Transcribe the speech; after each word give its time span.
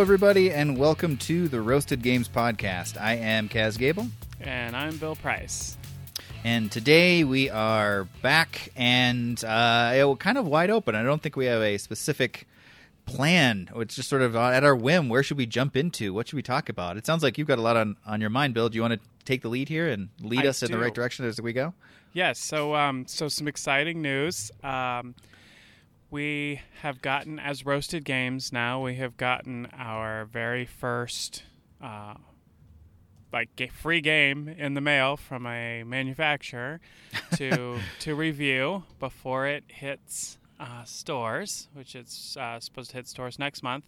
Hello, 0.00 0.06
everybody, 0.06 0.50
and 0.50 0.78
welcome 0.78 1.18
to 1.18 1.46
the 1.46 1.60
Roasted 1.60 2.00
Games 2.00 2.26
Podcast. 2.26 2.98
I 2.98 3.16
am 3.16 3.50
Kaz 3.50 3.76
Gable, 3.76 4.06
And 4.40 4.74
I'm 4.74 4.96
Bill 4.96 5.14
Price. 5.14 5.76
and 6.42 6.72
today 6.72 7.22
we 7.22 7.50
are 7.50 8.04
back 8.22 8.70
and 8.76 9.44
uh, 9.44 10.16
kind 10.18 10.38
of 10.38 10.46
wide 10.46 10.70
open. 10.70 10.94
I 10.94 11.02
don't 11.02 11.22
think 11.22 11.36
we 11.36 11.44
have 11.44 11.60
a 11.60 11.76
specific 11.76 12.48
plan. 13.04 13.68
It's 13.76 13.94
just 13.94 14.08
sort 14.08 14.22
of 14.22 14.34
at 14.36 14.64
our 14.64 14.74
whim. 14.74 15.10
Where 15.10 15.22
should 15.22 15.36
we 15.36 15.44
jump 15.44 15.76
into? 15.76 16.14
What 16.14 16.28
should 16.28 16.36
we 16.36 16.42
talk 16.42 16.70
about? 16.70 16.96
It 16.96 17.04
sounds 17.04 17.22
like 17.22 17.36
you've 17.36 17.46
got 17.46 17.58
a 17.58 17.62
lot 17.62 17.76
on, 17.76 17.98
on 18.06 18.22
your 18.22 18.30
mind, 18.30 18.54
Bill. 18.54 18.70
Do 18.70 18.76
you 18.76 18.82
want 18.82 18.94
to 18.94 19.00
take 19.26 19.42
the 19.42 19.50
lead 19.50 19.68
here 19.68 19.86
and 19.86 20.08
lead 20.22 20.46
I 20.46 20.48
us 20.48 20.62
in 20.62 20.72
the 20.72 20.78
right 20.78 20.94
direction 20.94 21.26
as 21.26 21.38
we 21.42 21.52
go? 21.52 21.74
Yes, 22.14 22.38
so 22.38 22.74
um, 22.74 23.06
so 23.06 23.28
some 23.28 23.46
exciting 23.46 24.00
news. 24.00 24.50
Um, 24.64 25.14
we 26.10 26.60
have 26.82 27.00
gotten 27.02 27.38
as 27.38 27.64
Roasted 27.64 28.04
Games 28.04 28.52
now. 28.52 28.82
We 28.82 28.96
have 28.96 29.16
gotten 29.16 29.66
our 29.76 30.24
very 30.24 30.64
first 30.64 31.44
uh, 31.82 32.14
like 33.32 33.70
free 33.72 34.00
game 34.00 34.48
in 34.48 34.74
the 34.74 34.80
mail 34.80 35.16
from 35.16 35.46
a 35.46 35.84
manufacturer 35.84 36.80
to 37.36 37.78
to 38.00 38.14
review 38.14 38.84
before 38.98 39.46
it 39.46 39.64
hits 39.68 40.38
uh, 40.58 40.84
stores, 40.84 41.68
which 41.72 41.94
it's 41.94 42.36
uh, 42.36 42.60
supposed 42.60 42.90
to 42.90 42.96
hit 42.96 43.08
stores 43.08 43.38
next 43.38 43.62
month. 43.62 43.84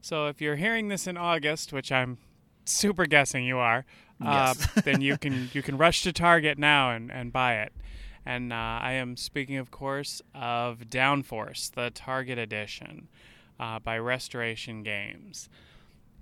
So 0.00 0.26
if 0.28 0.40
you're 0.40 0.56
hearing 0.56 0.88
this 0.88 1.06
in 1.06 1.16
August, 1.16 1.72
which 1.72 1.92
I'm 1.92 2.18
super 2.64 3.06
guessing 3.06 3.44
you 3.44 3.58
are, 3.58 3.84
uh, 4.24 4.54
Yes. 4.56 4.68
then 4.84 5.00
you 5.00 5.18
can 5.18 5.50
you 5.52 5.62
can 5.62 5.76
rush 5.76 6.02
to 6.02 6.12
Target 6.12 6.58
now 6.58 6.90
and, 6.90 7.10
and 7.10 7.32
buy 7.32 7.56
it. 7.56 7.72
And 8.26 8.52
uh, 8.52 8.56
I 8.82 8.92
am 8.92 9.16
speaking, 9.16 9.56
of 9.56 9.70
course, 9.70 10.20
of 10.34 10.80
Downforce, 10.90 11.70
the 11.72 11.90
Target 11.90 12.38
edition 12.38 13.08
uh, 13.58 13.78
by 13.78 13.98
Restoration 13.98 14.82
Games. 14.82 15.48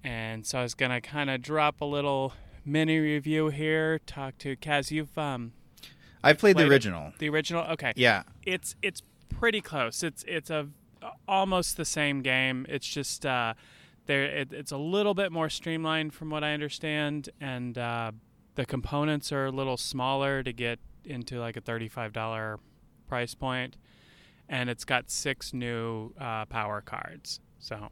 And 0.04 0.46
so 0.46 0.60
I 0.60 0.62
was 0.62 0.74
gonna 0.74 1.00
kind 1.00 1.28
of 1.28 1.42
drop 1.42 1.80
a 1.80 1.84
little 1.84 2.34
mini 2.64 2.98
review 2.98 3.48
here. 3.48 3.98
Talk 4.06 4.38
to 4.38 4.56
Kaz. 4.56 4.90
You've 4.90 5.16
um, 5.18 5.52
I've 6.22 6.38
played 6.38 6.52
the 6.56 6.60
Played 6.60 6.66
it. 6.66 6.70
original. 6.72 7.12
the 7.18 7.28
original. 7.28 7.64
Okay, 7.64 7.92
Yeah. 7.96 8.22
it's 8.44 8.76
it's 8.80 9.02
pretty 9.28 9.60
close. 9.60 10.02
It's 10.04 10.24
it's 10.28 10.50
a 10.50 10.68
almost 11.26 11.76
the 11.76 11.84
same 11.84 12.22
game. 12.22 12.64
It's 12.68 12.86
just 12.86 13.26
uh, 13.26 13.54
there. 14.06 14.24
It, 14.24 14.52
it's 14.52 14.70
a 14.72 14.78
little 14.78 15.14
bit 15.14 15.32
more 15.32 15.48
streamlined 15.48 16.14
from 16.14 16.30
what 16.30 16.44
I 16.44 16.54
understand, 16.54 17.28
and 17.40 17.76
uh, 17.76 18.12
the 18.54 18.64
components 18.66 19.32
are 19.32 19.46
a 19.46 19.52
little 19.52 19.76
smaller 19.76 20.42
to 20.44 20.52
get 20.52 20.78
into 21.08 21.40
like 21.40 21.56
a 21.56 21.60
thirty-five 21.60 22.12
dollar 22.12 22.58
price 23.08 23.34
point, 23.34 23.76
and 24.48 24.68
it's 24.70 24.84
got 24.84 25.10
six 25.10 25.52
new 25.52 26.12
uh, 26.20 26.44
power 26.46 26.80
cards. 26.80 27.40
So, 27.58 27.88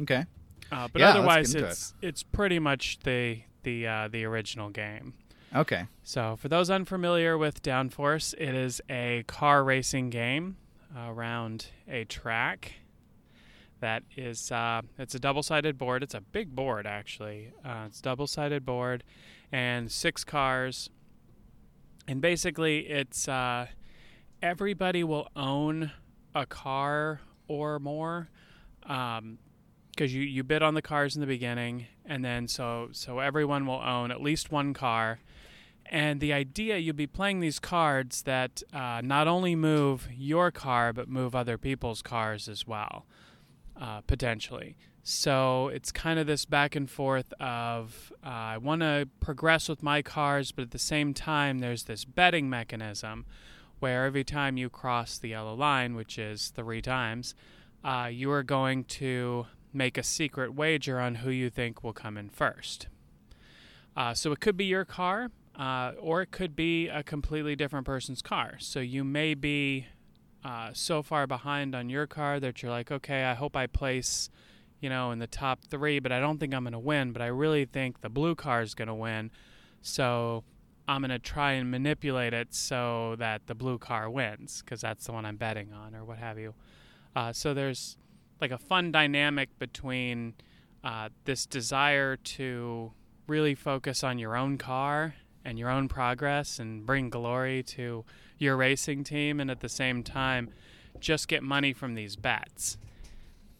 Okay. 0.00 0.24
uh, 0.72 0.88
but 0.92 1.00
Yeah, 1.00 1.10
otherwise, 1.10 1.54
it's 1.54 1.94
it's 2.02 2.22
pretty 2.22 2.58
much 2.58 2.98
the 3.04 3.42
the 3.62 3.86
uh, 3.86 4.08
the 4.08 4.24
original 4.24 4.70
game. 4.70 5.14
Okay. 5.54 5.86
So, 6.02 6.36
for 6.36 6.48
those 6.48 6.68
unfamiliar 6.70 7.38
with 7.38 7.62
Downforce, 7.62 8.34
it 8.34 8.54
is 8.54 8.80
a 8.90 9.24
car 9.26 9.64
racing 9.64 10.10
game 10.10 10.56
around 10.96 11.66
a 11.88 12.04
track. 12.04 12.74
That 13.80 14.02
is, 14.16 14.50
uh, 14.50 14.82
it's 14.98 15.14
a 15.14 15.20
double-sided 15.20 15.78
board. 15.78 16.02
It's 16.02 16.14
a 16.14 16.20
big 16.20 16.54
board, 16.56 16.84
actually. 16.86 17.52
Uh, 17.64 17.84
it's 17.86 18.00
double-sided 18.00 18.66
board, 18.66 19.04
and 19.52 19.90
six 19.90 20.24
cars. 20.24 20.90
And 22.08 22.22
basically, 22.22 22.88
it's 22.88 23.28
uh, 23.28 23.66
everybody 24.40 25.04
will 25.04 25.28
own 25.36 25.92
a 26.34 26.46
car 26.46 27.20
or 27.48 27.78
more, 27.78 28.30
because 28.80 30.14
you 30.14 30.22
you 30.22 30.42
bid 30.42 30.62
on 30.62 30.72
the 30.72 30.80
cars 30.80 31.16
in 31.16 31.20
the 31.20 31.26
beginning, 31.26 31.86
and 32.06 32.24
then 32.24 32.48
so 32.48 32.88
so 32.92 33.18
everyone 33.18 33.66
will 33.66 33.82
own 33.84 34.10
at 34.10 34.22
least 34.22 34.50
one 34.50 34.72
car. 34.72 35.20
And 35.90 36.18
the 36.20 36.32
idea 36.32 36.78
you'll 36.78 36.96
be 36.96 37.06
playing 37.06 37.40
these 37.40 37.58
cards 37.58 38.22
that 38.22 38.62
uh, 38.72 39.00
not 39.02 39.28
only 39.28 39.54
move 39.54 40.08
your 40.10 40.50
car, 40.50 40.94
but 40.94 41.08
move 41.08 41.34
other 41.34 41.58
people's 41.58 42.02
cars 42.02 42.48
as 42.48 42.66
well, 42.66 43.06
uh, 43.78 44.00
potentially. 44.02 44.76
So 45.10 45.68
it's 45.68 45.90
kind 45.90 46.18
of 46.18 46.26
this 46.26 46.44
back 46.44 46.76
and 46.76 46.88
forth 46.88 47.32
of 47.40 48.12
uh, 48.22 48.28
I 48.28 48.58
want 48.58 48.82
to 48.82 49.08
progress 49.20 49.66
with 49.66 49.82
my 49.82 50.02
cars, 50.02 50.52
but 50.52 50.60
at 50.60 50.70
the 50.70 50.78
same 50.78 51.14
time, 51.14 51.60
there's 51.60 51.84
this 51.84 52.04
betting 52.04 52.50
mechanism 52.50 53.24
where 53.78 54.04
every 54.04 54.22
time 54.22 54.58
you 54.58 54.68
cross 54.68 55.16
the 55.16 55.30
yellow 55.30 55.54
line, 55.54 55.94
which 55.94 56.18
is 56.18 56.48
three 56.50 56.82
times, 56.82 57.34
uh, 57.82 58.10
you 58.12 58.30
are 58.30 58.42
going 58.42 58.84
to 58.84 59.46
make 59.72 59.96
a 59.96 60.02
secret 60.02 60.52
wager 60.52 61.00
on 61.00 61.14
who 61.14 61.30
you 61.30 61.48
think 61.48 61.82
will 61.82 61.94
come 61.94 62.18
in 62.18 62.28
first. 62.28 62.88
Uh, 63.96 64.12
so 64.12 64.30
it 64.30 64.40
could 64.40 64.58
be 64.58 64.66
your 64.66 64.84
car, 64.84 65.30
uh, 65.58 65.92
or 65.98 66.20
it 66.20 66.32
could 66.32 66.54
be 66.54 66.86
a 66.88 67.02
completely 67.02 67.56
different 67.56 67.86
person's 67.86 68.20
car. 68.20 68.56
So 68.58 68.80
you 68.80 69.04
may 69.04 69.32
be 69.32 69.86
uh, 70.44 70.72
so 70.74 71.02
far 71.02 71.26
behind 71.26 71.74
on 71.74 71.88
your 71.88 72.06
car 72.06 72.38
that 72.40 72.62
you're 72.62 72.70
like, 72.70 72.92
okay, 72.92 73.24
I 73.24 73.32
hope 73.32 73.56
I 73.56 73.66
place, 73.66 74.28
you 74.80 74.88
know, 74.88 75.10
in 75.10 75.18
the 75.18 75.26
top 75.26 75.64
three, 75.64 75.98
but 75.98 76.12
I 76.12 76.20
don't 76.20 76.38
think 76.38 76.54
I'm 76.54 76.64
going 76.64 76.72
to 76.72 76.78
win. 76.78 77.12
But 77.12 77.22
I 77.22 77.26
really 77.26 77.64
think 77.64 78.00
the 78.00 78.08
blue 78.08 78.34
car 78.34 78.62
is 78.62 78.74
going 78.74 78.88
to 78.88 78.94
win. 78.94 79.30
So 79.82 80.44
I'm 80.86 81.02
going 81.02 81.10
to 81.10 81.18
try 81.18 81.52
and 81.52 81.70
manipulate 81.70 82.32
it 82.32 82.54
so 82.54 83.16
that 83.18 83.46
the 83.46 83.54
blue 83.54 83.78
car 83.78 84.08
wins 84.08 84.62
because 84.62 84.80
that's 84.80 85.06
the 85.06 85.12
one 85.12 85.24
I'm 85.26 85.36
betting 85.36 85.72
on, 85.72 85.94
or 85.94 86.04
what 86.04 86.18
have 86.18 86.38
you. 86.38 86.54
Uh, 87.14 87.32
so 87.32 87.54
there's 87.54 87.96
like 88.40 88.50
a 88.50 88.58
fun 88.58 88.92
dynamic 88.92 89.58
between 89.58 90.34
uh, 90.84 91.08
this 91.24 91.44
desire 91.44 92.16
to 92.16 92.92
really 93.26 93.54
focus 93.54 94.02
on 94.02 94.18
your 94.18 94.36
own 94.36 94.56
car 94.56 95.14
and 95.44 95.58
your 95.58 95.68
own 95.68 95.88
progress 95.88 96.58
and 96.58 96.86
bring 96.86 97.10
glory 97.10 97.62
to 97.62 98.04
your 98.38 98.56
racing 98.56 99.04
team, 99.04 99.40
and 99.40 99.50
at 99.50 99.60
the 99.60 99.68
same 99.68 100.02
time, 100.02 100.50
just 101.00 101.28
get 101.28 101.42
money 101.42 101.72
from 101.72 101.94
these 101.94 102.16
bets. 102.16 102.78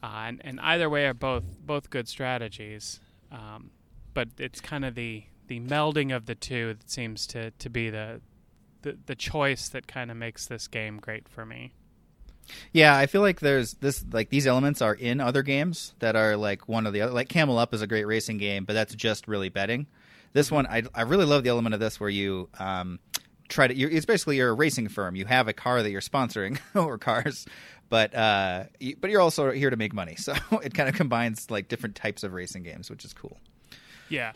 Uh, 0.03 0.25
and, 0.27 0.41
and 0.45 0.61
either 0.61 0.89
way 0.89 1.07
are 1.07 1.15
both 1.15 1.45
both 1.61 1.91
good 1.91 2.09
strategies, 2.09 3.01
um, 3.33 3.71
but 4.15 4.29
it's 4.39 4.61
kind 4.61 4.85
of 4.85 4.95
the 4.95 5.25
the 5.49 5.61
melding 5.61 6.15
of 6.15 6.27
the 6.27 6.35
two 6.35 6.75
that 6.75 6.91
seems 6.91 7.27
to, 7.27 7.51
to 7.53 7.69
be 7.69 7.91
the, 7.91 8.21
the 8.83 8.97
the 9.07 9.15
choice 9.17 9.69
that 9.71 9.89
kind 9.89 10.11
of 10.11 10.17
makes 10.17 10.47
this 10.47 10.69
game 10.69 10.99
great 10.99 11.29
for 11.29 11.45
me. 11.45 11.73
Yeah, 12.73 12.97
I 12.97 13.07
feel 13.07 13.21
like 13.21 13.41
there's 13.41 13.75
this 13.75 14.05
like 14.13 14.31
these 14.31 14.47
elements 14.47 14.81
are 14.81 14.95
in 14.95 15.21
other 15.21 15.43
games 15.43 15.95
that 15.99 16.17
are 16.17 16.37
like 16.37 16.69
one 16.69 16.87
of 16.87 16.93
the 16.93 17.03
other. 17.03 17.13
Like 17.13 17.29
Camel 17.29 17.59
Up 17.59 17.75
is 17.75 17.83
a 17.83 17.87
great 17.87 18.07
racing 18.07 18.39
game, 18.39 18.65
but 18.65 18.75
that's 18.75 18.95
just 18.95 19.29
really 19.29 19.49
betting. 19.49 19.87
This 20.33 20.51
one, 20.51 20.67
I 20.67 20.85
I 20.95 21.03
really 21.03 21.25
love 21.25 21.43
the 21.43 21.51
element 21.51 21.75
of 21.75 21.81
this 21.81 21.99
where 21.99 22.11
you 22.11 22.49
um 22.59 23.01
try 23.49 23.67
to. 23.67 23.75
You're, 23.75 23.91
it's 23.91 24.07
basically 24.07 24.37
you're 24.37 24.51
a 24.51 24.55
racing 24.55 24.89
firm. 24.89 25.17
You 25.17 25.27
have 25.27 25.49
a 25.49 25.53
car 25.53 25.83
that 25.83 25.91
you're 25.91 26.01
sponsoring 26.01 26.59
or 26.75 26.99
cars, 26.99 27.47
but 27.89 28.15
uh, 28.15 28.65
but 29.01 29.11
you're 29.11 29.21
also 29.21 29.51
here 29.51 29.71
to 29.71 29.77
make 29.77 29.93
money. 29.93 30.17
So 30.29 30.35
it 30.63 30.75
kind 30.75 30.89
of 30.89 30.95
combines 30.95 31.51
like 31.51 31.69
different 31.69 31.95
types 31.95 32.23
of 32.23 32.33
racing 32.33 32.63
games, 32.63 32.91
which 32.91 33.05
is 33.05 33.13
cool. 33.13 33.39
Yeah, 34.09 34.33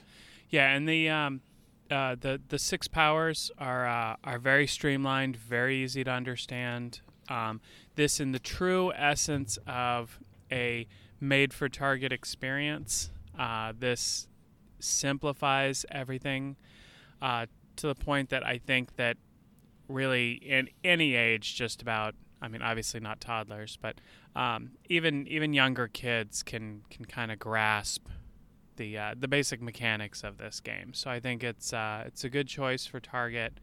yeah, 0.50 0.74
and 0.74 0.88
the 0.88 1.08
um, 1.08 1.40
uh, 1.90 2.16
the 2.18 2.40
the 2.48 2.58
six 2.58 2.88
powers 2.88 3.50
are 3.58 3.86
uh, 3.86 4.16
are 4.24 4.38
very 4.38 4.66
streamlined, 4.66 5.36
very 5.36 5.82
easy 5.82 6.04
to 6.04 6.10
understand. 6.10 7.00
Um, 7.28 7.60
this 7.94 8.20
in 8.20 8.32
the 8.32 8.38
true 8.38 8.92
essence 8.94 9.58
of 9.66 10.18
a 10.50 10.86
made 11.20 11.52
for 11.52 11.68
target 11.68 12.12
experience. 12.12 13.10
Uh, 13.38 13.72
this 13.78 14.28
simplifies 14.80 15.86
everything 15.90 16.56
uh, 17.22 17.46
to 17.76 17.86
the 17.86 17.94
point 17.94 18.28
that 18.30 18.44
I 18.44 18.58
think 18.58 18.96
that 18.96 19.16
really 19.88 20.32
in 20.32 20.68
any 20.84 21.14
age, 21.14 21.54
just 21.54 21.82
about. 21.82 22.14
I 22.42 22.48
mean, 22.48 22.60
obviously 22.60 23.00
not 23.00 23.20
toddlers, 23.20 23.78
but 23.80 24.00
um, 24.34 24.72
even 24.88 25.26
even 25.28 25.52
younger 25.54 25.88
kids 25.88 26.42
can 26.42 26.82
can 26.90 27.04
kind 27.04 27.30
of 27.30 27.38
grasp 27.38 28.08
the 28.76 28.98
uh, 28.98 29.14
the 29.18 29.28
basic 29.28 29.62
mechanics 29.62 30.24
of 30.24 30.38
this 30.38 30.60
game. 30.60 30.92
So 30.92 31.08
I 31.08 31.20
think 31.20 31.44
it's 31.44 31.72
uh, 31.72 32.02
it's 32.06 32.24
a 32.24 32.28
good 32.28 32.48
choice 32.48 32.84
for 32.84 32.98
Target. 33.00 33.60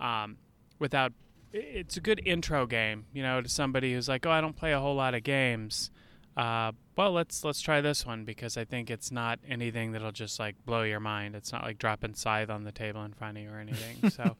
Um, 0.00 0.38
without 0.78 1.12
it's 1.52 1.98
a 1.98 2.00
good 2.00 2.20
intro 2.24 2.66
game, 2.66 3.04
you 3.12 3.22
know, 3.22 3.42
to 3.42 3.48
somebody 3.48 3.92
who's 3.92 4.08
like, 4.08 4.24
oh, 4.24 4.30
I 4.30 4.40
don't 4.40 4.56
play 4.56 4.72
a 4.72 4.80
whole 4.80 4.94
lot 4.94 5.14
of 5.14 5.22
games. 5.22 5.90
Uh, 6.36 6.72
well, 6.96 7.12
let's 7.12 7.44
let's 7.44 7.60
try 7.60 7.80
this 7.80 8.06
one 8.06 8.24
because 8.24 8.56
I 8.56 8.64
think 8.64 8.90
it's 8.90 9.10
not 9.10 9.38
anything 9.46 9.92
that'll 9.92 10.12
just 10.12 10.38
like 10.38 10.56
blow 10.64 10.82
your 10.82 11.00
mind. 11.00 11.34
It's 11.34 11.52
not 11.52 11.62
like 11.62 11.78
dropping 11.78 12.14
Scythe 12.14 12.50
on 12.50 12.64
the 12.64 12.72
table 12.72 13.04
in 13.04 13.12
front 13.12 13.36
of 13.36 13.44
you 13.44 13.50
or 13.50 13.58
anything. 13.58 14.10
so, 14.10 14.36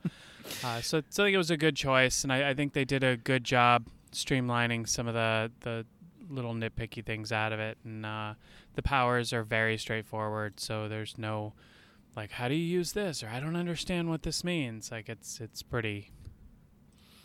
uh, 0.65 0.81
so, 0.81 1.03
so 1.11 1.23
I 1.23 1.27
think 1.27 1.35
it 1.35 1.39
was 1.39 1.51
a 1.51 1.57
good 1.57 1.77
choice, 1.77 2.25
and 2.25 2.33
I, 2.33 2.51
I 2.51 2.55
think 2.55 2.73
they 2.73 2.85
did 2.85 3.05
a 3.05 3.17
good 3.17 3.45
job 3.45 3.89
streamlining 4.13 4.89
some 4.89 5.07
of 5.07 5.15
the 5.15 5.51
the 5.61 5.87
little 6.31 6.55
nitpicky 6.55 7.05
things 7.05 7.31
out 7.31 7.53
of 7.53 7.61
it, 7.61 7.77
and 7.85 8.07
uh, 8.07 8.35
the 8.75 8.83
powers 8.83 9.33
are 9.33 9.43
very 9.43 9.77
straightforward. 9.77 10.61
So 10.61 10.89
there's 10.89 11.19
no 11.19 11.53
like, 12.17 12.31
how 12.31 12.49
do 12.49 12.55
you 12.55 12.65
use 12.65 12.93
this, 12.93 13.23
or 13.23 13.29
I 13.29 13.41
don't 13.41 13.57
understand 13.57 14.09
what 14.09 14.23
this 14.23 14.45
means. 14.45 14.91
Like 14.91 15.09
it's 15.09 15.41
it's 15.41 15.63
pretty. 15.63 16.11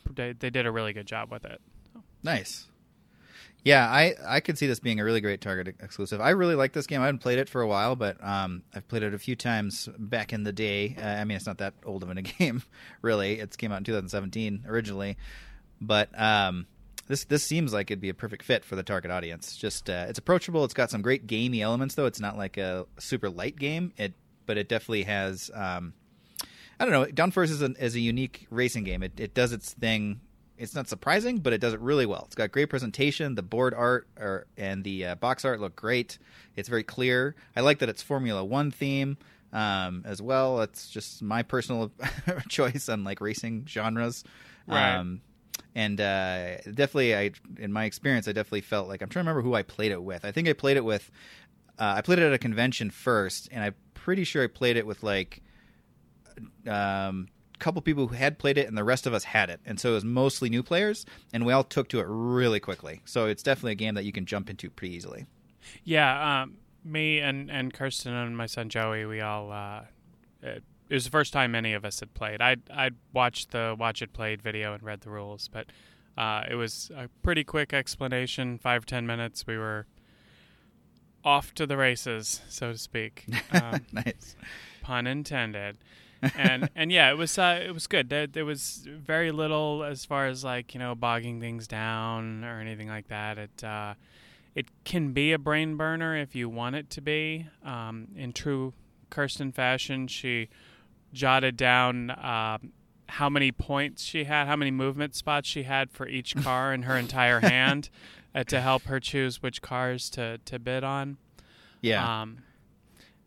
They, 0.10 0.34
they 0.34 0.50
did 0.50 0.66
a 0.66 0.72
really 0.72 0.94
good 0.94 1.06
job 1.06 1.32
with 1.32 1.46
it. 1.46 1.60
Nice. 2.24 2.68
Yeah, 3.64 3.86
I, 3.86 4.14
I 4.26 4.40
could 4.40 4.58
see 4.58 4.68
this 4.68 4.80
being 4.80 5.00
a 5.00 5.04
really 5.04 5.20
great 5.20 5.42
Target 5.42 5.76
exclusive. 5.82 6.22
I 6.22 6.30
really 6.30 6.56
like 6.56 6.72
this 6.72 6.88
game. 6.88 7.02
I 7.02 7.06
haven't 7.06 7.20
played 7.20 7.38
it 7.38 7.50
for 7.50 7.62
a 7.62 7.68
while, 7.68 7.96
but 7.96 8.24
um, 8.24 8.64
I've 8.74 8.88
played 8.88 9.04
it 9.04 9.14
a 9.14 9.20
few 9.20 9.36
times 9.36 9.90
back 9.98 10.32
in 10.32 10.44
the 10.44 10.54
day. 10.54 10.96
Uh, 10.98 11.06
I 11.06 11.24
mean, 11.26 11.36
it's 11.36 11.46
not 11.46 11.58
that 11.58 11.74
old 11.86 12.04
of 12.04 12.10
a 12.10 12.22
game, 12.22 12.64
really. 13.02 13.40
It 13.40 13.58
came 13.58 13.72
out 13.72 13.80
in 13.80 13.84
2017 13.84 14.66
originally, 14.68 15.18
but 15.82 16.10
um, 16.20 16.66
this 17.08 17.26
this 17.26 17.44
seems 17.44 17.74
like 17.74 17.92
it'd 17.92 18.00
be 18.00 18.10
a 18.10 18.14
perfect 18.14 18.44
fit 18.44 18.64
for 18.64 18.76
the 18.76 18.84
target 18.84 19.12
audience. 19.12 19.58
Just 19.58 19.90
uh, 19.90 20.06
it's 20.08 20.20
approachable. 20.20 20.64
It's 20.64 20.74
got 20.74 20.90
some 20.90 21.02
great 21.02 21.28
gamey 21.28 21.62
elements, 21.62 21.96
though. 21.96 22.06
It's 22.06 22.22
not 22.22 22.38
like 22.38 22.58
a 22.58 22.86
super 23.00 23.30
light 23.30 23.58
game. 23.58 23.92
It 23.98 24.14
but 24.48 24.58
it 24.58 24.68
definitely 24.68 25.04
has. 25.04 25.52
Um, 25.54 25.94
I 26.80 26.86
don't 26.86 26.92
know. 26.92 27.06
Downforce 27.06 27.50
is 27.50 27.62
a, 27.62 27.72
is 27.84 27.96
a 27.96 28.00
unique 28.00 28.48
racing 28.50 28.84
game. 28.84 29.04
It, 29.04 29.20
it 29.20 29.34
does 29.34 29.52
its 29.52 29.74
thing 29.74 30.22
it's 30.58 30.74
not 30.74 30.88
surprising, 30.88 31.38
but 31.40 31.54
it 31.54 31.62
does 31.62 31.74
it 31.74 31.80
really 31.80 32.06
well. 32.06 32.24
It's 32.26 32.36
got 32.36 32.52
great 32.52 32.70
presentation. 32.70 33.36
The 33.36 33.44
board 33.44 33.74
art 33.74 34.08
or, 34.20 34.48
and 34.58 34.84
the 34.84 35.06
uh, 35.06 35.16
box 35.16 35.46
art 35.46 35.60
look 35.60 35.76
great. 35.76 36.18
It's 36.56 36.70
very 36.70 36.84
clear. 36.84 37.36
I 37.56 37.62
like 37.62 37.80
that 37.80 37.90
it's 37.90 38.02
Formula 38.02 38.44
One 38.44 38.72
theme 38.72 39.18
um, 39.54 40.04
as 40.06 40.22
well. 40.22 40.62
It's 40.62 40.90
just 40.90 41.22
my 41.22 41.44
personal 41.44 41.92
choice 42.50 42.90
on 42.90 43.04
like 43.04 43.22
racing 43.22 43.66
genres. 43.68 44.24
Right. 44.68 44.96
Um, 44.96 45.22
and 45.76 46.02
uh, 46.02 46.58
definitely, 46.58 47.16
I 47.16 47.32
in 47.58 47.72
my 47.72 47.86
experience, 47.86 48.28
I 48.28 48.32
definitely 48.32 48.62
felt 48.62 48.88
like 48.88 49.02
I'm 49.02 49.10
trying 49.10 49.26
to 49.26 49.30
remember 49.30 49.48
who 49.48 49.54
I 49.56 49.62
played 49.62 49.92
it 49.92 50.02
with. 50.02 50.26
I 50.26 50.32
think 50.32 50.48
I 50.48 50.54
played 50.54 50.78
it 50.78 50.84
with. 50.84 51.10
Uh, 51.78 51.94
I 51.98 52.02
played 52.02 52.18
it 52.18 52.26
at 52.26 52.34
a 52.34 52.40
convention 52.40 52.90
first, 52.90 53.50
and 53.52 53.64
I'm 53.64 53.76
pretty 53.94 54.24
sure 54.24 54.44
I 54.44 54.48
played 54.48 54.78
it 54.78 54.88
with 54.88 55.04
like 55.04 55.44
um, 56.68 57.28
couple 57.60 57.82
people 57.82 58.08
who 58.08 58.16
had 58.16 58.38
played 58.38 58.58
it, 58.58 58.68
and 58.68 58.78
the 58.78 58.84
rest 58.84 59.08
of 59.08 59.14
us 59.14 59.24
had 59.24 59.50
it, 59.50 59.60
and 59.66 59.80
so 59.80 59.92
it 59.92 59.94
was 59.94 60.06
mostly 60.06 60.50
new 60.50 60.64
players, 60.64 61.06
and 61.34 61.46
we 61.46 61.54
all 61.54 61.64
took 61.64 61.88
to 61.90 62.00
it 62.00 62.06
really 62.08 62.60
quickly. 62.60 63.02
So 63.06 63.26
it's 63.26 63.44
definitely 63.44 63.74
a 63.74 63.76
game 63.76 63.96
that 63.96 64.06
you 64.06 64.12
can 64.12 64.26
jump 64.26 64.50
into 64.50 64.70
pretty 64.70 64.96
easily. 64.96 65.26
Yeah, 65.84 66.42
um, 66.44 66.58
me 66.84 67.20
and 67.20 67.52
and 67.52 67.74
Kirsten 67.74 68.14
and 68.14 68.38
my 68.38 68.46
son 68.46 68.70
Joey, 68.70 69.06
we 69.06 69.22
all. 69.22 69.52
Uh, 69.52 69.82
it, 70.42 70.64
it 70.90 70.94
was 70.94 71.04
the 71.04 71.12
first 71.12 71.34
time 71.34 71.54
any 71.54 71.74
of 71.74 71.84
us 71.84 72.00
had 72.00 72.14
played. 72.14 72.42
I'd 72.42 72.62
I'd 72.74 72.96
watched 73.14 73.52
the 73.52 73.76
watch 73.78 74.02
it 74.02 74.14
played 74.14 74.42
video 74.42 74.74
and 74.74 74.84
read 74.84 75.02
the 75.02 75.10
rules, 75.10 75.48
but 75.48 75.68
uh, 76.18 76.44
it 76.50 76.56
was 76.56 76.92
a 76.96 77.10
pretty 77.24 77.44
quick 77.44 77.74
explanation. 77.74 78.58
Five 78.58 78.86
ten 78.86 79.06
minutes, 79.06 79.46
we 79.46 79.58
were 79.58 79.86
off 81.24 81.54
to 81.56 81.66
the 81.66 81.76
races, 81.76 82.42
so 82.48 82.72
to 82.72 82.78
speak. 82.78 83.26
Um, 83.52 83.86
nice, 83.92 84.36
pun 84.82 85.08
intended 85.08 85.78
and 86.36 86.70
and 86.76 86.92
yeah, 86.92 87.12
it 87.12 87.18
was 87.18 87.38
uh, 87.38 87.62
it 87.64 87.72
was 87.72 87.88
good. 87.88 88.10
There, 88.10 88.28
there 88.28 88.46
was 88.46 88.86
very 88.88 89.32
little 89.32 89.84
as 89.84 90.06
far 90.06 90.28
as 90.28 90.44
like 90.44 90.74
you 90.74 90.80
know 90.80 90.96
bogging 90.96 91.40
things 91.40 91.68
down 91.68 92.44
or 92.44 92.60
anything 92.60 92.88
like 92.88 93.08
that. 93.10 93.38
It 93.38 93.64
uh, 93.64 93.94
it 94.56 94.68
can 94.84 95.14
be 95.14 95.34
a 95.34 95.38
brain 95.38 95.78
burner 95.78 96.16
if 96.16 96.36
you 96.36 96.50
want 96.50 96.76
it 96.76 96.90
to 96.92 97.02
be. 97.02 97.48
Um, 97.64 98.08
in 98.16 98.34
true 98.34 98.74
Kirsten 99.10 99.52
fashion, 99.52 100.08
she 100.08 100.50
jotted 101.14 101.56
down 101.58 102.10
uh, 102.10 102.58
how 103.08 103.30
many 103.30 103.52
points 103.52 104.04
she 104.04 104.24
had, 104.24 104.48
how 104.48 104.56
many 104.56 104.72
movement 104.72 105.16
spots 105.16 105.48
she 105.48 105.64
had 105.64 105.92
for 105.92 106.08
each 106.08 106.36
car 106.44 106.74
in 106.74 106.84
her 106.84 106.98
entire 106.98 107.40
hand 107.42 107.90
uh, 108.34 108.44
to 108.46 108.60
help 108.62 108.84
her 108.84 109.00
choose 109.00 109.42
which 109.42 109.62
cars 109.62 110.10
to 110.12 110.40
to 110.46 110.58
bid 110.58 110.84
on. 110.84 111.18
Yeah. 111.82 112.22
Um, 112.22 112.40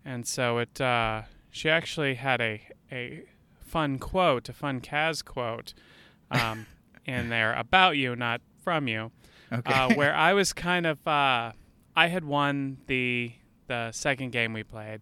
and 0.05 0.27
so 0.27 0.59
it 0.59 0.81
uh, 0.81 1.23
she 1.51 1.69
actually 1.69 2.15
had 2.15 2.41
a 2.41 2.61
a 2.91 3.23
fun 3.61 3.99
quote, 3.99 4.49
a 4.49 4.53
fun 4.53 4.81
Kaz 4.81 5.25
quote, 5.25 5.75
um, 6.31 6.67
in 7.05 7.29
there 7.29 7.55
about 7.55 7.97
you, 7.97 8.17
not 8.17 8.41
from 8.63 8.89
you. 8.89 9.11
Okay. 9.53 9.73
Uh, 9.73 9.95
where 9.95 10.15
I 10.29 10.33
was 10.33 10.53
kind 10.53 10.87
of, 10.87 11.07
uh, 11.07 11.53
I 11.97 12.07
had 12.09 12.25
won 12.25 12.79
the 12.87 13.33
the 13.67 13.93
second 13.93 14.33
game 14.33 14.53
we 14.53 14.65
played, 14.65 15.01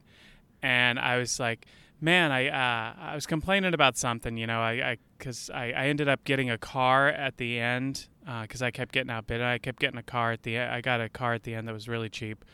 and 0.62 0.99
I 0.99 1.17
was 1.17 1.40
like, 1.40 1.67
man, 2.00 2.32
I 2.32 2.49
uh, 2.49 2.94
I 2.99 3.14
was 3.14 3.26
complaining 3.26 3.75
about 3.75 3.96
something, 3.96 4.37
you 4.37 4.46
know, 4.46 4.61
I 4.61 4.99
because 5.17 5.50
I, 5.50 5.73
I, 5.73 5.84
I, 5.84 5.87
ended 5.88 6.08
up 6.08 6.25
getting 6.25 6.50
a 6.50 6.58
car 6.58 7.08
at 7.08 7.38
the 7.38 7.58
end 7.58 8.08
because 8.43 8.62
uh, 8.62 8.67
I 8.67 8.70
kept 8.70 8.93
getting 8.93 9.11
outbid. 9.11 9.43
I 9.43 9.58
kept 9.58 9.81
getting 9.81 9.99
a 9.99 10.02
car 10.02 10.32
at 10.32 10.43
the 10.43 10.58
I 10.58 10.81
got 10.81 11.00
a 11.00 11.08
car 11.08 11.34
at 11.34 11.43
the 11.43 11.55
end 11.55 11.67
that 11.69 11.75
was 11.75 11.88
really 11.88 12.08
cheap, 12.08 12.44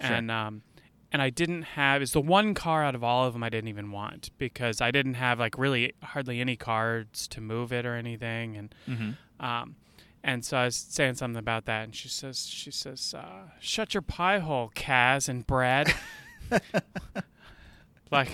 sure. 0.00 0.10
and 0.10 0.30
um, 0.30 0.62
and 1.16 1.22
I 1.22 1.30
didn't 1.30 1.62
have 1.62 2.02
is 2.02 2.12
the 2.12 2.20
one 2.20 2.52
car 2.52 2.84
out 2.84 2.94
of 2.94 3.02
all 3.02 3.24
of 3.24 3.32
them 3.32 3.42
I 3.42 3.48
didn't 3.48 3.68
even 3.68 3.90
want 3.90 4.28
because 4.36 4.82
I 4.82 4.90
didn't 4.90 5.14
have 5.14 5.38
like 5.38 5.56
really 5.56 5.94
hardly 6.02 6.42
any 6.42 6.56
cards 6.56 7.26
to 7.28 7.40
move 7.40 7.72
it 7.72 7.86
or 7.86 7.94
anything. 7.94 8.54
And 8.54 8.74
mm-hmm. 8.86 9.42
um 9.42 9.76
and 10.22 10.44
so 10.44 10.58
I 10.58 10.66
was 10.66 10.76
saying 10.76 11.14
something 11.14 11.38
about 11.38 11.64
that 11.64 11.84
and 11.84 11.94
she 11.94 12.10
says 12.10 12.46
she 12.46 12.70
says 12.70 13.14
uh, 13.16 13.48
shut 13.60 13.94
your 13.94 14.02
pie 14.02 14.40
hole 14.40 14.70
Kaz 14.74 15.26
and 15.26 15.46
Brad. 15.46 15.94
Like 18.08 18.28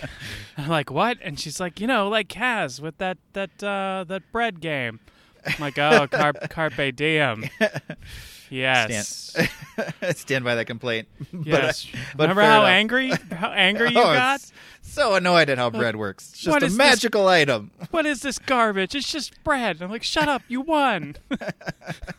I'm 0.58 0.68
like 0.68 0.90
what? 0.90 1.16
And 1.22 1.40
she's 1.40 1.58
like 1.58 1.80
you 1.80 1.86
know 1.86 2.06
like 2.08 2.28
Kaz 2.28 2.78
with 2.78 2.98
that 2.98 3.16
that 3.32 3.62
uh, 3.62 4.04
that 4.06 4.30
bread 4.30 4.60
game. 4.60 5.00
I'm 5.46 5.54
like 5.60 5.78
oh 5.78 6.08
car- 6.08 6.34
carpe 6.34 6.94
diem 6.94 7.48
Yes. 8.52 9.30
Stand, 9.30 10.16
stand 10.16 10.44
by 10.44 10.54
that 10.56 10.66
complaint. 10.66 11.08
Yes. 11.44 11.86
But, 11.90 11.98
uh, 11.98 12.02
but 12.16 12.22
Remember 12.24 12.42
how 12.42 12.60
enough. 12.60 12.68
angry 12.68 13.12
how 13.32 13.50
angry 13.52 13.90
you 13.90 13.98
oh, 13.98 14.14
got? 14.14 14.40
So 14.82 15.14
annoyed 15.14 15.48
at 15.48 15.56
how 15.58 15.70
bread 15.70 15.96
works. 15.96 16.30
It's 16.30 16.40
just 16.40 16.52
What 16.52 16.62
a 16.62 16.66
is 16.66 16.72
this- 16.72 16.78
magical 16.78 17.26
item. 17.28 17.70
What 17.90 18.04
is 18.04 18.20
this 18.20 18.38
garbage? 18.38 18.94
It's 18.94 19.10
just 19.10 19.42
bread. 19.42 19.80
I'm 19.80 19.90
like, 19.90 20.02
shut 20.02 20.28
up, 20.28 20.42
you 20.48 20.60
won. 20.60 21.16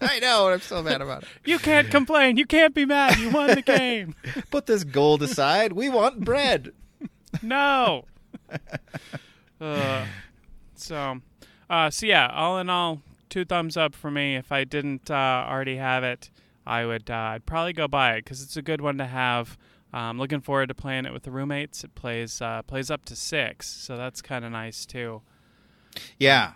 I 0.01 0.19
know. 0.19 0.49
I'm 0.49 0.61
so 0.61 0.81
mad 0.81 1.01
about 1.01 1.23
it. 1.23 1.29
You 1.45 1.59
can't 1.59 1.89
complain. 1.91 2.37
You 2.37 2.45
can't 2.45 2.73
be 2.73 2.85
mad. 2.85 3.17
You 3.19 3.29
won 3.29 3.49
the 3.55 3.61
game. 3.61 4.15
Put 4.49 4.65
this 4.65 4.83
gold 4.83 5.21
aside. 5.21 5.73
We 5.73 5.89
want 5.89 6.21
bread. 6.25 6.73
No. 7.41 8.05
Uh, 9.61 10.05
so, 10.75 11.21
uh, 11.69 11.89
so 11.89 12.05
yeah. 12.05 12.27
All 12.33 12.57
in 12.59 12.69
all, 12.69 13.01
two 13.33 13.43
thumbs 13.43 13.75
up 13.75 13.95
for 13.95 14.11
me. 14.11 14.35
If 14.35 14.51
I 14.51 14.63
didn't 14.63 15.09
uh, 15.09 15.45
already 15.49 15.77
have 15.77 16.03
it, 16.03 16.29
I 16.67 16.85
would. 16.85 17.09
Uh, 17.09 17.15
I'd 17.15 17.47
probably 17.47 17.73
go 17.73 17.87
buy 17.87 18.13
it 18.13 18.23
because 18.23 18.43
it's 18.43 18.55
a 18.55 18.61
good 18.61 18.79
one 18.79 18.99
to 18.99 19.05
have. 19.05 19.57
I'm 19.91 20.19
looking 20.19 20.39
forward 20.39 20.67
to 20.67 20.75
playing 20.75 21.05
it 21.05 21.13
with 21.13 21.23
the 21.23 21.31
roommates. 21.31 21.83
It 21.83 21.95
plays 21.95 22.41
uh, 22.41 22.61
plays 22.61 22.91
up 22.91 23.05
to 23.05 23.15
six, 23.15 23.67
so 23.67 23.97
that's 23.97 24.21
kind 24.21 24.45
of 24.45 24.51
nice 24.51 24.85
too. 24.85 25.23
Yeah. 26.19 26.53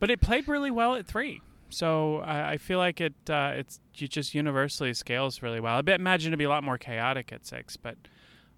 But 0.00 0.10
it 0.10 0.20
played 0.20 0.48
really 0.48 0.70
well 0.70 0.96
at 0.96 1.06
three, 1.06 1.40
so 1.70 2.18
I, 2.18 2.52
I 2.52 2.56
feel 2.58 2.78
like 2.78 3.00
it 3.00 3.14
uh, 3.30 3.52
it's 3.54 3.80
it 3.96 4.10
just 4.10 4.34
universally 4.34 4.94
scales 4.94 5.42
really 5.42 5.60
well. 5.60 5.76
I 5.76 5.82
bet 5.82 6.00
imagine 6.00 6.30
it'd 6.30 6.38
be 6.38 6.44
a 6.44 6.48
lot 6.48 6.64
more 6.64 6.76
chaotic 6.76 7.32
at 7.32 7.46
six, 7.46 7.76
but 7.76 7.96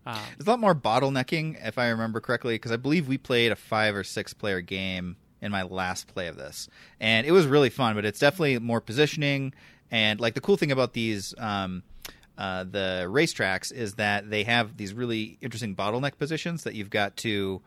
um, 0.06 0.18
There's 0.38 0.46
a 0.46 0.50
lot 0.50 0.60
more 0.60 0.74
bottlenecking, 0.74 1.66
if 1.66 1.76
I 1.76 1.88
remember 1.88 2.20
correctly, 2.20 2.54
because 2.54 2.72
I 2.72 2.76
believe 2.76 3.08
we 3.08 3.18
played 3.18 3.52
a 3.52 3.56
five 3.56 3.94
or 3.94 4.04
six 4.04 4.32
player 4.32 4.62
game 4.62 5.16
in 5.40 5.52
my 5.52 5.62
last 5.62 6.08
play 6.08 6.28
of 6.28 6.36
this, 6.36 6.68
and 7.00 7.26
it 7.26 7.32
was 7.32 7.46
really 7.46 7.70
fun. 7.70 7.94
But 7.94 8.04
it's 8.04 8.18
definitely 8.18 8.58
more 8.58 8.80
positioning, 8.80 9.54
and 9.90 10.20
like 10.20 10.34
the 10.34 10.40
cool 10.40 10.56
thing 10.56 10.72
about 10.72 10.92
these. 10.92 11.34
Um, 11.38 11.82
uh, 12.36 12.62
the 12.62 13.04
racetracks 13.08 13.72
is 13.72 13.94
that 13.94 14.30
they 14.30 14.44
have 14.44 14.76
these 14.76 14.94
really 14.94 15.36
interesting 15.40 15.74
bottleneck 15.74 16.18
positions 16.18 16.62
that 16.62 16.74
you've 16.74 16.88
got 16.88 17.16
to, 17.16 17.60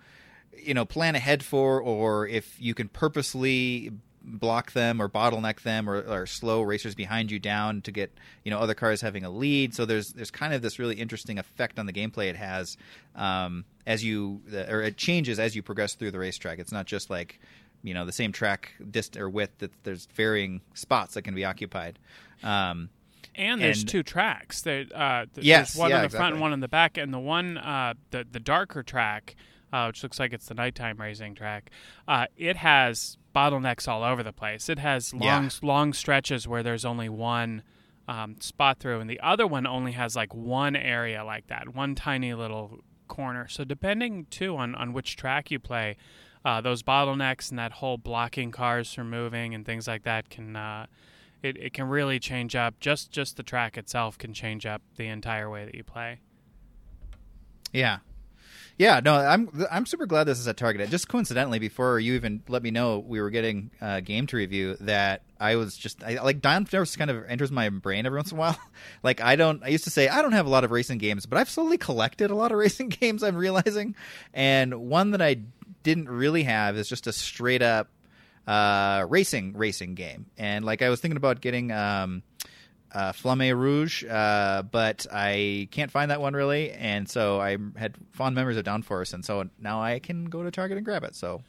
you 0.58 0.74
know, 0.74 0.86
plan 0.86 1.13
ahead 1.13 1.44
for, 1.44 1.82
or 1.82 2.25
if 2.25 2.56
you 2.58 2.74
can 2.74 2.88
purposely 2.88 3.92
block 4.24 4.72
them 4.74 5.01
or 5.01 5.10
bottleneck 5.10 5.62
them 5.62 5.90
or, 5.90 6.01
or 6.01 6.25
slow 6.25 6.62
racers 6.62 6.96
behind 6.96 7.32
you 7.32 7.40
down 7.40 7.82
to 7.82 7.92
get 7.92 8.12
you 8.44 8.51
know 8.51 8.60
other 8.60 8.74
cars 8.74 9.01
having 9.01 9.24
a 9.24 9.30
lead. 9.30 9.74
So 9.74 9.86
there's 9.86 10.13
there's 10.13 10.32
kind 10.32 10.54
of 10.54 10.62
this 10.62 10.80
really 10.80 10.96
interesting 10.96 11.40
effect 11.40 11.80
on 11.80 11.86
the 11.86 11.94
gameplay 11.94 12.30
it 12.30 12.36
has 12.36 12.78
um, 13.16 13.66
as 13.86 14.04
you 14.04 14.42
or 14.70 14.82
it 14.82 14.98
changes 14.98 15.40
as 15.40 15.56
you 15.56 15.63
progress 15.63 15.96
through 15.96 16.12
the 16.12 16.20
racetrack. 16.20 16.60
It's 16.60 16.72
not 16.72 16.86
just 16.86 17.10
like 17.10 17.40
you 17.84 17.94
know 17.94 18.06
the 18.06 18.12
same 18.12 18.32
track 18.32 18.74
dist 18.90 19.18
or 19.18 19.30
width. 19.30 19.60
That 19.60 19.72
there's 19.84 20.08
varying 20.14 20.62
spots 20.74 21.14
that 21.16 21.24
can 21.24 21.36
be 21.36 21.46
occupied. 21.46 22.00
Um, 22.44 22.90
and 23.36 23.62
there's 23.62 23.82
And- 23.82 23.90
two 23.90 24.04
tracks. 24.04 24.62
There, 24.62 24.86
uh, 24.94 25.26
th- 25.34 25.46
Yes, 25.46 25.74
there's 25.74 25.80
one 25.80 25.90
yeah, 25.92 25.98
in 25.98 26.04
the 26.04 26.10
front 26.18 26.34
and 26.34 26.42
one 26.42 26.54
in 26.54 26.60
the 26.60 26.68
back, 26.68 26.98
and 26.98 27.14
the 27.14 27.20
one, 27.20 27.58
uh, 27.58 27.94
the 28.12 28.26
the 28.30 28.40
darker 28.40 28.84
track, 28.84 29.36
uh, 29.72 29.86
which 29.88 30.04
looks 30.04 30.20
like 30.20 30.34
it's 30.34 30.48
the 30.48 30.54
nighttime 30.54 30.98
racing 30.98 31.36
track, 31.36 31.70
uh, 32.08 32.26
it 32.36 32.58
has 32.58 33.18
bottlenecks 33.34 33.88
all 33.88 34.04
over 34.04 34.22
the 34.24 34.34
place. 34.34 34.68
It 34.68 34.80
has 34.80 35.14
long 35.14 35.46
Yeah. 35.46 35.50
long 35.62 35.94
stretches 35.94 36.48
where 36.48 36.62
there's 36.64 36.84
only 36.86 37.08
one 37.10 37.64
um, 38.08 38.36
spot 38.42 38.80
through, 38.80 39.00
and 39.00 39.10
the 39.10 39.20
other 39.22 39.48
one 39.48 39.66
only 39.66 39.94
has 39.94 40.16
like 40.16 40.34
one 40.34 40.76
area 40.76 41.24
like 41.24 41.48
that, 41.48 41.74
one 41.74 41.96
tiny 41.96 42.34
little 42.34 42.80
corner. 43.08 43.48
So 43.48 43.64
depending 43.64 44.26
too 44.30 44.58
on 44.58 44.76
on 44.76 44.92
which 44.92 45.16
track 45.16 45.50
you 45.52 45.60
play. 45.60 45.96
Uh, 46.44 46.60
those 46.60 46.82
bottlenecks 46.82 47.52
and 47.52 47.60
that 47.60 47.72
whole 47.74 47.98
blocking 47.98 48.50
cars 48.52 48.92
from 48.92 49.10
moving 49.10 49.54
and 49.54 49.66
things 49.66 49.88
like 49.88 50.04
that 50.04 50.30
can 50.30 50.56
uh, 50.56 50.88
it, 51.44 51.58
it 51.58 51.74
can 51.74 51.88
really 51.88 52.20
change 52.20 52.56
up 52.56 52.80
just 52.80 53.12
just 53.12 53.38
the 53.38 53.44
track 53.44 53.78
itself 53.78 54.18
can 54.18 54.34
change 54.34 54.66
up 54.66 54.82
the 54.96 55.08
entire 55.08 55.50
way 55.50 55.66
that 55.66 55.76
you 55.76 55.84
play 55.84 56.20
Yeah, 57.72 58.00
Yeah, 58.78 59.00
no, 59.04 59.16
I'm 59.16 59.50
I'm 59.70 59.86
super 59.86 60.08
glad 60.08 60.24
this 60.24 60.40
is 60.40 60.48
at 60.48 60.58
Target. 60.58 60.90
Just 60.90 61.08
coincidentally, 61.08 61.60
before 61.60 62.00
you 62.00 62.14
even 62.14 62.42
let 62.48 62.64
me 62.64 62.72
know 62.72 62.98
we 62.98 63.22
were 63.22 63.30
getting 63.30 63.70
a 63.80 64.02
game 64.02 64.26
to 64.28 64.38
review, 64.38 64.76
that 64.82 65.22
I 65.40 65.56
was 65.56 65.78
just 65.78 66.04
I, 66.04 66.22
like 66.24 66.42
Downforce 66.42 66.98
kind 66.98 67.12
of 67.12 67.24
enters 67.28 67.52
my 67.52 67.70
brain 67.70 68.06
every 68.08 68.18
once 68.18 68.32
in 68.32 68.38
a 68.38 68.40
while. 68.40 68.58
like 69.04 69.22
I 69.22 69.36
don't, 69.36 69.64
I 69.64 69.68
used 69.68 69.84
to 69.84 69.92
say 69.92 70.08
I 70.08 70.24
don't 70.24 70.32
have 70.32 70.48
a 70.48 70.50
lot 70.50 70.64
of 70.64 70.72
racing 70.72 70.98
games, 70.98 71.28
but 71.28 71.38
I've 71.38 71.50
slowly 71.50 71.78
collected 71.78 72.32
a 72.32 72.36
lot 72.36 72.52
of 72.52 72.58
racing 72.66 72.90
games. 72.90 73.24
I'm 73.24 73.36
realizing, 73.36 73.96
and 74.34 74.74
one 74.90 75.12
that 75.12 75.22
I 75.22 75.42
didn't 75.84 76.10
really 76.10 76.44
have 76.44 76.78
is 76.78 76.88
just 76.88 77.08
a 77.08 77.14
straight 77.14 77.62
up 77.62 77.90
uh, 78.48 79.06
racing 79.10 79.54
racing 79.58 79.96
game. 79.96 80.28
And 80.38 80.66
like 80.66 80.82
I 80.82 80.90
was 80.90 81.00
thinking 81.00 81.18
about 81.18 81.42
getting. 81.42 81.72
Um, 81.72 82.24
uh, 82.94 83.14
Flamme 83.14 83.58
Rouge, 83.58 84.04
uh, 84.04 84.64
but 84.64 85.06
I 85.12 85.70
can't 85.72 85.90
find 85.90 86.12
that 86.12 86.20
one 86.20 86.34
really, 86.34 86.72
and 86.72 87.08
so 87.08 87.40
I 87.40 87.58
had 87.78 87.96
fond 88.12 88.36
memories 88.36 88.58
of 88.58 88.66
Downforce, 88.66 89.14
and 89.14 89.24
so 89.24 89.50
now 89.60 89.82
I 89.82 90.00
can 90.00 90.26
go 90.26 90.44
to 90.44 90.52
Target 90.52 90.78
and 90.78 90.86
grab 90.86 91.06
it. 91.06 91.16
So 91.16 91.42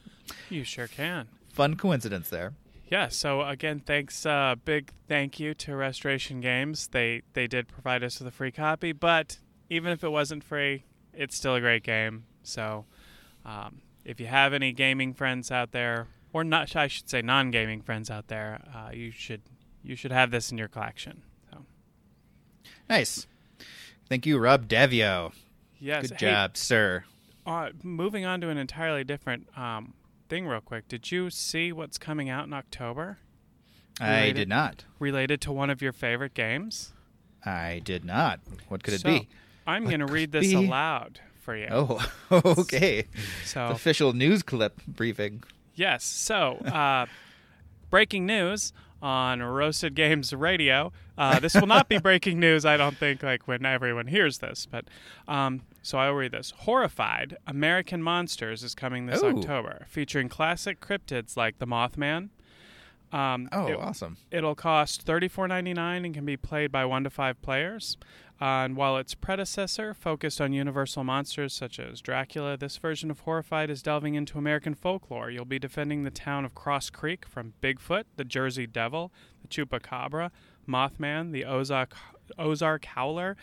you 0.50 0.64
sure 0.64 0.86
can. 0.86 1.28
Fun 1.52 1.76
coincidence 1.76 2.28
there. 2.28 2.52
Yeah. 2.88 3.08
So 3.08 3.42
again, 3.42 3.80
thanks. 3.80 4.24
Uh, 4.24 4.54
big 4.64 4.90
thank 5.08 5.40
you 5.40 5.54
to 5.54 5.74
Restoration 5.74 6.40
Games. 6.40 6.88
They 6.88 7.22
they 7.32 7.46
did 7.46 7.68
provide 7.68 8.04
us 8.04 8.18
with 8.18 8.28
a 8.28 8.32
free 8.32 8.52
copy, 8.52 8.92
but 8.92 9.38
even 9.70 9.92
if 9.92 10.04
it 10.04 10.10
wasn't 10.10 10.44
free, 10.44 10.84
it's 11.12 11.36
still 11.36 11.54
a 11.54 11.60
great 11.60 11.82
game. 11.82 12.24
So 12.42 12.84
um, 13.44 13.80
if 14.04 14.20
you 14.20 14.26
have 14.26 14.52
any 14.52 14.72
gaming 14.72 15.14
friends 15.14 15.50
out 15.50 15.72
there, 15.72 16.08
or 16.32 16.44
not, 16.44 16.74
I 16.76 16.86
should 16.86 17.08
say 17.08 17.22
non-gaming 17.22 17.82
friends 17.82 18.10
out 18.10 18.28
there, 18.28 18.60
uh, 18.74 18.90
you 18.92 19.10
should 19.10 19.42
you 19.82 19.96
should 19.96 20.12
have 20.12 20.30
this 20.30 20.52
in 20.52 20.58
your 20.58 20.68
collection. 20.68 21.22
Nice. 22.88 23.26
Thank 24.08 24.26
you, 24.26 24.38
Rob 24.38 24.68
Daviau. 24.68 25.32
Yes. 25.78 26.08
Good 26.08 26.18
job, 26.18 26.56
sir. 26.56 27.04
Uh, 27.46 27.70
moving 27.82 28.24
on 28.24 28.40
to 28.42 28.48
an 28.50 28.58
entirely 28.58 29.02
different 29.04 29.46
um, 29.58 29.94
thing, 30.28 30.46
real 30.46 30.60
quick. 30.60 30.88
Did 30.88 31.10
you 31.10 31.30
see 31.30 31.72
what's 31.72 31.98
coming 31.98 32.28
out 32.28 32.46
in 32.46 32.52
October? 32.52 33.18
Related, 34.00 34.22
I 34.22 34.32
did 34.32 34.48
not. 34.48 34.84
Related 34.98 35.40
to 35.42 35.52
one 35.52 35.70
of 35.70 35.82
your 35.82 35.92
favorite 35.92 36.34
games? 36.34 36.92
I 37.44 37.80
did 37.82 38.04
not. 38.04 38.40
What 38.68 38.82
could 38.82 39.00
so, 39.00 39.08
it 39.08 39.20
be? 39.20 39.28
I'm 39.66 39.84
going 39.84 40.00
to 40.00 40.06
read 40.06 40.32
this 40.32 40.48
be? 40.48 40.54
aloud 40.54 41.20
for 41.42 41.56
you. 41.56 41.68
Oh, 41.70 42.04
okay. 42.32 43.06
So 43.44 43.68
official 43.68 44.12
news 44.12 44.42
clip 44.42 44.80
briefing. 44.86 45.42
Yes. 45.74 46.04
So, 46.04 46.56
uh, 46.58 47.06
breaking 47.90 48.26
news 48.26 48.72
on 49.02 49.42
Roasted 49.42 49.94
Games 49.94 50.32
Radio. 50.32 50.92
Uh, 51.18 51.40
this 51.40 51.54
will 51.54 51.66
not 51.66 51.88
be 51.88 51.98
breaking 52.02 52.38
news, 52.38 52.64
I 52.64 52.76
don't 52.76 52.96
think, 52.96 53.22
like 53.22 53.48
when 53.48 53.66
everyone 53.66 54.06
hears 54.06 54.38
this. 54.38 54.66
But 54.66 54.86
um, 55.26 55.62
so 55.82 55.98
I'll 55.98 56.12
read 56.12 56.32
this. 56.32 56.52
Horrified 56.58 57.36
American 57.46 58.02
Monsters 58.02 58.62
is 58.62 58.74
coming 58.74 59.06
this 59.06 59.22
Ooh. 59.22 59.36
October, 59.36 59.86
featuring 59.88 60.28
classic 60.28 60.80
cryptids 60.80 61.36
like 61.36 61.58
the 61.58 61.66
Mothman. 61.66 62.28
Um, 63.12 63.50
oh, 63.52 63.66
it, 63.66 63.78
awesome! 63.78 64.16
It'll 64.30 64.54
cost 64.54 65.02
thirty 65.02 65.28
four 65.28 65.46
ninety 65.46 65.74
nine 65.74 66.06
and 66.06 66.14
can 66.14 66.24
be 66.24 66.38
played 66.38 66.72
by 66.72 66.86
one 66.86 67.04
to 67.04 67.10
five 67.10 67.42
players. 67.42 67.98
And 68.42 68.74
while 68.74 68.96
its 68.96 69.14
predecessor 69.14 69.94
focused 69.94 70.40
on 70.40 70.52
universal 70.52 71.04
monsters 71.04 71.52
such 71.52 71.78
as 71.78 72.00
Dracula, 72.00 72.56
this 72.56 72.76
version 72.76 73.08
of 73.08 73.20
Horrified 73.20 73.70
is 73.70 73.82
delving 73.82 74.16
into 74.16 74.36
American 74.36 74.74
folklore. 74.74 75.30
You'll 75.30 75.44
be 75.44 75.60
defending 75.60 76.02
the 76.02 76.10
town 76.10 76.44
of 76.44 76.52
Cross 76.52 76.90
Creek 76.90 77.24
from 77.24 77.52
Bigfoot, 77.62 78.02
the 78.16 78.24
Jersey 78.24 78.66
Devil, 78.66 79.12
the 79.42 79.46
Chupacabra, 79.46 80.32
Mothman, 80.68 81.30
the 81.30 81.44
Ozark, 81.44 81.94
Ozark 82.36 82.84
Howler, 82.84 83.36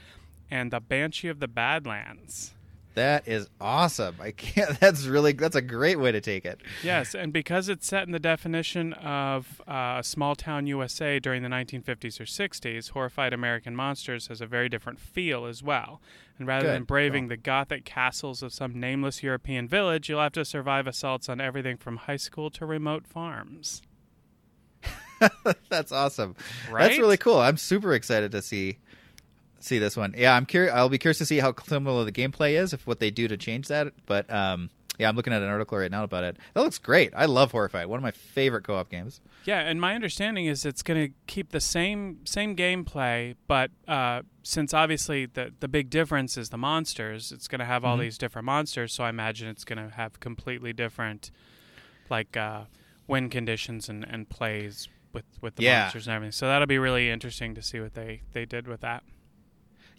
and 0.52 0.70
the 0.70 0.82
Banshee 0.82 1.30
of 1.30 1.40
the 1.40 1.48
Badlands. 1.48 2.56
That 2.96 3.28
is 3.28 3.48
awesome. 3.62 4.16
I 4.20 4.32
can't. 4.32 4.80
That's 4.80 5.06
really. 5.06 5.34
That's 5.34 5.56
a 5.56 5.62
great 5.62 6.00
way 6.00 6.12
to 6.12 6.20
take 6.20 6.44
it. 6.46 6.60
Yes, 6.84 7.14
and 7.16 7.32
because 7.32 7.70
it's 7.70 7.86
set 7.88 8.04
in 8.04 8.12
the 8.12 8.20
definition 8.20 8.94
of 8.94 9.62
uh, 9.68 9.98
a 10.00 10.04
small 10.04 10.36
town 10.36 10.68
USA 10.68 11.20
during 11.20 11.44
the 11.44 11.50
1950s 11.50 12.20
or 12.20 12.26
60s, 12.26 12.90
horrified 12.92 13.32
American 13.34 13.76
monsters 13.76 14.28
has 14.28 14.42
a 14.42 14.46
very 14.48 14.70
different 14.70 15.00
feel 15.00 15.46
as 15.46 15.62
well. 15.64 16.02
And 16.38 16.48
rather 16.48 16.66
Good. 16.68 16.76
than 16.76 16.84
braving 16.84 17.24
Cool. 17.26 17.30
the 17.30 17.38
gothic 17.38 17.86
castles 17.86 18.42
of 18.42 18.54
some 18.54 18.80
nameless 18.80 19.22
European 19.22 19.68
village, 19.68 20.10
you'll 20.10 20.22
have 20.22 20.32
to 20.34 20.46
survive 20.46 20.88
assaults 20.88 21.30
on 21.30 21.40
everything 21.40 21.78
from 21.78 21.98
high 21.98 22.18
school 22.18 22.50
to 22.52 22.66
remote 22.66 23.06
farms. 23.06 23.82
that's 25.70 25.92
awesome. 25.92 26.36
Right? 26.72 26.88
That's 26.88 27.00
really 27.00 27.18
cool. 27.18 27.40
I'm 27.40 27.58
super 27.58 27.94
excited 27.94 28.32
to 28.32 28.42
see 28.42 28.78
see 29.64 29.80
this 29.80 29.96
one. 29.98 30.14
Yeah, 30.18 30.36
I'm 30.36 30.46
curious. 30.46 30.74
I'll 30.74 30.90
be 30.90 30.98
curious 30.98 31.18
to 31.20 31.26
see 31.26 31.40
how 31.40 31.54
similar 31.66 32.06
the 32.06 32.12
gameplay 32.12 32.54
is, 32.62 32.74
if 32.74 32.86
what 32.88 33.00
they 33.00 33.12
do 33.12 33.28
to 33.28 33.38
change 33.38 33.68
that. 33.68 33.94
But 34.06 34.32
um, 34.32 34.70
yeah, 34.98 35.08
I'm 35.10 35.16
looking 35.16 35.32
at 35.34 35.42
an 35.42 35.48
article 35.50 35.78
right 35.78 35.90
now 35.92 36.04
about 36.04 36.24
it. 36.26 36.38
That 36.54 36.62
looks 36.62 36.78
great. 36.78 37.14
I 37.16 37.26
love 37.26 37.52
Horrified. 37.52 37.88
One 37.88 37.98
of 37.98 38.04
my 38.04 38.12
favorite 38.12 38.64
co-op 38.64 38.90
games. 38.90 39.22
Yeah, 39.46 39.60
and 39.62 39.80
my 39.80 39.96
understanding 39.96 40.46
is 40.46 40.66
it's 40.66 40.82
going 40.84 41.08
to 41.08 41.14
keep 41.28 41.52
the 41.52 41.62
same 41.62 42.20
same 42.26 42.56
gameplay, 42.56 43.36
but 43.48 43.72
uh, 43.88 44.24
since 44.44 44.74
obviously 44.74 45.26
the 45.26 45.54
the 45.60 45.68
big 45.68 45.90
difference 45.90 46.38
is 46.38 46.50
the 46.50 46.58
monsters, 46.58 47.32
it's 47.32 47.48
going 47.48 47.60
to 47.60 47.66
have 47.66 47.86
all 47.86 47.98
Mhm. 47.98 48.02
these 48.02 48.18
different 48.18 48.46
monsters. 48.46 48.94
So 48.94 49.04
I 49.06 49.10
imagine 49.10 49.48
it's 49.48 49.64
going 49.64 49.80
to 49.90 49.96
have 49.96 50.20
completely 50.20 50.74
different, 50.74 51.32
like 52.10 52.36
uh, 52.36 52.64
win 53.08 53.30
conditions 53.30 53.88
and, 53.90 54.04
and 54.08 54.30
plays 54.30 54.88
with 55.14 55.26
with 55.42 55.56
the 55.56 55.64
Yeah. 55.64 55.84
monsters 55.84 56.08
and 56.08 56.16
everything. 56.16 56.34
So 56.34 56.48
that'll 56.48 56.68
be 56.68 56.78
really 56.78 57.10
interesting 57.10 57.56
to 57.56 57.62
see 57.62 57.80
what 57.80 57.94
they 57.94 58.22
they 58.34 58.46
did 58.46 58.68
with 58.68 58.82
that. 58.82 59.04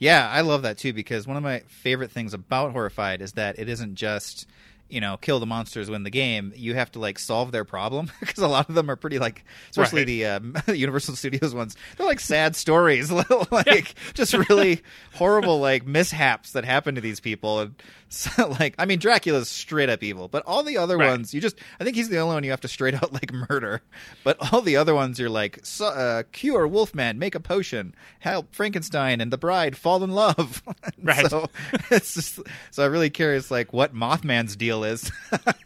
Yeah, 0.01 0.29
I 0.29 0.41
love 0.41 0.63
that 0.63 0.79
too 0.79 0.93
because 0.93 1.27
one 1.29 1.37
of 1.37 1.43
my 1.45 1.61
favorite 1.69 2.11
things 2.11 2.35
about 2.35 2.73
Horrified 2.73 3.23
is 3.23 3.35
that 3.35 3.59
it 3.61 3.69
isn't 3.69 3.95
just 3.95 4.49
you 4.89 5.01
know 5.01 5.17
kill 5.19 5.39
the 5.39 5.47
monsters 5.47 5.89
win 5.89 6.03
the 6.03 6.11
game. 6.11 6.53
You 6.57 6.75
have 6.75 6.91
to 6.93 6.99
like 6.99 7.19
solve 7.21 7.53
their 7.53 7.65
problem 7.65 8.11
because 8.21 8.43
a 8.43 8.49
lot 8.49 8.69
of 8.69 8.75
them 8.75 8.91
are 8.91 8.97
pretty 8.97 9.19
like, 9.21 9.45
especially 9.71 10.01
Right. 10.01 10.07
the 10.07 10.27
um, 10.27 10.57
Universal 10.75 11.15
Studios 11.17 11.55
ones. 11.55 11.77
They're 11.97 12.07
like 12.07 12.19
sad 12.19 12.57
stories, 12.57 13.13
like 13.53 13.95
just 14.15 14.35
really 14.49 14.81
horrible 15.15 15.61
like 15.61 15.87
mishaps 15.87 16.53
that 16.53 16.65
happen 16.65 16.97
to 16.97 17.01
these 17.01 17.21
people. 17.21 17.61
And 17.61 17.75
so, 18.13 18.49
like, 18.59 18.75
I 18.77 18.87
mean, 18.87 18.99
Dracula's 18.99 19.49
straight 19.49 19.89
up 19.89 20.03
evil, 20.03 20.27
but 20.29 20.43
all 20.45 20.63
the 20.65 20.77
other 20.79 20.99
Right. 20.99 21.09
ones, 21.11 21.33
you 21.33 21.41
just 21.41 21.57
I 21.79 21.85
think 21.85 21.95
he's 21.97 22.09
the 22.09 22.19
only 22.19 22.35
one 22.35 22.43
you 22.45 22.51
have 22.51 22.61
to 22.63 22.69
straight 22.69 22.95
out 22.95 23.13
like 23.21 23.33
murder. 23.33 23.83
But 24.25 24.53
all 24.53 24.61
the 24.63 24.77
other 24.77 24.95
ones, 24.95 25.19
you're 25.21 25.31
like, 25.31 25.61
so, 25.63 25.87
uh, 25.87 26.25
cure 26.33 26.67
Wolfman, 26.67 27.19
make 27.21 27.35
a 27.37 27.41
potion, 27.41 27.95
help 28.19 28.53
Frankenstein 28.55 29.21
and 29.21 29.33
the 29.33 29.39
bride 29.39 29.77
fall 29.77 30.03
in 30.05 30.11
love. 30.11 30.63
Right. 31.03 31.31
So 31.31 31.49
it's 31.91 32.13
just 32.15 32.41
so 32.73 32.85
I'm 32.85 32.93
really 32.93 33.09
curious, 33.11 33.51
like 33.51 33.73
what 33.73 33.95
Mothman's 33.95 34.55
deal 34.55 34.85
is. 34.85 35.11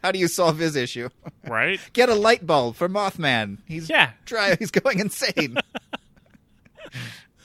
How 0.02 0.12
do 0.12 0.18
you 0.20 0.28
solve 0.28 0.58
his 0.58 0.76
issue? 0.76 1.08
Right? 1.48 1.80
Get 1.92 2.08
a 2.08 2.14
light 2.14 2.46
bulb 2.46 2.76
for 2.76 2.88
Mothman. 2.88 3.58
He's 3.66 3.88
Yeah. 3.90 4.10
try. 4.26 4.54
He's 4.56 4.70
going 4.70 5.00
insane. 5.00 5.56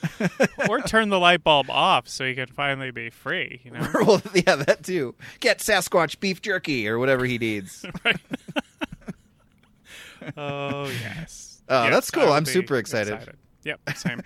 or 0.68 0.80
turn 0.80 1.08
the 1.08 1.18
light 1.18 1.44
bulb 1.44 1.70
off 1.70 2.08
so 2.08 2.24
he 2.26 2.34
can 2.34 2.46
finally 2.46 2.90
be 2.90 3.10
free. 3.10 3.60
You 3.64 3.72
know. 3.72 3.88
well, 3.94 4.22
yeah, 4.34 4.56
that 4.56 4.82
too. 4.84 5.14
Get 5.40 5.58
Sasquatch 5.58 6.20
beef 6.20 6.40
jerky 6.42 6.88
or 6.88 6.98
whatever 6.98 7.24
he 7.24 7.38
needs. 7.38 7.84
oh 10.36 10.84
yes. 10.86 11.62
Oh, 11.68 11.84
Yes, 11.84 11.92
that's 11.92 12.10
cool. 12.10 12.32
I'm 12.32 12.44
super 12.44 12.76
excited. 12.76 13.18
Yep. 13.64 13.80
Same. 13.94 14.22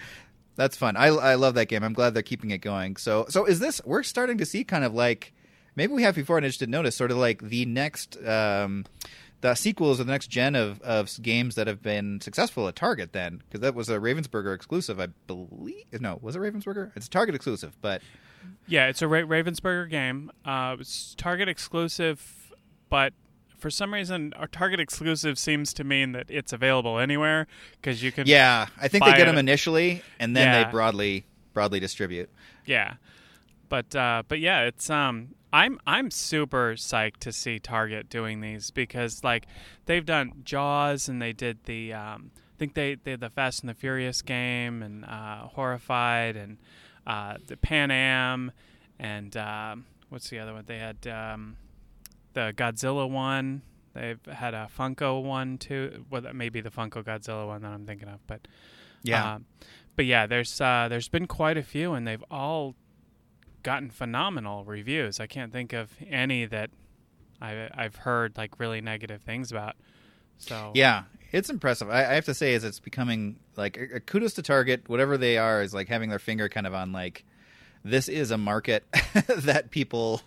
That's 0.56 0.76
fun. 0.76 0.96
I 0.96 1.08
I 1.08 1.34
love 1.34 1.54
that 1.54 1.66
game. 1.66 1.82
I'm 1.82 1.92
glad 1.92 2.14
they're 2.14 2.22
keeping 2.22 2.50
it 2.50 2.58
going. 2.58 2.96
So 2.96 3.26
so 3.28 3.44
is 3.44 3.58
this? 3.58 3.80
We're 3.84 4.02
starting 4.02 4.38
to 4.38 4.46
see 4.46 4.64
kind 4.64 4.84
of 4.84 4.94
like 4.94 5.32
maybe 5.76 5.92
we 5.92 6.02
have 6.02 6.14
before 6.14 6.36
and 6.36 6.46
I 6.46 6.48
just 6.48 6.60
didn't 6.60 6.72
notice. 6.72 6.96
Sort 6.96 7.10
of 7.10 7.16
like 7.16 7.42
the 7.42 7.66
next. 7.66 8.16
Um, 8.24 8.84
the 9.44 9.54
sequels 9.54 10.00
of 10.00 10.06
the 10.06 10.12
next 10.12 10.28
gen 10.28 10.54
of, 10.54 10.80
of 10.80 11.10
games 11.20 11.54
that 11.54 11.66
have 11.66 11.82
been 11.82 12.18
successful 12.22 12.66
at 12.66 12.74
Target, 12.74 13.12
then, 13.12 13.42
because 13.46 13.60
that 13.60 13.74
was 13.74 13.90
a 13.90 13.98
Ravensburger 13.98 14.54
exclusive, 14.54 14.98
I 14.98 15.08
believe. 15.26 15.84
No, 16.00 16.18
was 16.22 16.34
it 16.34 16.38
Ravensburger? 16.38 16.92
It's 16.96 17.06
a 17.08 17.10
Target 17.10 17.34
exclusive, 17.34 17.76
but 17.82 18.00
Yeah, 18.66 18.86
it's 18.86 19.02
a 19.02 19.06
Ra- 19.06 19.18
Ravensburger 19.20 19.90
game. 19.90 20.30
Uh, 20.46 20.76
it's 20.80 21.14
Target 21.16 21.50
exclusive, 21.50 22.52
but 22.88 23.12
for 23.58 23.68
some 23.68 23.92
reason, 23.92 24.32
our 24.38 24.46
Target 24.46 24.80
exclusive 24.80 25.38
seems 25.38 25.74
to 25.74 25.84
mean 25.84 26.12
that 26.12 26.24
it's 26.30 26.54
available 26.54 26.98
anywhere 26.98 27.46
because 27.72 28.02
you 28.02 28.12
can. 28.12 28.26
yeah, 28.26 28.68
I 28.80 28.88
think 28.88 29.04
they 29.04 29.10
get 29.12 29.20
it- 29.20 29.26
them 29.26 29.36
initially, 29.38 30.02
and 30.18 30.34
then 30.34 30.46
Yeah. 30.48 30.64
they 30.64 30.70
broadly 30.70 31.26
broadly 31.52 31.80
distribute. 31.80 32.30
Yeah, 32.64 32.94
but 33.68 33.94
uh, 33.94 34.22
but 34.26 34.40
yeah, 34.40 34.62
it's 34.62 34.88
um. 34.88 35.34
I'm 35.54 35.78
I'm 35.86 36.10
super 36.10 36.72
psyched 36.74 37.18
to 37.20 37.32
see 37.32 37.60
Target 37.60 38.10
doing 38.10 38.40
these 38.40 38.72
because 38.72 39.22
like 39.22 39.46
they've 39.86 40.04
done 40.04 40.42
Jaws 40.42 41.08
and 41.08 41.22
they 41.22 41.32
did 41.32 41.62
the 41.66 41.92
um, 41.92 42.32
I 42.34 42.58
think 42.58 42.74
they 42.74 42.96
they 42.96 43.12
did 43.12 43.20
the 43.20 43.30
Fast 43.30 43.62
and 43.62 43.70
the 43.70 43.74
Furious 43.74 44.20
game 44.20 44.82
and 44.82 45.04
uh, 45.04 45.46
Horrified 45.46 46.34
and 46.34 46.58
uh, 47.06 47.36
the 47.46 47.56
Pan 47.56 47.92
Am 47.92 48.50
and 48.98 49.36
um, 49.36 49.86
what's 50.08 50.28
the 50.28 50.40
other 50.40 50.52
one? 50.52 50.64
They 50.66 50.80
had 50.80 51.06
um, 51.06 51.56
the 52.32 52.52
Godzilla 52.56 53.08
one. 53.08 53.62
They've 53.92 54.18
had 54.26 54.54
a 54.54 54.68
Funko 54.76 55.22
one 55.22 55.58
too. 55.58 56.04
Well 56.10 56.22
that 56.22 56.34
may 56.34 56.48
be 56.48 56.62
the 56.62 56.70
Funko 56.70 57.04
Godzilla 57.04 57.46
one 57.46 57.62
that 57.62 57.70
I'm 57.70 57.86
thinking 57.86 58.08
of 58.08 58.26
but 58.26 58.48
Yeah, 59.04 59.34
um, 59.34 59.44
but 59.94 60.06
yeah, 60.06 60.26
there's 60.26 60.60
uh, 60.60 60.88
there's 60.90 61.08
been 61.08 61.28
quite 61.28 61.56
a 61.56 61.62
few, 61.62 61.92
and 61.92 62.08
they've 62.08 62.24
all 62.28 62.74
gotten 63.64 63.90
phenomenal 63.90 64.64
reviews. 64.64 65.18
I 65.18 65.26
can't 65.26 65.52
think 65.52 65.72
of 65.72 65.90
any 66.08 66.44
that 66.44 66.70
I, 67.42 67.68
I've 67.74 67.96
heard 67.96 68.36
like 68.36 68.60
really 68.60 68.80
negative 68.80 69.22
things 69.22 69.50
about. 69.50 69.74
So 70.38 70.70
Yeah, 70.74 71.04
it's 71.32 71.50
impressive. 71.50 71.90
I, 71.90 72.00
I 72.00 72.14
have 72.14 72.26
to 72.26 72.34
say, 72.34 72.54
is 72.54 72.62
it's 72.62 72.78
becoming 72.78 73.36
like 73.56 73.78
uh, 73.78 73.98
kudos 74.00 74.34
to 74.34 74.42
Target. 74.42 74.88
Whatever 74.88 75.18
they 75.18 75.36
are 75.36 75.62
is 75.62 75.74
like 75.74 75.88
having 75.88 76.10
their 76.10 76.20
finger 76.20 76.48
kind 76.48 76.66
of 76.66 76.74
on 76.74 76.92
like 76.92 77.24
this 77.84 78.08
is 78.08 78.30
a 78.30 78.38
market 78.38 78.84
that 79.26 79.70
people 79.70 80.22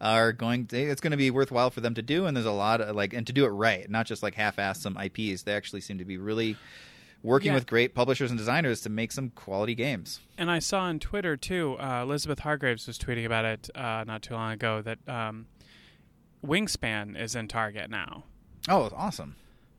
are 0.00 0.32
going 0.32 0.66
to. 0.66 0.76
It's 0.76 1.00
going 1.00 1.12
to 1.12 1.16
be 1.16 1.30
worthwhile 1.30 1.70
for 1.70 1.80
them 1.80 1.94
to 1.94 2.02
do, 2.02 2.26
and 2.26 2.36
there's 2.36 2.46
a 2.46 2.52
lot 2.52 2.80
of 2.80 2.96
like 2.96 3.12
and 3.12 3.26
to 3.26 3.32
do 3.32 3.44
it 3.44 3.50
right, 3.50 3.88
not 3.88 4.06
just 4.06 4.22
like 4.22 4.34
half-ass 4.34 4.80
some 4.80 4.96
IPs. 4.96 5.42
They 5.42 5.54
actually 5.54 5.80
seem 5.80 5.98
to 5.98 6.04
be 6.04 6.18
really 6.18 6.56
working 7.22 7.48
Yeah. 7.48 7.54
with 7.54 7.66
great 7.66 7.94
publishers 7.94 8.30
and 8.30 8.38
designers 8.38 8.80
to 8.82 8.88
make 8.88 9.10
some 9.12 9.30
quality 9.30 9.74
games. 9.74 10.20
And 10.36 10.50
I 10.50 10.58
saw 10.60 10.80
on 10.82 10.98
Twitter 11.00 11.36
too. 11.36 11.76
Uh, 11.80 12.02
Elizabeth 12.02 12.40
Hargraves 12.40 12.86
was 12.86 12.98
tweeting 12.98 13.26
about 13.26 13.44
it 13.44 13.68
uh, 13.74 14.04
not 14.06 14.22
too 14.22 14.34
long 14.34 14.52
ago 14.52 14.82
that 14.82 14.98
um, 15.08 15.46
Wingspan 16.44 17.20
is 17.20 17.34
in 17.34 17.48
Target 17.48 17.90
now. 17.90 18.24
Oh, 18.68 18.90
awesome! 18.94 19.36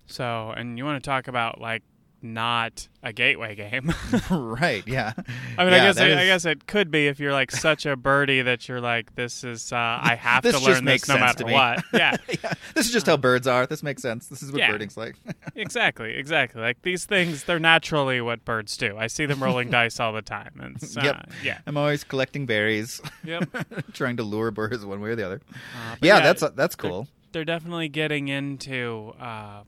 So, 0.08 0.52
and 0.52 0.78
you 0.78 0.84
want 0.86 1.02
to 1.02 1.08
talk 1.08 1.28
about 1.28 1.62
like 1.62 1.84
not 2.22 2.88
a 3.04 3.14
gateway 3.14 3.56
game? 3.56 3.94
right? 4.30 4.84
Yeah. 4.88 5.14
I 5.58 5.64
mean, 5.64 5.74
Yeah, 5.74 5.84
I 5.84 5.86
guess 5.86 5.98
it, 5.98 6.18
I 6.18 6.26
guess 6.26 6.46
it 6.46 6.68
could 6.68 6.92
be 6.92 7.08
if 7.08 7.20
you're 7.20 7.32
like 7.34 7.52
such 7.52 7.86
a 7.86 7.96
birdie 7.96 8.42
that 8.42 8.68
you're 8.68 8.82
like, 8.82 9.16
this 9.16 9.44
is 9.44 9.72
uh, 9.72 9.76
I 10.02 10.16
have 10.16 10.44
This 10.44 10.60
to 10.60 10.66
learn 10.66 10.86
this 10.86 11.08
no 11.08 11.16
matter 11.18 11.46
what. 11.46 11.84
Yeah, 11.94 12.18
yeah. 12.28 12.54
This 12.76 12.86
is 12.88 12.92
just 12.92 13.06
how 13.06 13.18
birds 13.18 13.48
are. 13.48 13.66
This 13.66 13.84
makes 13.84 14.02
sense. 14.02 14.28
This 14.28 14.44
is 14.44 14.52
what 14.52 14.60
Yeah. 14.60 14.72
birding's 14.72 14.98
like. 14.98 15.16
exactly, 15.56 16.14
exactly. 16.16 16.62
Like 16.62 16.82
these 16.82 17.06
things, 17.06 17.44
they're 17.46 17.60
naturally 17.60 18.22
what 18.22 18.44
birds 18.46 18.78
do. 18.78 18.98
I 18.98 19.08
see 19.08 19.26
them 19.26 19.42
rolling 19.44 19.70
dice 19.70 20.00
all 20.00 20.14
the 20.14 20.22
time, 20.22 20.60
and 20.62 20.78
uh, 20.98 21.02
Yep. 21.04 21.32
yeah, 21.44 21.58
I'm 21.68 21.78
always 21.78 22.04
collecting 22.04 22.46
berries, 22.46 23.02
yep. 23.24 23.50
trying 23.94 24.18
to 24.18 24.24
lure 24.24 24.52
birds 24.52 24.86
one 24.86 25.02
way 25.02 25.10
or 25.10 25.16
the 25.16 25.26
other. 25.26 25.42
Uh, 25.76 25.96
Yeah, 26.02 26.20
that's 26.22 26.42
that's 26.56 26.76
they're- 26.76 26.90
cool. 26.90 27.08
they're 27.32 27.46
definitely 27.46 27.90
getting 27.90 28.28
into 28.28 29.14
uh, 29.20 29.62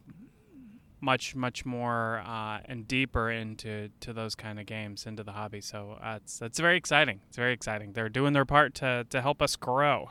much 1.01 1.35
much 1.35 1.65
more 1.65 2.21
uh, 2.25 2.59
and 2.65 2.87
deeper 2.87 3.29
into 3.31 3.89
to 3.99 4.13
those 4.13 4.35
kind 4.35 4.59
of 4.59 4.65
games 4.65 5.05
into 5.05 5.23
the 5.23 5.31
hobby 5.31 5.59
so 5.61 5.97
uh, 6.01 6.19
it's 6.21 6.41
it's 6.41 6.59
very 6.59 6.77
exciting 6.77 7.19
it's 7.27 7.37
very 7.37 7.53
exciting 7.53 7.93
they're 7.93 8.09
doing 8.09 8.33
their 8.33 8.45
part 8.45 8.73
to 8.75 9.05
to 9.09 9.21
help 9.21 9.41
us 9.41 9.55
grow 9.55 10.09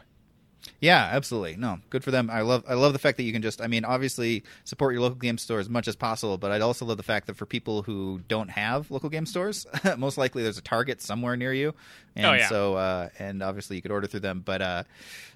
Yeah, 0.79 1.09
absolutely. 1.11 1.57
No, 1.57 1.79
good 1.89 2.05
for 2.05 2.11
them. 2.11 2.29
I 2.29 2.43
love 2.43 2.65
I 2.69 2.75
love 2.75 2.93
the 2.93 2.99
fact 2.99 3.17
that 3.17 3.23
you 3.23 3.33
can 3.33 3.41
just 3.41 3.63
I 3.63 3.67
mean, 3.67 3.83
obviously 3.85 4.43
support 4.65 4.93
your 4.93 5.01
local 5.01 5.17
game 5.19 5.39
store 5.39 5.59
as 5.59 5.71
much 5.71 5.89
as 5.89 5.97
possible, 5.97 6.37
but 6.37 6.51
I'd 6.51 6.61
also 6.61 6.85
love 6.85 6.99
the 6.99 7.03
fact 7.03 7.29
that 7.29 7.35
for 7.37 7.47
people 7.47 7.83
who 7.83 8.21
don't 8.29 8.51
have 8.51 8.91
local 8.91 9.09
game 9.09 9.25
stores, 9.25 9.67
most 9.97 10.19
likely 10.19 10.43
there's 10.43 10.59
a 10.59 10.63
Target 10.63 11.01
somewhere 11.01 11.35
near 11.35 11.55
you. 11.55 11.75
And 12.15 12.27
Oh, 12.27 12.35
yeah. 12.35 12.49
so 12.49 12.75
uh 12.75 13.09
and 13.19 13.43
obviously 13.43 13.77
you 13.77 13.83
could 13.83 13.91
order 13.91 14.07
through 14.07 14.21
them, 14.21 14.43
but 14.45 14.61
uh 14.61 14.83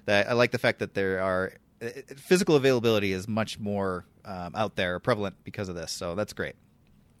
that 0.05 0.29
I 0.29 0.33
like 0.33 0.51
the 0.51 0.59
fact 0.59 0.77
that 0.79 0.93
there 0.93 1.21
are 1.21 1.53
physical 2.17 2.55
availability 2.55 3.11
is 3.11 3.27
much 3.27 3.59
more 3.59 4.05
um, 4.25 4.53
out 4.55 4.75
there 4.75 4.99
prevalent 4.99 5.35
because 5.43 5.69
of 5.69 5.75
this. 5.75 5.91
So 5.91 6.15
that's 6.15 6.33
great. 6.33 6.55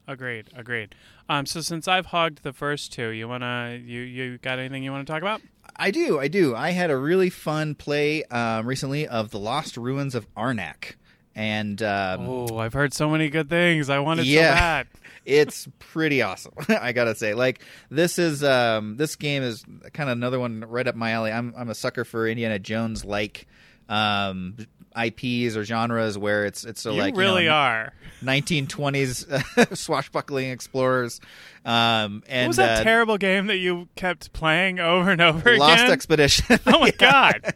agreed 0.07 0.47
agreed 0.55 0.93
um 1.29 1.47
so 1.47 1.61
since 1.61 1.87
i've 1.87 2.05
hogged 2.07 2.43
the 2.43 2.53
first 2.53 2.93
two 2.93 3.09
you 3.09 3.27
wanna 3.27 3.79
you 3.83 4.01
you 4.01 4.37
got 4.37 4.59
anything 4.59 4.83
you 4.83 4.91
want 4.91 5.05
to 5.05 5.11
talk 5.11 5.21
about 5.21 5.41
I 5.77 5.91
do, 5.91 6.19
I 6.19 6.29
do. 6.29 6.55
I 6.55 6.69
had 6.69 6.89
a 6.89 6.95
really 6.95 7.29
fun 7.29 7.75
play 7.75 8.23
um, 8.25 8.65
recently 8.65 9.07
of 9.07 9.31
the 9.31 9.39
Lost 9.39 9.75
Ruins 9.75 10.15
of 10.15 10.25
Arnak, 10.35 10.93
and 11.35 11.81
um, 11.83 12.29
oh 12.29 12.57
i've 12.59 12.71
heard 12.73 12.93
so 12.93 13.09
many 13.09 13.29
good 13.29 13.49
things 13.49 13.89
i 13.89 13.99
wanted 13.99 14.25
Yeah. 14.27 14.51
so 14.51 14.55
bad 14.55 14.87
it's 15.25 15.67
pretty 15.79 16.21
awesome. 16.21 16.53
I 16.69 16.91
gotta 16.93 17.15
say, 17.15 17.33
like 17.33 17.61
this 17.89 18.19
is 18.19 18.43
um, 18.43 18.95
this 18.97 19.15
game 19.15 19.41
is 19.41 19.65
kind 19.91 20.07
of 20.09 20.15
another 20.17 20.39
one 20.39 20.63
right 20.67 20.87
up 20.87 20.93
my 20.95 21.11
alley. 21.11 21.31
I'm 21.31 21.51
I'm 21.57 21.69
a 21.69 21.75
sucker 21.75 22.05
for 22.05 22.27
Indiana 22.27 22.59
Jones 22.59 23.03
like 23.03 23.47
um, 23.89 24.55
IPs 24.97 25.55
or 25.57 25.63
genres 25.65 26.17
where 26.17 26.45
it's 26.45 26.63
it's 26.63 26.81
so 26.81 26.91
you 26.93 27.01
like 27.01 27.15
really 27.17 27.43
you 27.43 27.49
know, 27.49 27.55
are 27.55 27.93
1920s 28.23 29.77
swashbuckling 29.77 30.49
explorers. 30.49 31.19
Um, 31.65 32.23
and 32.27 32.45
what 32.45 32.47
was 32.49 32.57
that 32.57 32.81
uh, 32.81 32.83
terrible 32.83 33.17
game 33.17 33.47
that 33.47 33.57
you 33.57 33.87
kept 33.95 34.31
playing 34.33 34.79
over 34.79 35.11
and 35.11 35.21
over 35.21 35.49
again? 35.49 35.59
Lost 35.59 35.83
again 35.83 35.91
Expedition. 35.91 36.59
oh 36.67 36.79
my 36.79 36.91
god 36.97 37.53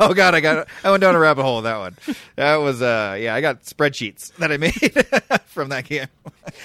oh 0.00 0.14
god, 0.14 0.34
I 0.34 0.40
got 0.40 0.68
I 0.84 0.90
went 0.90 1.00
down 1.00 1.14
a 1.14 1.18
rabbit 1.18 1.42
hole 1.42 1.56
with 1.56 1.64
that 1.64 1.78
one. 1.78 1.96
That 2.36 2.56
was 2.56 2.82
uh 2.82 3.16
yeah, 3.18 3.34
I 3.34 3.40
got 3.40 3.62
spreadsheets 3.62 4.34
that 4.36 4.52
I 4.52 4.56
made 4.58 5.42
from 5.46 5.70
that 5.70 5.84
game. 5.86 6.06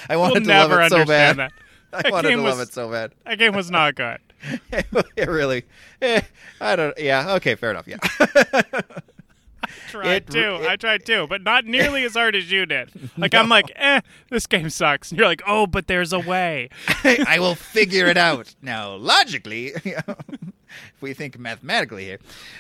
I 0.10 0.16
we'll 0.18 0.30
wanted 0.30 0.44
to 0.46 0.50
love 0.50 0.72
it 0.72 0.90
so 0.90 1.06
bad. 1.06 1.38
that 1.38 1.52
I 1.94 2.02
That 2.04 2.12
wanted 2.12 2.32
to 2.32 2.38
love 2.38 2.58
was- 2.60 2.70
it 2.70 2.74
so 2.74 2.90
bad. 2.92 3.14
that 3.26 3.38
game 3.38 3.54
was 3.54 3.72
not 3.72 3.96
good 3.96 4.20
it 4.72 5.28
really 5.30 5.64
eh, 6.02 6.22
I 6.60 6.76
don't 6.76 6.98
yeah, 6.98 7.34
okay, 7.36 7.56
fair 7.56 7.72
enough. 7.72 7.88
Yeah. 7.88 7.98
I 9.64 9.70
tried 9.90 10.08
It- 10.08 10.28
too. 10.30 10.56
it- 10.62 10.68
I 10.68 10.76
tried 10.76 11.06
too, 11.06 11.28
but 11.28 11.42
not 11.44 11.66
nearly 11.66 12.04
as 12.04 12.14
hard 12.14 12.36
as 12.36 12.52
you 12.52 12.66
did. 12.66 12.90
Like 13.18 13.34
I'm 13.36 13.50
like, 13.50 13.72
eh, 13.76 14.02
this 14.30 14.48
game 14.48 14.70
sucks. 14.70 15.12
And 15.12 15.20
you're 15.20 15.28
like, 15.28 15.42
oh, 15.46 15.68
but 15.68 15.88
there's 15.88 16.12
a 16.14 16.20
way. 16.20 16.70
I 17.04 17.38
will 17.40 17.56
figure 17.56 18.08
it 18.08 18.18
out. 18.18 18.56
Now, 18.62 18.96
logically, 18.96 19.68
if 19.86 20.06
we 21.02 21.14
think 21.14 21.38
mathematically 21.38 22.06
here, 22.06 22.18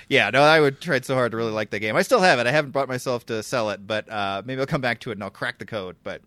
yeah, 0.09 0.29
no, 0.29 0.41
I 0.43 0.59
would 0.59 0.79
tried 0.81 1.05
so 1.05 1.15
hard 1.15 1.31
to 1.31 1.37
really 1.37 1.51
like 1.51 1.69
the 1.71 1.79
game. 1.79 1.95
I 1.95 2.01
still 2.03 2.19
have 2.19 2.37
it. 2.39 2.45
I 2.47 2.51
haven't 2.51 2.71
brought 2.71 2.87
myself 2.89 3.25
to 3.27 3.41
sell 3.41 3.69
it, 3.71 3.87
but 3.87 4.07
uh, 4.11 4.43
maybe 4.45 4.59
I'll 4.61 4.67
come 4.67 4.81
back 4.81 4.99
to 5.01 5.09
it 5.09 5.13
and 5.13 5.23
I'll 5.23 5.29
crack 5.31 5.57
the 5.57 5.65
code. 5.65 5.95
But, 6.03 6.21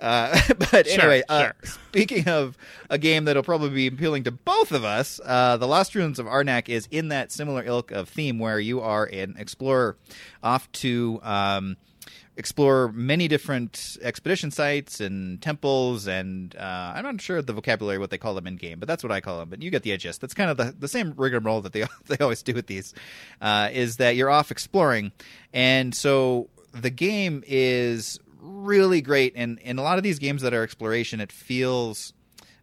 uh, 0.00 0.40
but 0.58 0.86
Sure, 0.86 1.00
anyway, 1.00 1.22
uh, 1.28 1.42
sure. 1.42 1.54
speaking 1.64 2.28
of 2.28 2.56
a 2.88 2.98
game 2.98 3.24
that'll 3.24 3.42
probably 3.42 3.70
be 3.70 3.86
appealing 3.86 4.24
to 4.24 4.30
both 4.30 4.72
of 4.72 4.84
us, 4.84 5.20
uh, 5.24 5.56
the 5.56 5.66
Lost 5.66 5.94
Ruins 5.94 6.18
of 6.18 6.26
Arnak 6.26 6.68
is 6.68 6.88
in 6.90 7.08
that 7.08 7.30
similar 7.32 7.62
ilk 7.64 7.90
of 7.90 8.08
theme 8.08 8.38
where 8.38 8.58
you 8.58 8.80
are 8.80 9.04
an 9.04 9.36
explorer 9.38 9.96
off 10.42 10.70
to. 10.72 11.20
Um, 11.22 11.76
explore 12.36 12.90
many 12.92 13.28
different 13.28 13.98
expedition 14.00 14.50
sites 14.50 14.98
and 14.98 15.42
temples 15.42 16.06
and 16.06 16.56
uh, 16.56 16.92
I'm 16.94 17.04
not 17.04 17.20
sure 17.20 17.42
the 17.42 17.52
vocabulary 17.52 17.98
what 17.98 18.08
they 18.08 18.16
call 18.16 18.34
them 18.34 18.46
in 18.46 18.56
game, 18.56 18.78
but 18.78 18.88
that's 18.88 19.02
what 19.02 19.12
I 19.12 19.20
call 19.20 19.40
them. 19.40 19.50
But 19.50 19.60
you 19.62 19.70
get 19.70 19.82
the 19.82 19.94
gist. 19.98 20.22
That's 20.22 20.32
kind 20.32 20.50
of 20.50 20.56
the, 20.56 20.74
the 20.78 20.88
same 20.88 21.12
rigmarole 21.16 21.60
that 21.60 21.74
they 21.74 21.84
they 22.06 22.16
always 22.18 22.42
do 22.42 22.54
with 22.54 22.66
these. 22.66 22.94
Uh, 23.42 23.68
is 23.72 23.98
that 23.98 24.16
you're 24.16 24.30
off 24.30 24.50
exploring, 24.50 25.12
and 25.52 25.94
so 25.94 26.48
the 26.72 26.88
game 26.88 27.44
is 27.46 28.18
really 28.60 29.00
great. 29.00 29.32
And 29.36 29.58
in 29.60 29.78
a 29.78 29.82
lot 29.82 29.98
of 29.98 30.04
these 30.04 30.18
games 30.18 30.42
that 30.42 30.54
are 30.54 30.62
exploration, 30.62 31.20
it 31.20 31.32
feels 31.32 32.12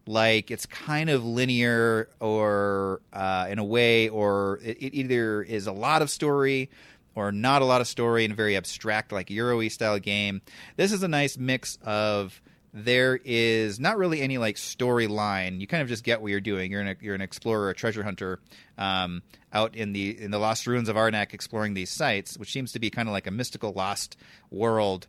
like 0.06 0.52
it's 0.52 0.66
kind 0.66 1.10
of 1.10 1.26
linear 1.26 2.10
or 2.20 3.02
uh, 3.12 3.48
in 3.50 3.60
a 3.60 3.64
way, 3.64 4.10
or 4.10 4.60
it, 4.64 4.78
it 4.78 4.94
either 4.96 5.42
is 5.44 5.68
a 5.68 5.72
lot 5.72 6.02
of 6.02 6.10
story 6.10 6.70
or 7.16 7.32
not 7.32 7.62
a 7.62 7.66
lot 7.66 7.82
of 7.82 7.88
story 7.88 8.26
and 8.26 8.36
very 8.36 8.56
abstract, 8.56 9.12
like 9.12 9.30
Euro 9.30 9.68
style 9.70 10.00
game. 10.00 10.42
This 10.76 10.92
is 10.92 11.04
a 11.04 11.08
nice 11.08 11.38
mix 11.38 11.78
of 11.84 12.40
there 12.74 13.20
is 13.26 13.80
not 13.80 13.98
really 13.98 14.22
any 14.22 14.38
like 14.38 14.56
storyline. 14.56 15.60
You 15.60 15.68
kind 15.68 15.82
of 15.82 15.90
just 15.90 16.04
get 16.04 16.22
what 16.22 16.30
you're 16.30 16.40
doing. 16.40 16.72
You're 16.72 16.82
an 16.82 16.96
you're 17.02 17.16
an 17.16 17.22
explorer, 17.22 17.72
a 17.72 17.74
treasure 17.74 18.04
hunter, 18.04 18.40
um, 18.78 19.24
out 19.52 19.76
in 19.76 19.94
the 19.94 20.22
in 20.22 20.32
the 20.32 20.38
lost 20.38 20.68
ruins 20.68 20.90
of 20.90 20.96
Arnak, 20.96 21.34
exploring 21.34 21.74
these 21.74 21.90
sites, 21.90 22.38
which 22.38 22.52
seems 22.52 22.72
to 22.74 22.80
be 22.80 22.90
kind 22.90 23.08
of 23.10 23.14
like 23.14 23.26
a 23.26 23.32
mystical 23.32 23.74
lost 23.74 24.16
world 24.52 25.08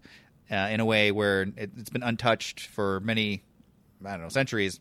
uh, 0.50 0.68
in 0.70 0.80
a 0.80 0.84
way 0.84 1.10
where 1.12 1.42
it, 1.42 1.70
it's 1.76 1.90
been 1.90 2.02
untouched 2.02 2.60
for 2.66 3.00
many 3.00 3.42
I 4.04 4.12
don't 4.12 4.22
know 4.22 4.28
centuries. 4.28 4.80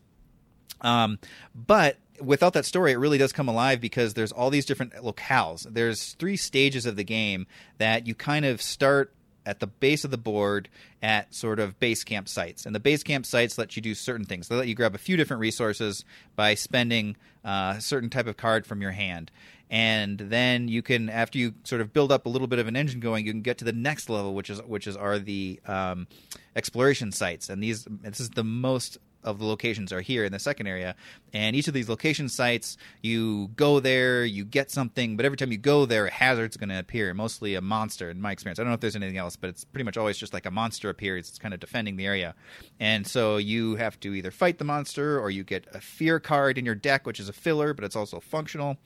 Um, 0.80 1.18
but 1.54 1.98
without 2.20 2.52
that 2.52 2.64
story, 2.64 2.92
it 2.92 2.96
really 2.96 3.18
does 3.18 3.32
come 3.32 3.48
alive 3.48 3.80
because 3.80 4.14
there's 4.14 4.32
all 4.32 4.50
these 4.50 4.64
different 4.64 4.92
locales. 4.94 5.66
There's 5.68 6.14
three 6.14 6.36
stages 6.36 6.86
of 6.86 6.96
the 6.96 7.04
game 7.04 7.46
that 7.78 8.06
you 8.06 8.14
kind 8.14 8.44
of 8.44 8.62
start 8.62 9.12
at 9.48 9.60
the 9.60 9.66
base 9.66 10.04
of 10.04 10.10
the 10.10 10.18
board 10.18 10.68
at 11.02 11.34
sort 11.34 11.58
of 11.58 11.80
base 11.80 12.04
camp 12.04 12.28
sites. 12.28 12.66
And 12.66 12.74
the 12.74 12.80
base 12.80 13.02
camp 13.02 13.24
sites 13.24 13.56
let 13.56 13.74
you 13.76 13.82
do 13.82 13.94
certain 13.94 14.26
things. 14.26 14.48
They 14.48 14.56
let 14.56 14.68
you 14.68 14.74
grab 14.74 14.94
a 14.94 14.98
few 14.98 15.16
different 15.16 15.40
resources 15.40 16.04
by 16.36 16.54
spending 16.54 17.16
uh, 17.44 17.74
a 17.78 17.80
certain 17.80 18.10
type 18.10 18.26
of 18.26 18.36
card 18.36 18.66
from 18.66 18.82
your 18.82 18.90
hand. 18.90 19.30
And 19.70 20.18
then 20.18 20.68
you 20.68 20.82
can, 20.82 21.08
after 21.08 21.38
you 21.38 21.54
sort 21.64 21.80
of 21.80 21.94
build 21.94 22.12
up 22.12 22.26
a 22.26 22.28
little 22.28 22.46
bit 22.46 22.58
of 22.58 22.68
an 22.68 22.76
engine 22.76 23.00
going, 23.00 23.24
you 23.24 23.32
can 23.32 23.42
get 23.42 23.58
to 23.58 23.64
the 23.64 23.72
next 23.72 24.10
level, 24.10 24.34
which 24.34 24.50
is 24.50 24.62
which 24.62 24.86
is 24.86 24.96
are 24.96 25.18
the 25.18 25.60
um, 25.66 26.06
exploration 26.54 27.10
sites. 27.10 27.48
And 27.48 27.62
these, 27.62 27.86
this 28.02 28.20
is 28.20 28.30
the 28.30 28.44
most 28.44 28.98
of 29.22 29.38
the 29.38 29.44
locations 29.44 29.92
are 29.92 30.00
here 30.00 30.24
in 30.24 30.32
the 30.32 30.38
second 30.38 30.66
area. 30.66 30.94
And 31.32 31.54
each 31.54 31.68
of 31.68 31.74
these 31.74 31.88
location 31.88 32.28
sites, 32.28 32.76
you 33.02 33.48
go 33.56 33.80
there, 33.80 34.24
you 34.24 34.44
get 34.44 34.70
something, 34.70 35.16
but 35.16 35.26
every 35.26 35.36
time 35.36 35.52
you 35.52 35.58
go 35.58 35.86
there, 35.86 36.06
a 36.06 36.10
hazard's 36.10 36.56
going 36.56 36.70
to 36.70 36.78
appear, 36.78 37.12
mostly 37.14 37.54
a 37.54 37.60
monster 37.60 38.10
in 38.10 38.20
my 38.20 38.32
experience. 38.32 38.58
I 38.58 38.62
don't 38.62 38.70
know 38.70 38.74
if 38.74 38.80
there's 38.80 38.96
anything 38.96 39.18
else, 39.18 39.36
but 39.36 39.50
it's 39.50 39.64
pretty 39.64 39.84
much 39.84 39.96
always 39.96 40.16
just 40.16 40.32
like 40.32 40.46
a 40.46 40.50
monster 40.50 40.88
appears. 40.88 41.28
It's 41.28 41.38
kind 41.38 41.52
of 41.52 41.60
defending 41.60 41.96
the 41.96 42.06
area. 42.06 42.34
And 42.80 43.06
so 43.06 43.36
you 43.36 43.76
have 43.76 43.98
to 44.00 44.14
either 44.14 44.30
fight 44.30 44.58
the 44.58 44.64
monster 44.64 45.20
or 45.20 45.30
you 45.30 45.44
get 45.44 45.66
a 45.72 45.80
fear 45.80 46.20
card 46.20 46.58
in 46.58 46.64
your 46.64 46.74
deck, 46.74 47.06
which 47.06 47.20
is 47.20 47.28
a 47.28 47.32
filler, 47.32 47.74
but 47.74 47.84
it's 47.84 47.96
also 47.96 48.20
functional. 48.20 48.78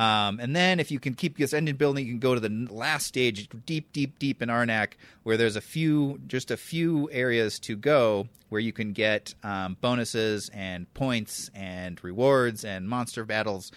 Um, 0.00 0.40
and 0.40 0.56
then 0.56 0.80
if 0.80 0.90
you 0.90 0.98
can 0.98 1.12
keep 1.12 1.36
this 1.36 1.52
engine 1.52 1.76
building, 1.76 2.06
you 2.06 2.12
can 2.12 2.20
go 2.20 2.34
to 2.34 2.40
the 2.40 2.66
last 2.70 3.06
stage, 3.06 3.50
deep, 3.66 3.92
deep, 3.92 4.18
deep 4.18 4.40
in 4.40 4.48
Arnak, 4.48 4.92
where 5.24 5.36
there's 5.36 5.56
a 5.56 5.60
few, 5.60 6.18
just 6.26 6.50
a 6.50 6.56
few 6.56 7.10
areas 7.12 7.58
to 7.60 7.76
go 7.76 8.26
where 8.48 8.62
you 8.62 8.72
can 8.72 8.94
get 8.94 9.34
um, 9.42 9.76
bonuses 9.82 10.50
and 10.54 10.92
points 10.94 11.50
and 11.54 12.02
rewards 12.02 12.64
and 12.64 12.88
monster 12.88 13.26
battles. 13.26 13.72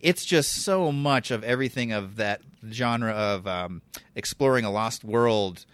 It's 0.00 0.24
just 0.24 0.62
so 0.64 0.90
much 0.92 1.30
of 1.30 1.44
everything 1.44 1.92
of 1.92 2.16
that 2.16 2.40
genre 2.70 3.12
of 3.12 3.46
um, 3.46 3.82
exploring 4.14 4.64
a 4.64 4.72
lost 4.72 5.04
world 5.04 5.66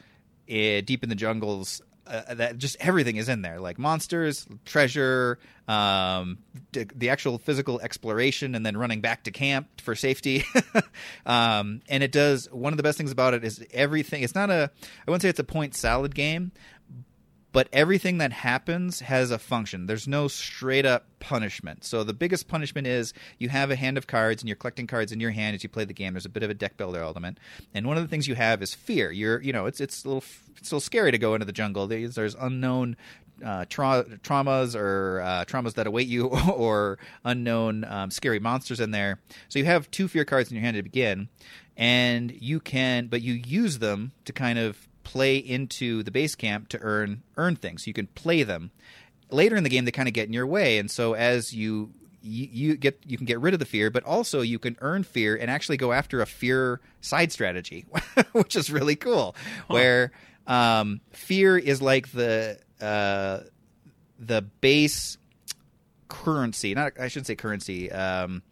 eh, 0.48 0.80
deep 0.80 1.04
in 1.04 1.10
the 1.10 1.14
jungles 1.14 1.80
uh, 2.06 2.34
that 2.34 2.58
just 2.58 2.76
everything 2.80 3.16
is 3.16 3.28
in 3.28 3.42
there 3.42 3.60
like 3.60 3.78
monsters 3.78 4.46
treasure 4.64 5.38
um, 5.68 6.38
d- 6.72 6.86
the 6.94 7.10
actual 7.10 7.38
physical 7.38 7.80
exploration 7.80 8.54
and 8.54 8.66
then 8.66 8.76
running 8.76 9.00
back 9.00 9.24
to 9.24 9.30
camp 9.30 9.80
for 9.80 9.94
safety. 9.94 10.44
Um, 11.24 11.82
and 11.88 12.02
it 12.02 12.10
does 12.10 12.50
one 12.50 12.72
of 12.72 12.76
the 12.76 12.82
best 12.82 12.98
things 12.98 13.12
about 13.12 13.32
it 13.32 13.44
is 13.44 13.64
everything 13.72 14.24
it's 14.24 14.34
not 14.34 14.50
a 14.50 14.70
i 15.06 15.10
wouldn't 15.10 15.22
say 15.22 15.28
it's 15.28 15.38
a 15.38 15.44
point 15.44 15.74
salad 15.76 16.14
game 16.16 16.50
but 17.52 17.68
everything 17.72 18.18
that 18.18 18.32
happens 18.32 19.00
has 19.00 19.30
a 19.30 19.38
function. 19.38 19.86
There's 19.86 20.08
no 20.08 20.26
straight 20.26 20.86
up 20.86 21.06
punishment. 21.20 21.84
So 21.84 22.02
the 22.02 22.14
biggest 22.14 22.48
punishment 22.48 22.86
is 22.86 23.12
you 23.38 23.50
have 23.50 23.70
a 23.70 23.76
hand 23.76 23.98
of 23.98 24.06
cards 24.06 24.42
and 24.42 24.48
you're 24.48 24.56
collecting 24.56 24.86
cards 24.86 25.12
in 25.12 25.20
your 25.20 25.30
hand 25.30 25.54
as 25.54 25.62
you 25.62 25.68
play 25.68 25.84
the 25.84 25.92
game. 25.92 26.14
There's 26.14 26.26
a 26.26 26.30
bit 26.30 26.42
of 26.42 26.50
a 26.50 26.54
deck 26.54 26.76
builder 26.76 27.00
element, 27.00 27.38
and 27.74 27.86
one 27.86 27.96
of 27.96 28.02
the 28.02 28.08
things 28.08 28.26
you 28.26 28.34
have 28.34 28.62
is 28.62 28.74
fear. 28.74 29.12
You're 29.12 29.40
you 29.42 29.52
know 29.52 29.66
it's 29.66 29.80
it's 29.80 30.04
a 30.04 30.08
little 30.08 30.24
it's 30.56 30.70
a 30.70 30.74
little 30.74 30.80
scary 30.80 31.12
to 31.12 31.18
go 31.18 31.34
into 31.34 31.46
the 31.46 31.52
jungle. 31.52 31.86
There's, 31.86 32.14
there's 32.14 32.34
unknown. 32.34 32.96
Uh, 33.42 33.64
tra- 33.68 34.04
traumas 34.22 34.76
or 34.78 35.20
uh, 35.20 35.44
traumas 35.46 35.74
that 35.74 35.88
await 35.88 36.06
you, 36.06 36.26
or 36.54 36.96
unknown 37.24 37.82
um, 37.84 38.08
scary 38.08 38.38
monsters 38.38 38.78
in 38.78 38.92
there. 38.92 39.18
So 39.48 39.58
you 39.58 39.64
have 39.64 39.90
two 39.90 40.06
fear 40.06 40.24
cards 40.24 40.50
in 40.50 40.56
your 40.56 40.62
hand 40.62 40.76
to 40.76 40.82
begin, 40.82 41.28
and 41.76 42.30
you 42.30 42.60
can, 42.60 43.08
but 43.08 43.20
you 43.20 43.32
use 43.32 43.80
them 43.80 44.12
to 44.26 44.32
kind 44.32 44.60
of 44.60 44.86
play 45.04 45.36
into 45.36 46.02
the 46.02 46.10
base 46.10 46.34
camp 46.34 46.68
to 46.68 46.78
earn 46.80 47.22
earn 47.36 47.56
things. 47.56 47.86
You 47.86 47.92
can 47.92 48.06
play 48.08 48.42
them. 48.42 48.70
Later 49.30 49.56
in 49.56 49.64
the 49.64 49.70
game, 49.70 49.84
they 49.84 49.90
kind 49.90 50.08
of 50.08 50.14
get 50.14 50.26
in 50.26 50.32
your 50.32 50.46
way, 50.46 50.78
and 50.78 50.90
so 50.90 51.14
as 51.14 51.54
you, 51.54 51.92
you 52.22 52.48
you 52.50 52.76
get 52.76 53.00
you 53.06 53.16
can 53.16 53.26
get 53.26 53.40
rid 53.40 53.54
of 53.54 53.60
the 53.60 53.66
fear, 53.66 53.90
but 53.90 54.04
also 54.04 54.40
you 54.40 54.58
can 54.58 54.76
earn 54.80 55.04
fear 55.04 55.36
and 55.36 55.50
actually 55.50 55.76
go 55.76 55.92
after 55.92 56.20
a 56.20 56.26
fear 56.26 56.80
side 57.00 57.32
strategy, 57.32 57.86
which 58.32 58.56
is 58.56 58.70
really 58.70 58.96
cool. 58.96 59.34
Huh. 59.68 59.74
Where 59.74 60.12
um, 60.46 61.00
fear 61.12 61.56
is 61.56 61.80
like 61.80 62.12
the 62.12 62.58
uh, 62.80 63.40
the 64.18 64.42
base 64.42 65.16
currency. 66.08 66.74
Not 66.74 66.92
I 67.00 67.08
shouldn't 67.08 67.26
say 67.26 67.36
currency. 67.36 67.90
Um, 67.90 68.42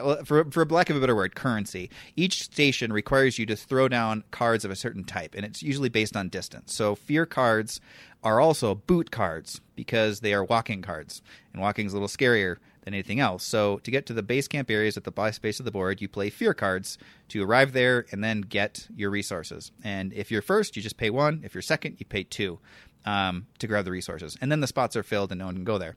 uh, 0.00 0.24
for 0.24 0.44
for 0.50 0.64
lack 0.66 0.90
of 0.90 0.96
a 0.96 1.00
better 1.00 1.14
word, 1.14 1.34
currency. 1.34 1.90
Each 2.16 2.42
station 2.42 2.92
requires 2.92 3.38
you 3.38 3.46
to 3.46 3.56
throw 3.56 3.88
down 3.88 4.24
cards 4.30 4.64
of 4.64 4.70
a 4.70 4.76
certain 4.76 5.04
type, 5.04 5.34
and 5.34 5.44
it's 5.44 5.62
usually 5.62 5.88
based 5.88 6.16
on 6.16 6.28
distance. 6.28 6.74
So 6.74 6.94
fear 6.94 7.26
cards 7.26 7.80
are 8.22 8.40
also 8.40 8.74
boot 8.74 9.10
cards 9.10 9.60
because 9.76 10.20
they 10.20 10.32
are 10.32 10.44
walking 10.44 10.82
cards, 10.82 11.22
and 11.52 11.60
walking 11.60 11.86
is 11.86 11.92
a 11.92 11.96
little 11.96 12.08
scarier 12.08 12.56
than 12.82 12.94
anything 12.94 13.20
else. 13.20 13.44
So 13.44 13.78
to 13.78 13.90
get 13.90 14.06
to 14.06 14.12
the 14.12 14.22
base 14.22 14.48
camp 14.48 14.70
areas 14.70 14.96
at 14.96 15.04
the 15.04 15.10
base 15.10 15.38
base 15.38 15.58
of 15.58 15.64
the 15.64 15.70
board, 15.70 16.00
you 16.00 16.08
play 16.08 16.30
fear 16.30 16.54
cards 16.54 16.98
to 17.28 17.42
arrive 17.42 17.72
there 17.72 18.06
and 18.12 18.22
then 18.22 18.42
get 18.42 18.88
your 18.94 19.10
resources. 19.10 19.72
And 19.82 20.12
if 20.12 20.30
you're 20.30 20.42
first, 20.42 20.76
you 20.76 20.82
just 20.82 20.96
pay 20.96 21.10
one. 21.10 21.40
If 21.44 21.54
you're 21.54 21.62
second, 21.62 21.96
you 21.98 22.06
pay 22.06 22.24
two 22.24 22.58
um, 23.04 23.46
to 23.58 23.66
grab 23.66 23.84
the 23.84 23.90
resources, 23.90 24.36
and 24.40 24.50
then 24.50 24.60
the 24.60 24.66
spots 24.66 24.96
are 24.96 25.02
filled 25.02 25.30
and 25.30 25.38
no 25.38 25.46
one 25.46 25.54
can 25.56 25.64
go 25.64 25.78
there 25.78 25.96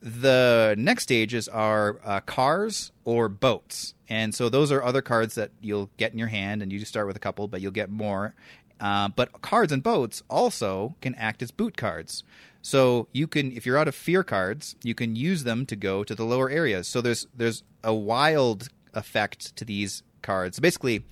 the 0.00 0.74
next 0.78 1.04
stages 1.04 1.48
are 1.48 2.00
uh, 2.04 2.20
cars 2.20 2.92
or 3.04 3.28
boats. 3.28 3.94
And 4.08 4.34
so 4.34 4.48
those 4.48 4.70
are 4.70 4.82
other 4.82 5.02
cards 5.02 5.34
that 5.34 5.50
you'll 5.60 5.90
get 5.96 6.12
in 6.12 6.18
your 6.18 6.28
hand 6.28 6.62
and 6.62 6.72
you 6.72 6.78
just 6.78 6.90
start 6.90 7.06
with 7.06 7.16
a 7.16 7.20
couple 7.20 7.48
but 7.48 7.60
you'll 7.60 7.72
get 7.72 7.90
more. 7.90 8.34
Uh, 8.78 9.08
but 9.08 9.40
cards 9.40 9.72
and 9.72 9.82
boats 9.82 10.22
also 10.28 10.94
can 11.00 11.14
act 11.14 11.42
as 11.42 11.50
boot 11.50 11.76
cards. 11.76 12.24
So 12.62 13.08
you 13.12 13.26
can 13.26 13.52
if 13.52 13.64
you're 13.64 13.78
out 13.78 13.88
of 13.88 13.94
fear 13.94 14.22
cards 14.22 14.76
you 14.82 14.94
can 14.94 15.16
use 15.16 15.44
them 15.44 15.66
to 15.66 15.76
go 15.76 16.04
to 16.04 16.14
the 16.14 16.24
lower 16.24 16.50
areas. 16.50 16.86
So 16.86 17.00
there's 17.00 17.26
there's 17.34 17.62
a 17.82 17.94
wild 17.94 18.68
effect 18.92 19.56
to 19.56 19.64
these 19.64 20.02
cards. 20.22 20.60
Basically 20.60 21.04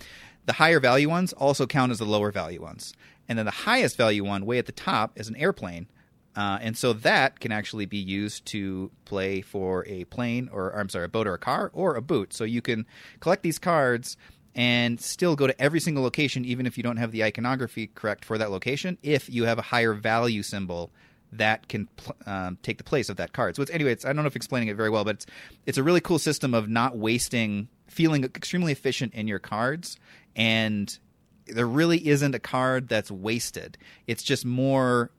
the 0.47 0.55
higher 0.55 0.79
value 0.79 1.09
ones 1.09 1.33
also 1.33 1.67
count 1.67 1.91
as 1.91 1.99
the 1.99 2.05
lower 2.05 2.31
value 2.31 2.61
ones. 2.61 2.95
And 3.29 3.39
then 3.39 3.47
the 3.47 3.53
highest 3.53 3.97
value 3.97 4.25
one 4.25 4.45
way 4.45 4.59
at 4.59 4.67
the 4.67 4.73
top 4.73 5.19
is 5.19 5.29
an 5.29 5.37
airplane 5.37 5.87
uh, 6.37 6.59
and 6.61 6.77
so 6.77 6.93
that 6.93 7.41
can 7.41 7.53
actually 7.53 7.87
be 7.87 7.99
used 7.99 8.45
to 8.47 8.91
play 9.05 9.41
for 9.41 9.87
a 9.87 10.05
plane 10.07 10.49
or 10.53 10.71
I'm 10.71 10.89
sorry, 10.89 11.05
a 11.05 11.09
boat 11.09 11.27
or 11.27 11.35
a 11.35 11.39
car 11.39 11.71
or 11.73 11.95
a 11.95 12.03
boot. 12.03 12.33
So 12.33 12.45
you 12.45 12.61
can 12.61 12.87
collect 13.21 13.43
these 13.43 13.59
cards 13.59 14.17
and 14.55 15.01
still 15.01 15.37
go 15.37 15.47
to 15.47 15.61
every 15.61 15.81
single 15.81 16.03
location, 16.03 16.45
even 16.45 16.67
if 16.67 16.77
you 16.77 16.83
don't 16.83 16.97
have 16.97 17.13
the 17.13 17.25
iconography 17.25 17.89
correct 17.89 18.25
for 18.25 18.39
that 18.39 18.51
location, 18.51 18.99
if 19.03 19.29
you 19.29 19.45
have 19.45 19.59
a 19.59 19.63
higher 19.63 19.95
value 19.95 20.43
symbol 20.43 20.91
that 21.33 21.67
can 21.69 21.87
pl- 21.97 22.17
um, 22.27 22.59
take 22.63 22.79
the 22.79 22.85
place 22.85 23.09
of 23.09 23.17
that 23.17 23.33
card. 23.33 23.57
So 23.57 23.63
it's 23.63 23.71
anyway, 23.71 23.93
it's, 23.93 24.05
I 24.05 24.13
don't 24.13 24.23
know 24.23 24.29
if 24.29 24.37
explaining 24.37 24.69
it 24.69 24.77
very 24.77 24.91
well, 24.91 25.05
but 25.05 25.17
it's 25.17 25.27
it's 25.67 25.79
a 25.79 25.83
really 25.83 26.01
cool 26.01 26.19
system 26.19 26.55
of 26.55 26.69
not 26.69 26.97
wasting, 26.97 27.69
feeling 27.89 28.23
extremely 28.25 28.71
efficient 28.71 29.15
in 29.15 29.27
your 29.27 29.41
cards, 29.41 29.97
and 30.37 30.97
there 31.47 31.67
really 31.67 32.07
isn't 32.07 32.35
a 32.35 32.39
card 32.39 32.89
that's 32.89 33.11
wasted. 33.11 33.77
It's 34.07 34.23
just 34.23 34.45
more 34.45 35.11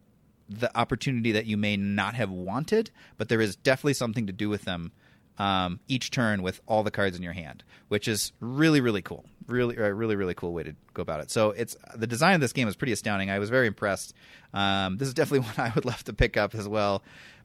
the 0.50 0.76
opportunity 0.78 1.32
that 1.34 1.46
you 1.46 1.58
may 1.58 1.78
not 1.78 2.16
have 2.16 2.30
wanted, 2.30 2.92
but 3.18 3.30
there 3.30 3.42
is 3.42 3.56
definitely 3.56 3.94
something 3.94 4.28
to 4.28 4.34
do 4.34 4.50
with 4.50 4.64
them 4.64 4.92
um, 5.38 5.80
each 5.88 6.12
turn 6.12 6.44
with 6.44 6.62
all 6.66 6.84
the 6.84 6.92
cards 6.92 7.18
in 7.18 7.24
your 7.24 7.34
hand, 7.34 7.64
which 7.88 8.08
is 8.08 8.32
really 8.40 8.82
really 8.82 9.02
cool. 9.02 9.26
Really, 9.48 9.78
uh, 9.78 9.90
really, 9.90 10.16
really 10.16 10.34
cool 10.34 10.54
way 10.54 10.64
to 10.64 10.76
go 10.96 11.04
about 11.04 11.20
it. 11.20 11.30
So 11.30 11.52
it's 11.52 11.78
the 11.96 12.08
design 12.08 12.34
of 12.34 12.42
this 12.42 12.52
game 12.52 12.68
is 12.68 12.76
pretty 12.76 12.94
astounding. 12.94 13.30
I 13.30 13.38
was 13.38 13.52
very 13.52 13.68
impressed. 13.68 14.16
Um, 14.56 14.98
this 14.98 15.08
is 15.08 15.14
definitely 15.14 15.40
one 15.56 15.68
I 15.70 15.72
would 15.76 15.86
love 15.86 16.04
to 16.06 16.14
pick 16.14 16.36
up 16.36 16.56
as 16.56 16.68
well. 16.68 17.04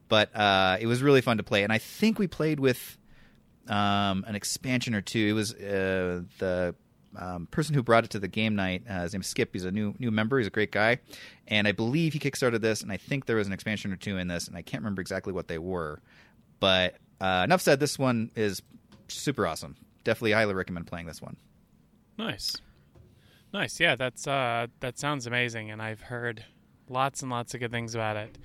But 0.09 0.35
uh, 0.35 0.79
it 0.81 0.87
was 0.87 1.03
really 1.03 1.21
fun 1.21 1.37
to 1.37 1.43
play, 1.43 1.63
and 1.63 1.73
I 1.73 1.79
think 1.79 2.19
we 2.19 2.27
played 2.27 2.59
with 2.59 2.99
um, 3.69 4.25
an 4.27 4.35
expansion 4.35 4.95
or 4.95 5.03
two. 5.03 5.27
It 5.29 5.33
was 5.33 5.55
uh, 5.55 6.23
the 6.39 6.75
um, 7.17 7.47
person 7.51 7.75
who 7.75 7.83
brought 7.83 8.05
it 8.05 8.11
to 8.11 8.19
the 8.19 8.29
game 8.29 8.55
night. 8.55 8.85
Uh, 8.89 9.03
his 9.03 9.13
name's 9.13 9.27
Skip. 9.27 9.51
He's 9.53 9.65
a 9.65 9.71
new 9.71 9.95
new 9.99 10.11
member. 10.11 10.39
He's 10.39 10.47
a 10.47 10.51
great 10.51 10.73
guy, 10.73 10.99
and 11.49 11.67
I 11.67 11.73
believe 11.73 12.13
he 12.13 12.19
kickstarted 12.19 12.61
this. 12.61 12.83
And 12.83 12.93
I 12.93 12.97
think 12.97 13.27
there 13.27 13.37
was 13.37 13.47
an 13.47 13.53
expansion 13.53 13.93
or 13.93 13.97
two 13.97 14.17
in 14.19 14.29
this, 14.29 14.49
and 14.49 14.57
I 14.57 14.63
can't 14.63 14.83
remember 14.83 15.01
exactly 15.01 15.33
what 15.33 15.49
they 15.49 15.59
were. 15.59 16.01
But 16.61 16.97
uh, 17.21 17.43
enough 17.45 17.61
said. 17.61 17.81
This 17.81 17.99
one 17.99 18.31
is 18.35 18.63
super 19.09 19.47
awesome. 19.47 19.77
Definitely, 20.05 20.33
highly 20.33 20.55
recommend 20.55 20.87
playing 20.87 21.07
this 21.07 21.21
one. 21.21 21.37
Nice, 22.17 22.57
nice. 23.53 23.81
Yeah, 23.81 23.97
that's 23.97 24.27
uh, 24.27 24.69
that 24.81 24.99
sounds 24.99 25.27
amazing, 25.27 25.71
and 25.71 25.81
I've 25.83 26.03
heard 26.03 26.45
lots 26.89 27.23
and 27.23 27.31
lots 27.31 27.55
of 27.55 27.61
good 27.61 27.71
things 27.71 27.95
about 27.95 28.17
it 28.17 28.39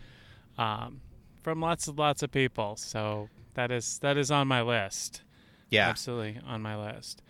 um, 0.58 1.02
from 1.44 1.60
lots 1.60 1.88
and 1.88 1.98
lots 1.98 2.24
of 2.24 2.32
people. 2.32 2.76
So 2.76 3.30
that 3.56 3.72
is 3.72 4.00
that 4.00 4.18
is 4.18 4.32
on 4.32 4.48
my 4.48 4.62
list. 4.62 5.22
Yeah, 5.70 5.90
absolutely 5.90 6.40
on 6.46 6.62
my 6.62 6.94
list. 6.94 7.22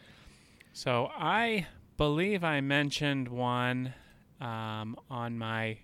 So 0.78 1.10
I 1.18 1.68
believe 1.96 2.44
I 2.44 2.60
mentioned 2.60 3.30
one 3.30 3.94
um, 4.42 4.98
on 5.10 5.38
my 5.38 5.78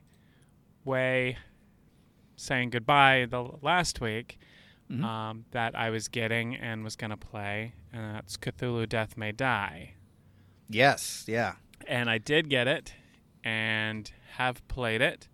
way 0.84 1.38
saying 2.36 2.72
goodbye 2.72 3.26
the 3.30 3.42
last 3.62 4.02
week 4.02 4.38
Mhm. 4.90 5.04
um, 5.06 5.46
that 5.52 5.74
I 5.76 5.90
was 5.92 6.10
getting 6.10 6.58
and 6.58 6.84
was 6.84 6.98
going 6.98 7.12
to 7.12 7.16
play, 7.18 7.74
and 7.94 8.16
that's 8.16 8.36
Cthulhu 8.36 8.90
Death 8.90 9.16
May 9.16 9.32
Die. 9.32 9.94
Yes. 10.68 11.24
Yeah. 11.26 11.56
And 11.88 12.10
I 12.10 12.18
did 12.18 12.50
get 12.50 12.68
it 12.68 12.94
and 13.46 14.12
have 14.36 14.68
played 14.68 15.02
it. 15.02 15.30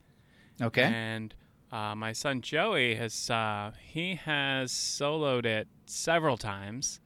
Okay. 0.61 0.83
And 0.83 1.33
uh, 1.71 1.95
my 1.95 2.11
son 2.13 2.41
Joey 2.41 2.93
has 2.95 3.31
uh, 3.31 3.71
he 3.81 4.13
has 4.13 4.71
soloed 4.71 5.45
it 5.47 5.67
several 5.87 6.37
times, 6.37 6.99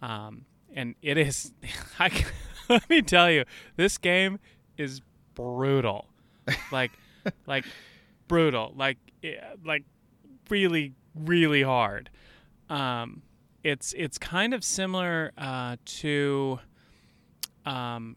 um, 0.00 0.46
and 0.74 0.94
it 1.02 1.18
is. 1.18 1.52
I 1.98 2.08
can, 2.08 2.26
let 2.68 2.88
me 2.88 3.02
tell 3.02 3.30
you, 3.30 3.44
this 3.76 3.98
game 3.98 4.38
is 4.76 5.00
brutal, 5.34 6.06
like 6.70 6.92
like 7.46 7.64
brutal, 8.28 8.72
like 8.76 8.98
eh, 9.22 9.36
like 9.64 9.84
really 10.48 10.94
really 11.14 11.62
hard. 11.62 12.10
Um, 12.68 13.22
it's 13.62 13.92
it's 13.96 14.18
kind 14.18 14.54
of 14.54 14.64
similar 14.64 15.32
uh, 15.36 15.76
to 15.84 16.60
um, 17.64 18.16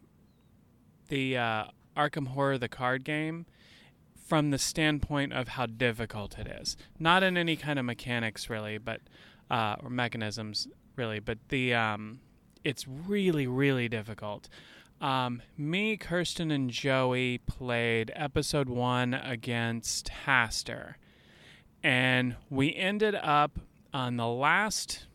the 1.08 1.36
uh, 1.36 1.64
Arkham 1.96 2.28
Horror 2.28 2.58
the 2.58 2.68
card 2.68 3.04
game 3.04 3.46
from 4.26 4.50
the 4.50 4.58
standpoint 4.58 5.32
of 5.32 5.48
how 5.48 5.66
difficult 5.66 6.38
it 6.38 6.48
is. 6.48 6.76
Not 6.98 7.22
in 7.22 7.36
any 7.36 7.56
kind 7.56 7.78
of 7.78 7.84
mechanics 7.84 8.50
really, 8.50 8.78
but 8.78 9.00
uh, 9.50 9.76
or 9.82 9.90
mechanisms 9.90 10.66
really, 10.96 11.20
but 11.20 11.38
the 11.48 11.74
um, 11.74 12.20
it's 12.66 12.86
really 12.88 13.46
really 13.46 13.88
difficult. 13.88 14.48
Um, 15.00 15.42
me, 15.56 15.96
Kirsten, 15.96 16.50
and 16.50 16.70
Joey 16.70 17.38
played 17.46 18.10
episode 18.16 18.68
one 18.68 19.14
against 19.14 20.10
Hastur, 20.26 20.94
and 21.82 22.36
we 22.50 22.74
ended 22.74 23.14
up 23.14 23.60
on 23.92 24.16
the 24.16 24.26
last 24.26 25.06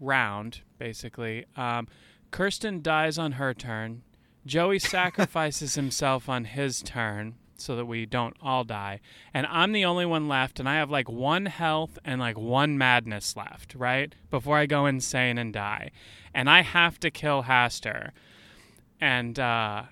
round, 0.00 0.60
basically, 0.78 1.44
um, 1.56 1.88
Kirsten 2.30 2.82
dies 2.82 3.18
on 3.18 3.32
her 3.32 3.52
turn. 3.52 4.02
Joey 4.46 4.78
sacrifices 4.96 5.74
himself 5.74 6.28
on 6.28 6.44
his 6.44 6.80
turn 6.82 7.34
so 7.60 7.76
that 7.76 7.86
we 7.86 8.06
don't 8.06 8.36
all 8.42 8.64
die. 8.64 9.00
And 9.32 9.46
I'm 9.46 9.72
the 9.72 9.84
only 9.84 10.06
one 10.06 10.28
left, 10.28 10.60
and 10.60 10.68
I 10.68 10.76
have 10.76 10.90
like 10.90 11.08
one 11.08 11.46
health 11.46 11.98
and 12.04 12.20
like 12.20 12.38
one 12.38 12.78
madness 12.78 13.36
left, 13.36 13.74
right? 13.74 14.14
Before 14.30 14.56
I 14.56 14.66
go 14.66 14.86
insane 14.86 15.38
and 15.38 15.52
die. 15.52 15.90
And 16.34 16.50
I 16.50 16.62
have 16.62 16.98
to 17.00 17.10
kill 17.10 17.44
Hastur. 17.44 18.10
And 19.00 19.38
uh 19.38 19.84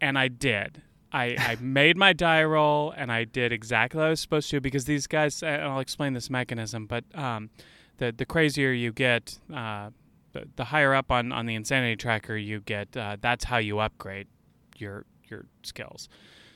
and 0.00 0.18
I 0.18 0.28
did. 0.28 0.82
I, 1.12 1.36
I 1.38 1.56
made 1.60 1.96
my 1.96 2.12
die 2.12 2.42
roll 2.42 2.92
and 2.96 3.12
I 3.12 3.24
did 3.24 3.52
exactly 3.52 3.98
what 3.98 4.06
I 4.06 4.10
was 4.10 4.20
supposed 4.20 4.50
to 4.50 4.60
because 4.60 4.84
these 4.84 5.06
guys 5.06 5.42
and 5.42 5.62
I'll 5.62 5.80
explain 5.80 6.12
this 6.12 6.30
mechanism, 6.30 6.86
but 6.86 7.04
um 7.16 7.50
the 7.98 8.12
the 8.12 8.26
crazier 8.26 8.72
you 8.72 8.92
get, 8.92 9.38
uh 9.54 9.90
the, 10.32 10.48
the 10.56 10.64
higher 10.64 10.94
up 10.94 11.10
on, 11.10 11.30
on 11.30 11.46
the 11.46 11.54
insanity 11.54 11.96
tracker 11.96 12.36
you 12.36 12.60
get, 12.60 12.96
uh, 12.96 13.16
that's 13.20 13.44
how 13.44 13.58
you 13.58 13.78
upgrade 13.78 14.28
your 14.76 15.04
your 15.28 15.46
skills. 15.62 16.08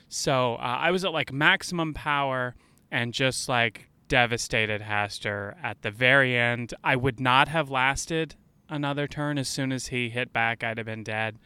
So 0.09 0.55
uh, 0.55 0.57
I 0.57 0.91
was 0.91 1.03
at 1.03 1.11
like 1.11 1.31
maximum 1.31 1.93
power 1.93 2.55
and 2.91 3.13
just 3.13 3.49
like 3.49 3.89
devastated 4.07 4.81
Hastur 4.81 5.55
at 5.61 5.81
the 5.81 5.91
very 5.91 6.37
end. 6.37 6.73
I 6.83 6.95
would 6.95 7.19
not 7.19 7.47
have 7.49 7.69
lasted 7.69 8.35
another 8.69 9.07
turn. 9.07 9.37
As 9.37 9.47
soon 9.47 9.71
as 9.71 9.87
he 9.87 10.09
hit 10.09 10.31
back, 10.31 10.63
I'd 10.63 10.77
have 10.77 10.85
been 10.85 11.03
dead. 11.03 11.37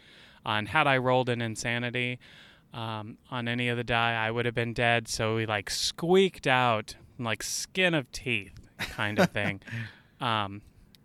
Uh, 0.45 0.49
and 0.49 0.67
had 0.67 0.87
I 0.87 0.97
rolled 0.97 1.29
an 1.29 1.41
insanity 1.41 2.19
um, 2.73 3.17
on 3.29 3.47
any 3.47 3.67
of 3.69 3.77
the 3.77 3.83
die, 3.83 4.13
I 4.13 4.31
would 4.31 4.45
have 4.45 4.55
been 4.55 4.73
dead. 4.73 5.07
So 5.07 5.35
we 5.35 5.45
like 5.45 5.69
squeaked 5.69 6.47
out 6.47 6.95
like 7.19 7.43
skin 7.43 7.93
of 7.93 8.11
teeth 8.11 8.69
kind 8.77 9.19
of 9.19 9.29
thing. 9.31 9.61
um, 10.21 10.61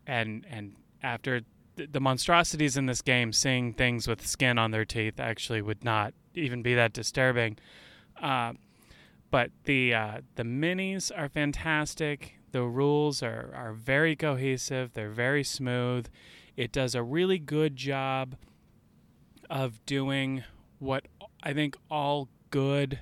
and 0.07 0.47
and 0.51 0.75
after 1.03 1.43
the 1.77 2.01
monstrosities 2.01 2.77
in 2.77 2.87
this 2.87 3.03
game 3.03 3.33
seeing 3.33 3.73
things 3.73 4.09
with 4.09 4.27
skin 4.27 4.59
on 4.59 4.71
their 4.71 4.85
teeth 4.85 5.21
actually 5.21 5.63
would 5.63 5.85
not 5.85 6.15
even 6.35 6.63
be 6.63 6.75
that 6.75 6.93
disturbing. 6.93 7.59
Uh, 8.21 8.55
but 9.31 9.51
the 9.65 9.93
uh, 9.93 10.21
the 10.37 10.43
minis 10.43 11.11
are 11.17 11.29
fantastic. 11.29 12.37
The 12.53 12.63
rules 12.63 13.23
are, 13.23 13.53
are 13.55 13.73
very 13.73 14.17
cohesive. 14.17 14.95
They're 14.95 15.11
very 15.11 15.45
smooth. 15.45 16.07
It 16.57 16.73
does 16.73 16.95
a 16.95 17.03
really 17.03 17.39
good 17.39 17.77
job 17.77 18.37
of 19.51 19.85
doing 19.85 20.45
what 20.79 21.07
I 21.43 21.53
think 21.53 21.77
all 21.91 22.29
good 22.51 23.01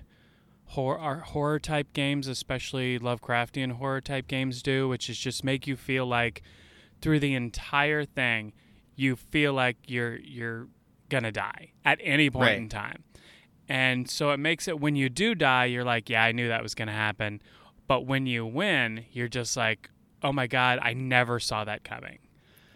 horror 0.66 1.18
horror 1.18 1.60
type 1.60 1.92
games, 1.92 2.26
especially 2.26 2.98
Lovecraftian 2.98 3.72
horror 3.72 4.00
type 4.00 4.26
games, 4.26 4.62
do, 4.62 4.88
which 4.88 5.08
is 5.08 5.18
just 5.18 5.44
make 5.44 5.66
you 5.66 5.76
feel 5.76 6.06
like 6.06 6.42
through 7.00 7.20
the 7.20 7.34
entire 7.34 8.04
thing 8.04 8.52
you 8.96 9.16
feel 9.16 9.52
like 9.52 9.76
you're 9.86 10.16
you're 10.16 10.68
gonna 11.08 11.32
die 11.32 11.72
at 11.84 11.98
any 12.02 12.30
point 12.30 12.42
Right. 12.48 12.58
in 12.58 12.68
time. 12.68 13.04
And 13.68 14.08
so 14.10 14.30
it 14.30 14.38
makes 14.38 14.68
it 14.68 14.78
when 14.80 14.94
you 14.96 15.08
do 15.08 15.34
die, 15.34 15.66
you're 15.66 15.84
like, 15.84 16.10
yeah, 16.10 16.22
I 16.24 16.32
knew 16.32 16.48
that 16.48 16.62
was 16.62 16.74
gonna 16.74 16.92
happen. 16.92 17.40
But 17.86 18.06
when 18.06 18.26
you 18.26 18.46
win, 18.46 19.04
you're 19.12 19.28
just 19.28 19.56
like, 19.56 19.90
oh 20.22 20.32
my 20.32 20.46
god, 20.46 20.78
I 20.82 20.94
never 20.94 21.38
saw 21.40 21.64
that 21.64 21.84
coming. 21.84 22.18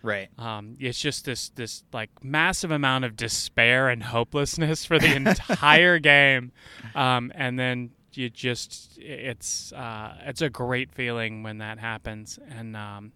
Right. 0.03 0.29
Um, 0.39 0.77
it's 0.79 1.01
just 1.01 1.25
this 1.25 1.49
this 1.51 1.83
like 1.93 2.11
massive 2.23 2.71
amount 2.71 3.05
of 3.05 3.17
despair 3.17 3.89
and 3.89 4.03
hopelessness 4.03 4.85
for 4.85 4.99
the 4.99 5.15
entire 5.17 5.99
game, 5.99 6.53
um, 6.95 7.33
and 7.35 7.59
then 7.59 7.91
you 8.13 8.31
just 8.31 8.97
it's 8.99 9.73
uh, 9.73 10.15
it's 10.25 10.41
a 10.41 10.49
great 10.51 10.93
feeling 10.93 11.43
when 11.43 11.59
that 11.59 11.79
happens, 11.81 12.39
and 12.49 12.77
um, 12.77 13.13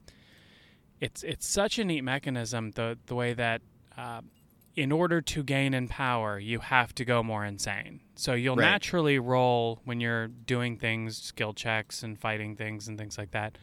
it's 1.05 1.23
it's 1.25 1.47
such 1.47 1.79
a 1.79 1.85
neat 1.85 2.03
mechanism 2.05 2.71
the 2.73 2.97
the 3.07 3.15
way 3.15 3.33
that 3.35 3.61
uh, 3.99 4.21
in 4.77 4.91
order 4.93 5.21
to 5.21 5.43
gain 5.43 5.75
in 5.75 5.87
power 5.89 6.39
you 6.39 6.61
have 6.61 6.95
to 6.95 7.05
go 7.05 7.23
more 7.23 7.45
insane. 7.45 8.01
So 8.15 8.33
you'll 8.35 8.57
Right. 8.57 8.71
naturally 8.71 9.19
roll 9.19 9.81
when 9.85 10.01
you're 10.01 10.29
doing 10.29 10.79
things, 10.79 11.17
skill 11.31 11.53
checks 11.55 12.03
and 12.05 12.19
fighting 12.19 12.57
things 12.57 12.89
and 12.89 12.97
things 12.99 13.19
like 13.19 13.33
that. 13.33 13.59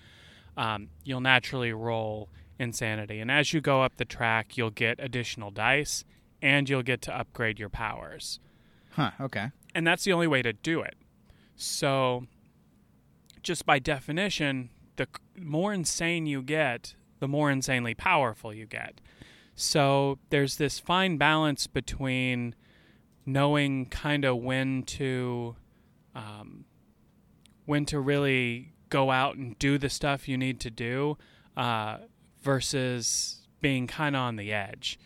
Um, 0.58 0.90
you'll 1.06 1.22
naturally 1.22 1.72
roll 1.74 2.30
insanity, 2.60 3.20
and 3.22 3.32
as 3.32 3.54
you 3.54 3.62
go 3.62 3.82
up 3.84 3.96
the 3.96 4.06
track, 4.06 4.58
you'll 4.58 4.70
get 4.86 5.00
additional 5.00 5.50
dice, 5.52 6.04
and 6.42 6.70
you'll 6.70 6.84
get 6.92 7.02
to 7.04 7.12
upgrade 7.18 7.58
your 7.60 7.70
powers 7.70 8.40
Huh. 8.92 9.12
Okay. 9.22 9.48
and 9.74 9.88
that's 9.88 10.04
the 10.04 10.12
only 10.12 10.28
way 10.28 10.42
to 10.42 10.52
do 10.52 10.82
it. 10.82 10.96
So, 11.56 12.26
just 13.42 13.66
by 13.66 13.80
definition, 13.80 14.70
the 14.98 15.08
more 15.40 15.74
insane 15.74 16.26
you 16.26 16.42
get, 16.42 16.96
the 17.20 17.28
more 17.28 17.52
insanely 17.52 17.94
powerful 17.94 18.54
you 18.54 18.66
get. 18.66 19.02
So, 19.56 20.20
there's 20.30 20.56
this 20.58 20.80
fine 20.80 21.18
balance 21.18 21.68
between 21.68 22.56
knowing 23.26 23.86
kind 23.88 24.24
of 24.26 24.38
when 24.38 24.84
to, 24.84 25.56
um, 26.16 26.66
when 27.66 27.86
to 27.86 28.00
really 28.00 28.74
go 28.90 29.12
out 29.12 29.36
and 29.36 29.60
do 29.60 29.78
the 29.78 29.90
stuff 29.90 30.28
you 30.28 30.38
need 30.38 30.60
to 30.62 30.72
do, 30.72 31.18
uh, 31.58 31.98
versus 32.42 33.48
being 33.62 33.86
kind 33.86 34.16
of 34.16 34.22
on 34.22 34.36
the 34.38 34.54
edge. 34.54 34.98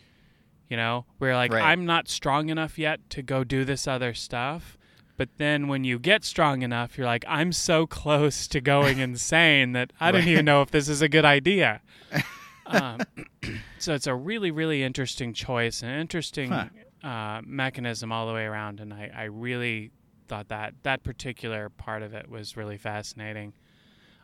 You 0.68 0.76
know, 0.76 1.04
where 1.18 1.34
like 1.34 1.52
Right. 1.52 1.62
I'm 1.62 1.84
not 1.84 2.08
strong 2.08 2.48
enough 2.48 2.78
yet 2.78 3.10
to 3.10 3.22
go 3.22 3.44
do 3.44 3.64
this 3.64 3.86
other 3.86 4.14
stuff. 4.14 4.78
But 5.16 5.28
then 5.36 5.68
when 5.68 5.84
you 5.84 5.98
get 5.98 6.24
strong 6.24 6.62
enough, 6.62 6.98
you're 6.98 7.06
like, 7.06 7.24
I'm 7.28 7.52
so 7.52 7.86
close 8.00 8.46
to 8.48 8.60
going 8.60 8.98
insane 8.98 9.72
that 9.72 9.92
I 10.00 10.10
don't 10.12 10.22
Right. 10.22 10.28
even 10.30 10.44
know 10.44 10.62
if 10.62 10.70
this 10.70 10.88
is 10.88 11.02
a 11.02 11.08
good 11.08 11.24
idea. 11.24 11.80
um, 12.66 13.00
so 13.78 13.94
it's 13.94 14.06
a 14.06 14.14
really, 14.14 14.50
really 14.50 14.82
interesting 14.82 15.32
choice, 15.34 15.82
an 15.82 15.90
interesting 15.90 16.50
Huh. 16.50 16.68
uh, 17.02 17.42
mechanism 17.44 18.10
all 18.12 18.26
the 18.26 18.32
way 18.32 18.44
around. 18.44 18.80
And 18.80 18.92
I, 18.92 19.10
I 19.14 19.24
really 19.24 19.90
thought 20.26 20.48
that 20.48 20.74
that 20.82 21.02
particular 21.04 21.68
part 21.68 22.02
of 22.02 22.14
it 22.14 22.28
was 22.30 22.56
really 22.56 22.78
fascinating. 22.78 23.52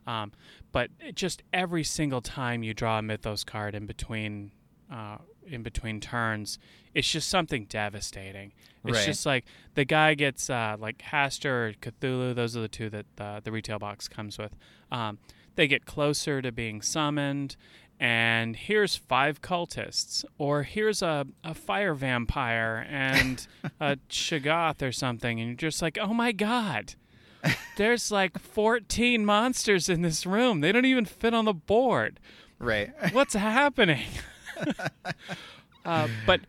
Um, 0.07 0.33
but 0.73 0.91
it 0.99 1.15
just 1.15 1.43
every 1.53 1.85
single 1.85 2.23
time 2.23 2.63
you 2.63 2.73
draw 2.75 2.99
a 2.99 3.03
mythos 3.03 3.45
card 3.45 3.75
in 3.75 3.87
between 3.87 4.51
uh, 4.91 5.19
in 5.47 5.63
between 5.63 6.01
turns, 6.01 6.59
it's 6.95 7.09
just 7.11 7.29
something 7.29 7.65
devastating. 7.67 8.53
It's 8.85 8.99
Right. 8.99 9.07
just 9.07 9.27
like 9.27 9.45
the 9.75 9.85
guy 9.85 10.15
gets 10.15 10.49
uh, 10.49 10.77
like 10.79 10.99
Hastur 10.99 11.45
or 11.71 11.73
Cthulhu. 11.81 12.35
Those 12.35 12.57
are 12.57 12.61
the 12.63 12.69
two 12.69 12.89
that 12.91 13.07
uh, 13.19 13.41
the 13.45 13.53
retail 13.53 13.79
box 13.79 14.09
comes 14.09 14.39
with. 14.39 14.57
Um, 14.91 15.19
they 15.57 15.67
get 15.69 15.85
closer 15.85 16.41
to 16.41 16.51
being 16.51 16.81
summoned, 16.81 17.57
and 17.99 18.57
here's 18.57 18.97
five 18.97 19.43
cultists, 19.43 20.25
or 20.39 20.63
here's 20.63 21.03
a, 21.03 21.27
a 21.45 21.53
fire 21.53 21.93
vampire 21.95 22.87
and 22.89 23.47
a 23.81 23.97
Shoggoth 24.09 24.81
or 24.81 24.93
something, 24.93 25.39
and 25.41 25.51
you're 25.51 25.57
just 25.71 25.83
like, 25.83 25.99
oh 26.01 26.15
my 26.15 26.33
god. 26.33 26.95
There's 27.79 28.11
like 28.11 28.39
14 28.39 29.25
monsters 29.25 29.89
in 29.89 30.03
this 30.03 30.27
room. 30.27 30.61
They 30.61 30.73
don't 30.73 30.85
even 30.85 31.07
fit 31.07 31.33
on 31.33 31.47
the 31.47 31.55
board. 31.55 32.21
Right. 32.59 32.91
What's 33.13 33.33
happening? 33.33 34.05
uh, 35.85 36.09
but 36.27 36.41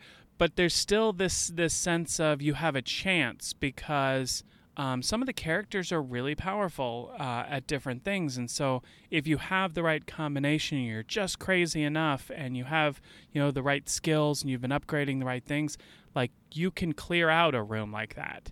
but 0.41 0.55
there's 0.55 0.73
still 0.73 1.13
this 1.13 1.49
this 1.49 1.71
sense 1.71 2.19
of 2.19 2.41
you 2.41 2.55
have 2.55 2.75
a 2.75 2.81
chance 2.81 3.53
because 3.53 4.43
um, 4.75 5.03
some 5.03 5.21
of 5.21 5.27
the 5.27 5.33
characters 5.33 5.91
are 5.91 6.01
really 6.01 6.33
powerful 6.33 7.13
uh, 7.19 7.43
at 7.47 7.67
different 7.67 8.03
things, 8.03 8.37
and 8.37 8.49
so 8.49 8.81
if 9.11 9.27
you 9.27 9.37
have 9.37 9.75
the 9.75 9.83
right 9.83 10.07
combination, 10.07 10.79
you're 10.79 11.03
just 11.03 11.37
crazy 11.37 11.83
enough, 11.83 12.31
and 12.33 12.57
you 12.57 12.63
have 12.63 12.99
you 13.31 13.39
know 13.39 13.51
the 13.51 13.61
right 13.61 13.87
skills, 13.87 14.41
and 14.41 14.49
you've 14.49 14.61
been 14.61 14.71
upgrading 14.71 15.19
the 15.19 15.27
right 15.27 15.45
things, 15.45 15.77
like 16.15 16.31
you 16.51 16.71
can 16.71 16.91
clear 16.91 17.29
out 17.29 17.53
a 17.53 17.61
room 17.61 17.91
like 17.91 18.15
that, 18.15 18.51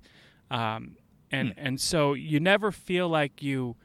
um, 0.52 0.96
and 1.32 1.56
and 1.58 1.82
so 1.82 2.14
you 2.14 2.40
never 2.40 2.72
feel 2.72 3.10
like 3.10 3.42
you 3.42 3.76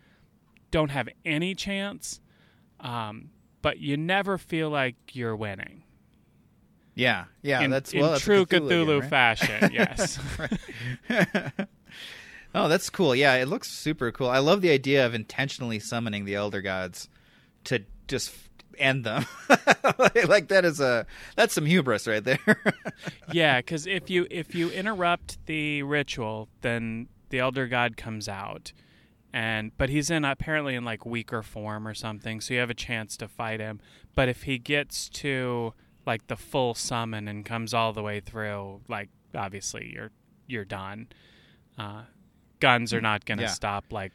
don't 0.70 0.90
have 0.90 1.08
any 1.24 1.54
chance, 1.54 2.20
um, 2.80 3.30
but 3.62 3.78
you 3.78 3.96
never 3.96 4.36
feel 4.36 4.68
like 4.68 4.96
you're 5.14 5.34
winning. 5.34 5.83
Yeah. 6.94 7.24
Yeah. 7.42 7.62
in, 7.62 7.70
that's 7.70 7.92
in 7.92 8.00
well. 8.00 8.12
that's 8.12 8.22
true 8.22 8.46
Cthulhu, 8.46 8.68
Cthulhu, 8.68 8.86
game, 8.86 9.00
right? 9.00 9.10
fashion. 9.10 9.70
Yes. 9.72 10.18
oh, 12.54 12.68
that's 12.68 12.90
cool. 12.90 13.14
Yeah, 13.14 13.34
it 13.34 13.48
looks 13.48 13.70
super 13.70 14.12
cool. 14.12 14.28
I 14.28 14.38
love 14.38 14.60
the 14.60 14.70
idea 14.70 15.04
of 15.06 15.14
intentionally 15.14 15.78
summoning 15.78 16.24
the 16.24 16.34
elder 16.34 16.62
gods 16.62 17.08
to 17.64 17.82
just 18.06 18.34
end 18.78 19.04
them. 19.04 19.26
like 20.28 20.48
that 20.48 20.64
is 20.64 20.80
a 20.80 21.06
that's 21.36 21.54
some 21.54 21.66
hubris 21.66 22.06
right 22.06 22.22
there. 22.22 22.38
yeah, 23.32 23.58
because 23.58 23.86
if 23.86 24.10
you 24.10 24.26
if 24.30 24.54
you 24.54 24.70
interrupt 24.70 25.44
the 25.46 25.82
ritual, 25.82 26.48
then 26.60 27.08
the 27.30 27.38
elder 27.40 27.66
god 27.66 27.96
comes 27.96 28.28
out, 28.28 28.72
and 29.32 29.72
but 29.76 29.88
he's 29.88 30.10
in 30.10 30.24
apparently 30.24 30.74
in 30.74 30.84
like 30.84 31.04
weaker 31.04 31.42
form 31.42 31.86
or 31.88 31.94
something, 31.94 32.40
so 32.40 32.54
you 32.54 32.60
have 32.60 32.70
a 32.70 32.74
chance 32.74 33.16
to 33.16 33.28
fight 33.28 33.60
him. 33.60 33.80
But 34.14 34.28
if 34.28 34.44
he 34.44 34.58
gets 34.58 35.08
to 35.10 35.74
like 36.06 36.26
the 36.26 36.36
full 36.36 36.74
summon 36.74 37.28
and 37.28 37.44
comes 37.44 37.72
all 37.74 37.92
the 37.92 38.02
way 38.02 38.20
through, 38.20 38.80
like 38.88 39.08
obviously 39.34 39.92
you're 39.94 40.10
you're 40.46 40.64
done. 40.64 41.08
Uh, 41.78 42.02
guns 42.60 42.92
are 42.94 43.00
not 43.00 43.24
going 43.24 43.38
to 43.38 43.44
Yeah. 43.44 43.50
stop 43.50 43.92
like 43.92 44.12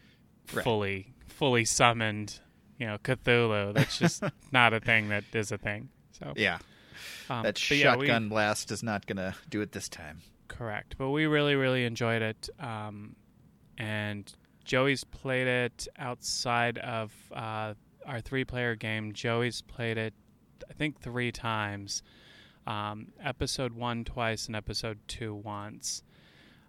Right. 0.54 0.64
fully 0.64 1.14
fully 1.28 1.66
summoned 1.66 2.40
you 2.80 2.88
know 2.88 2.98
Cthulhu. 2.98 3.74
That's 3.74 4.00
just 4.00 4.24
not 4.52 4.74
a 4.74 4.80
thing 4.80 5.10
that 5.10 5.24
is 5.34 5.52
a 5.52 5.58
thing. 5.58 5.90
So 6.12 6.34
Yeah, 6.36 6.60
um, 7.30 7.44
that 7.44 7.56
but 7.56 7.72
yeah, 7.72 7.96
we- 7.96 8.08
shotgun 8.08 8.30
blast 8.30 8.72
is 8.72 8.82
not 8.84 9.06
gonna 9.06 9.36
do 9.50 9.62
it 9.62 9.72
this 9.74 9.90
time. 9.90 10.22
Correct. 10.48 10.96
But 10.98 11.10
we 11.12 11.26
really, 11.28 11.56
really 11.56 11.86
enjoyed 11.86 12.22
it. 12.24 12.50
Um, 12.60 13.16
and 13.78 14.32
Joey's 14.66 15.04
played 15.04 15.48
it 15.48 15.88
outside 15.98 16.78
of 16.80 17.12
uh, 17.34 17.74
our 18.06 18.22
three 18.22 18.44
player 18.46 18.76
game. 18.76 19.14
Joey's 19.14 19.62
played 19.62 19.98
it, 19.98 20.14
I 20.70 20.74
think, 20.74 21.00
three 21.00 21.32
times. 21.32 22.02
Um, 22.68 23.08
episode 23.24 23.74
one 23.74 24.04
twice 24.04 24.48
and 24.48 24.56
episode 24.56 25.00
two 25.08 25.34
once. 25.34 26.04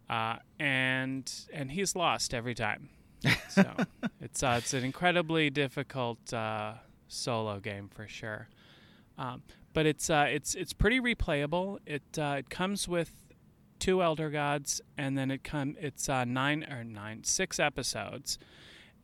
Uh, 0.09 0.37
and 0.59 1.31
and 1.53 1.71
he's 1.71 1.95
lost 1.95 2.35
every 2.35 2.55
time. 2.55 2.89
So 3.51 3.65
it's 4.21 4.43
uh, 4.43 4.55
it's 4.59 4.73
an 4.75 4.85
incredibly 4.85 5.51
difficult 5.51 6.33
uh, 6.33 6.75
solo 7.09 7.59
game 7.59 7.89
for 7.93 8.07
sure. 8.07 8.49
Um, 9.19 9.43
but 9.73 9.87
it's 9.87 10.09
uh, 10.09 10.27
it's 10.29 10.55
it's 10.55 10.73
pretty 10.73 11.01
replayable. 11.01 11.79
It 11.85 12.03
uh, 12.19 12.37
it 12.39 12.49
comes 12.51 12.89
with 12.89 13.13
two 13.79 14.03
elder 14.03 14.31
gods, 14.31 14.81
and 14.97 15.19
then 15.19 15.31
it 15.31 15.45
come 15.45 15.77
it's 15.81 16.09
uh, 16.09 16.25
nine 16.25 16.65
or 16.71 16.85
nine 16.85 17.25
six 17.25 17.59
episodes, 17.59 18.39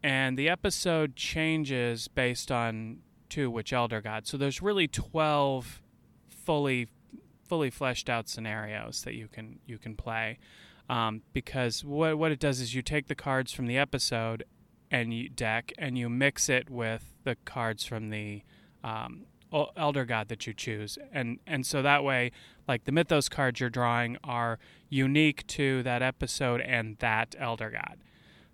and 0.02 0.38
the 0.38 0.48
episode 0.48 1.16
changes 1.16 2.08
based 2.08 2.50
on 2.50 2.98
to 3.30 3.50
which 3.50 3.72
elder 3.72 4.00
god. 4.00 4.26
So 4.26 4.36
there's 4.36 4.62
really 4.62 4.88
twelve 4.88 5.82
fully 6.28 6.88
fully 7.44 7.70
fleshed 7.70 8.10
out 8.10 8.28
scenarios 8.28 9.02
that 9.02 9.14
you 9.14 9.28
can 9.28 9.58
you 9.66 9.78
can 9.78 9.96
play. 9.96 10.38
Um, 10.88 11.22
because 11.32 11.84
what 11.84 12.18
what 12.18 12.32
it 12.32 12.38
does 12.38 12.60
is 12.60 12.74
you 12.74 12.82
take 12.82 13.08
the 13.08 13.14
cards 13.14 13.52
from 13.52 13.66
the 13.66 13.78
episode 13.78 14.44
and 14.90 15.12
you 15.12 15.28
deck 15.28 15.72
and 15.78 15.98
you 15.98 16.08
mix 16.08 16.48
it 16.48 16.70
with 16.70 17.14
the 17.24 17.36
cards 17.44 17.84
from 17.84 18.10
the 18.10 18.42
um, 18.84 19.26
elder 19.76 20.04
god 20.04 20.28
that 20.28 20.46
you 20.46 20.52
choose 20.52 20.98
and 21.12 21.38
and 21.46 21.64
so 21.64 21.80
that 21.80 22.04
way 22.04 22.30
like 22.68 22.84
the 22.84 22.92
mythos 22.92 23.28
cards 23.28 23.60
you're 23.60 23.70
drawing 23.70 24.16
are 24.22 24.58
unique 24.88 25.46
to 25.46 25.82
that 25.82 26.02
episode 26.02 26.60
and 26.60 26.96
that 26.98 27.34
elder 27.38 27.70
god 27.70 27.98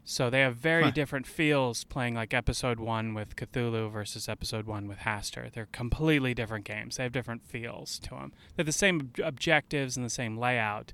so 0.04 0.28
they 0.30 0.40
have 0.40 0.56
very 0.56 0.84
Huh. 0.84 0.90
different 0.90 1.26
feels 1.26 1.84
playing 1.84 2.14
like 2.14 2.34
episode 2.34 2.80
one 2.80 3.14
with 3.14 3.36
Cthulhu 3.36 3.90
versus 3.90 4.28
episode 4.28 4.66
one 4.66 4.88
with 4.88 4.98
Hastur. 4.98 5.52
They're 5.52 5.68
completely 5.70 6.34
different 6.34 6.64
games. 6.64 6.96
They 6.96 7.04
have 7.04 7.12
different 7.12 7.44
feels 7.46 7.98
to 8.00 8.10
them. 8.10 8.32
They're 8.56 8.64
the 8.64 8.72
same 8.72 9.00
ob- 9.00 9.20
objectives 9.26 9.96
and 9.96 10.04
the 10.04 10.10
same 10.10 10.36
layout, 10.36 10.92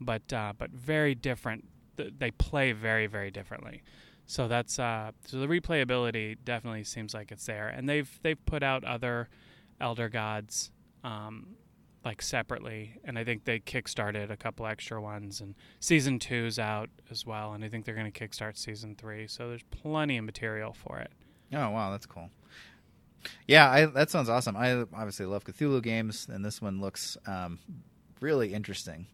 but 0.00 0.32
uh, 0.32 0.52
but 0.56 0.70
very 0.70 1.14
different. 1.14 1.64
Th- 1.96 2.12
They 2.16 2.30
play 2.30 2.72
very 2.72 3.06
very 3.06 3.30
differently. 3.30 3.82
So 4.26 4.48
that's 4.48 4.78
uh, 4.78 5.10
so 5.26 5.38
the 5.38 5.46
replayability 5.48 6.36
definitely 6.44 6.84
seems 6.84 7.12
like 7.12 7.30
it's 7.32 7.46
there, 7.46 7.68
and 7.68 7.88
they've 7.88 8.10
they've 8.22 8.42
put 8.46 8.62
out 8.62 8.82
other 8.84 9.28
Elder 9.80 10.08
Gods 10.08 10.70
um, 11.02 11.56
like 12.04 12.20
separately, 12.20 12.98
and 13.04 13.18
I 13.18 13.24
think 13.24 13.44
they 13.44 13.60
kickstarted 13.60 14.30
a 14.30 14.36
couple 14.36 14.66
extra 14.66 15.00
ones, 15.00 15.40
and 15.40 15.54
season 15.80 16.18
two's 16.18 16.58
out 16.58 16.90
as 17.10 17.24
well, 17.24 17.52
and 17.52 17.64
I 17.64 17.68
think 17.68 17.84
they're 17.84 17.94
going 17.94 18.10
to 18.10 18.28
kickstart 18.28 18.58
season 18.58 18.94
three. 18.94 19.26
So 19.26 19.48
there's 19.48 19.64
plenty 19.70 20.18
of 20.18 20.24
material 20.24 20.74
for 20.74 20.98
it. 20.98 21.10
Oh 21.52 21.70
wow, 21.70 21.90
that's 21.90 22.06
cool. 22.06 22.30
Yeah, 23.46 23.70
I, 23.70 23.86
that 23.86 24.10
sounds 24.10 24.28
awesome. 24.28 24.56
I 24.56 24.72
obviously 24.72 25.26
love 25.26 25.44
Cthulhu 25.44 25.82
games, 25.82 26.28
and 26.30 26.44
this 26.44 26.60
one 26.60 26.80
looks 26.80 27.16
um, 27.26 27.58
really 28.20 28.52
interesting. 28.52 29.06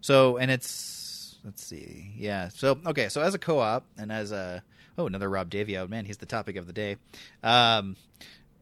So, 0.00 0.36
and 0.38 0.50
it's 0.50 1.36
let's 1.44 1.64
see, 1.64 2.12
yeah. 2.16 2.48
So, 2.48 2.78
okay, 2.86 3.08
so 3.08 3.20
as 3.20 3.34
a 3.34 3.38
co-op 3.38 3.84
and 3.96 4.10
as 4.10 4.32
a 4.32 4.62
oh 4.96 5.06
another 5.06 5.28
Rob 5.28 5.50
Daviau, 5.50 5.88
man, 5.88 6.04
he's 6.04 6.18
the 6.18 6.26
topic 6.26 6.56
of 6.56 6.66
the 6.66 6.72
day. 6.72 6.96
Um, 7.42 7.96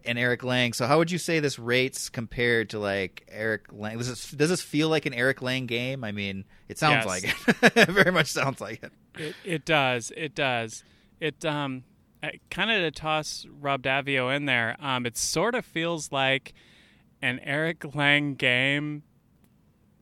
and 0.06 0.18
Eric 0.18 0.44
Lang. 0.44 0.72
So, 0.72 0.86
how 0.86 0.98
would 0.98 1.10
you 1.10 1.18
say 1.18 1.40
this 1.40 1.58
rates 1.58 2.08
compared 2.08 2.70
to 2.70 2.78
like 2.78 3.26
Eric 3.30 3.66
Lang? 3.72 3.98
Does 3.98 4.08
this, 4.08 4.30
does 4.30 4.48
this 4.50 4.62
feel 4.62 4.88
like 4.88 5.06
an 5.06 5.14
Eric 5.14 5.42
Lang 5.42 5.66
game? 5.66 6.04
I 6.04 6.12
mean, 6.12 6.44
it 6.68 6.78
sounds 6.78 7.04
Yes. 7.04 7.06
like 7.06 7.24
it. 7.24 7.76
it 7.76 7.88
very 7.90 8.12
much 8.12 8.28
sounds 8.28 8.60
like 8.60 8.82
it. 8.82 8.92
It, 9.18 9.34
it 9.44 9.64
does. 9.64 10.12
It 10.16 10.34
does. 10.34 10.84
It 11.20 11.44
um, 11.44 11.84
kind 12.50 12.70
of 12.70 12.80
to 12.82 12.90
toss 12.90 13.46
Rob 13.60 13.82
Daviau 13.82 14.34
in 14.34 14.44
there. 14.46 14.76
Um, 14.80 15.06
it 15.06 15.16
sort 15.16 15.54
of 15.54 15.64
feels 15.64 16.12
like 16.12 16.52
an 17.22 17.40
Eric 17.42 17.94
Lang 17.94 18.34
game 18.34 19.02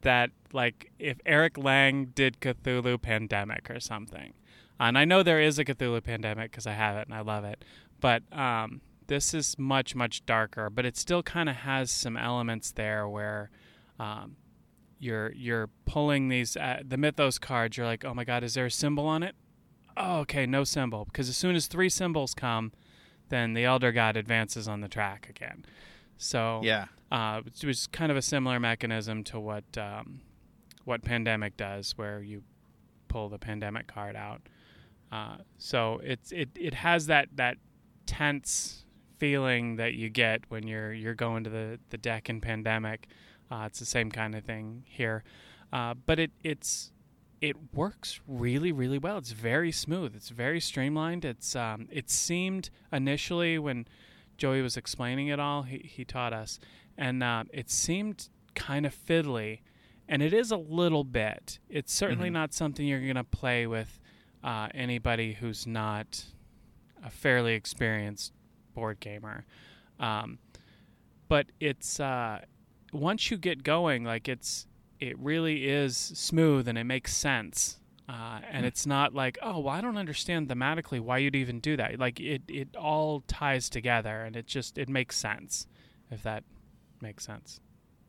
that, 0.02 0.30
like, 0.52 0.90
if 0.98 1.18
Eric 1.24 1.56
Lang 1.56 2.06
did 2.06 2.40
Cthulhu 2.40 3.00
Pandemic 3.00 3.70
or 3.70 3.80
something. 3.80 4.34
And 4.80 4.98
I 4.98 5.04
know 5.04 5.22
there 5.22 5.40
is 5.40 5.58
a 5.58 5.64
Cthulhu 5.64 6.02
Pandemic 6.02 6.50
because 6.50 6.66
I 6.66 6.72
have 6.72 6.96
it 6.96 7.06
and 7.06 7.14
I 7.14 7.20
love 7.20 7.44
it. 7.44 7.64
But 8.00 8.22
um, 8.36 8.80
this 9.06 9.34
is 9.34 9.58
much 9.58 9.94
much 9.94 10.24
darker. 10.26 10.70
But 10.70 10.84
it 10.86 10.96
still 10.96 11.22
kind 11.22 11.48
of 11.48 11.56
has 11.56 11.90
some 11.90 12.16
elements 12.16 12.72
there 12.72 13.08
where. 13.08 13.50
Um, 13.98 14.36
you're 15.00 15.32
you're 15.32 15.68
pulling 15.84 16.28
these 16.28 16.56
uh, 16.56 16.80
the 16.86 16.96
mythos 16.96 17.36
cards 17.38 17.76
you're 17.76 17.84
like 17.86 18.04
oh 18.04 18.14
my 18.14 18.24
god 18.24 18.42
is 18.42 18.54
there 18.54 18.64
a 18.66 18.70
symbol 18.70 19.06
on 19.06 19.22
it 19.22 19.34
oh 19.96 20.20
okay 20.20 20.46
no 20.46 20.64
symbol 20.64 21.04
because 21.04 21.28
as 21.28 21.36
soon 21.36 21.54
as 21.54 21.66
three 21.66 21.88
symbols 21.90 22.32
come 22.32 22.72
then 23.28 23.52
the 23.54 23.64
elder 23.64 23.92
god 23.92 24.16
advances 24.16 24.66
on 24.66 24.80
the 24.80 24.88
track 24.88 25.26
again 25.28 25.64
so 26.16 26.60
Yeah. 26.62 26.86
uh, 27.12 27.42
it 27.44 27.64
was 27.66 27.86
kind 27.88 28.10
of 28.10 28.16
a 28.16 28.22
similar 28.22 28.58
mechanism 28.58 29.24
to 29.24 29.38
what 29.38 29.64
um, 29.76 30.20
what 30.84 31.02
pandemic 31.04 31.56
does 31.56 31.98
where 31.98 32.22
you 32.22 32.42
pull 33.08 33.28
the 33.28 33.38
pandemic 33.38 33.86
card 33.88 34.16
out 34.16 34.42
uh, 35.12 35.36
so 35.58 36.00
it's 36.02 36.32
it, 36.32 36.48
it 36.54 36.74
has 36.74 37.06
that 37.06 37.28
that 37.34 37.58
tense 38.06 38.84
feeling 39.18 39.76
that 39.76 39.94
you 39.94 40.08
get 40.08 40.42
when 40.48 40.66
you're 40.66 40.92
you're 40.92 41.14
going 41.14 41.44
to 41.44 41.50
the, 41.50 41.78
the 41.90 41.98
deck 41.98 42.28
in 42.28 42.40
pandemic 42.40 43.06
uh, 43.50 43.64
it's 43.66 43.78
the 43.78 43.84
same 43.84 44.10
kind 44.10 44.34
of 44.34 44.42
thing 44.42 44.82
here, 44.86 45.22
uh, 45.72 45.94
but 46.06 46.18
it 46.18 46.30
it's 46.42 46.90
it 47.42 47.74
works 47.74 48.20
really 48.26 48.72
really 48.72 48.96
well. 48.98 49.18
It's 49.18 49.32
very 49.32 49.70
smooth. 49.70 50.16
It's 50.16 50.30
very 50.30 50.60
streamlined. 50.60 51.24
It's 51.26 51.54
um, 51.54 51.86
it 51.92 52.08
seemed 52.10 52.70
initially 52.90 53.58
when 53.58 53.86
Joey 54.38 54.62
was 54.62 54.76
explaining 54.78 55.28
it 55.28 55.38
all, 55.38 55.62
he 55.62 55.78
he 55.78 56.04
taught 56.06 56.32
us, 56.32 56.58
and 56.96 57.22
uh, 57.22 57.44
it 57.52 57.70
seemed 57.70 58.28
kind 58.54 58.86
of 58.86 58.94
fiddly, 58.96 59.60
and 60.08 60.22
it 60.22 60.32
is 60.32 60.50
a 60.50 60.56
little 60.56 61.04
bit. 61.04 61.58
It's 61.68 61.92
certainly 61.92 62.30
Mhm. 62.30 62.32
not 62.40 62.54
something 62.54 62.86
you're 62.86 63.06
gonna 63.06 63.24
play 63.24 63.66
with 63.66 64.00
uh, 64.42 64.68
anybody 64.74 65.34
who's 65.34 65.66
not 65.66 66.24
a 67.04 67.10
fairly 67.10 67.52
experienced 67.54 68.32
board 68.74 69.00
gamer. 69.00 69.44
Um, 69.98 70.38
but 71.28 71.46
it's 71.60 71.98
uh, 72.00 72.40
once 72.92 73.30
you 73.30 73.36
get 73.36 73.62
going, 73.62 74.04
like 74.04 74.28
it's 74.28 74.66
it 75.00 75.18
really 75.18 75.66
is 75.68 75.96
smooth 75.96 76.68
and 76.68 76.76
it 76.78 76.84
makes 76.84 77.14
sense. 77.16 77.78
Uh, 78.08 78.40
and 78.50 78.60
Hmm. 78.60 78.66
it's 78.66 78.86
not 78.86 79.14
like, 79.14 79.38
oh, 79.42 79.60
well, 79.60 79.74
I 79.74 79.80
don't 79.80 79.96
understand 79.96 80.48
thematically 80.48 81.00
why 81.00 81.18
you'd 81.18 81.34
even 81.34 81.58
do 81.60 81.74
that. 81.78 81.98
Like 81.98 82.20
it, 82.20 82.42
it 82.48 82.76
all 82.76 83.22
ties 83.26 83.70
together, 83.70 84.22
and 84.22 84.36
it 84.36 84.46
just 84.46 84.76
it 84.76 84.88
makes 84.90 85.16
sense, 85.16 85.66
if 86.10 86.22
that 86.22 86.44
makes 87.00 87.24
sense. 87.24 87.60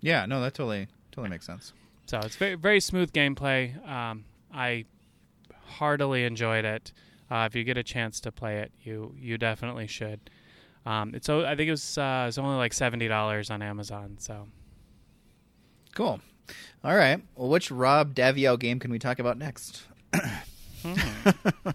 Yeah. 0.01 0.25
No, 0.25 0.41
that 0.41 0.54
totally 0.54 0.88
totally 1.12 1.30
makes 1.30 1.45
sense. 1.45 1.71
So 2.08 2.19
it's 2.19 2.36
very 2.36 2.56
very 2.56 2.80
smooth 2.82 3.13
gameplay. 3.13 3.75
Um, 3.88 4.25
I 4.54 4.86
heartily 5.65 6.25
enjoyed 6.25 6.65
it. 6.65 6.91
Uh, 7.32 7.47
if 7.49 7.56
you 7.56 7.63
get 7.63 7.78
a 7.78 7.84
chance 7.84 8.19
to 8.19 8.32
play 8.32 8.58
it, 8.58 8.71
you 8.84 9.15
you 9.17 9.38
definitely 9.38 9.88
should. 9.88 10.30
Um, 10.86 11.15
it's 11.15 11.30
o- 11.30 11.45
I 11.45 11.56
think 11.56 11.67
it 11.67 11.71
was 11.71 11.98
uh, 11.98 12.26
it's 12.28 12.38
only 12.38 12.58
like 12.58 12.74
seventy 12.74 13.08
dollars 13.08 13.50
on 13.50 13.62
Amazon. 13.62 14.17
So 14.19 14.48
Cool. 15.95 16.19
All 16.84 16.95
right. 16.95 17.21
Well, 17.36 17.50
which 17.50 17.71
Rob 17.71 18.13
Daviau 18.13 18.60
game 18.60 18.80
can 18.80 18.91
we 18.91 19.00
talk 19.00 19.19
about 19.19 19.38
next? 19.38 19.84
hmm. 20.84 20.93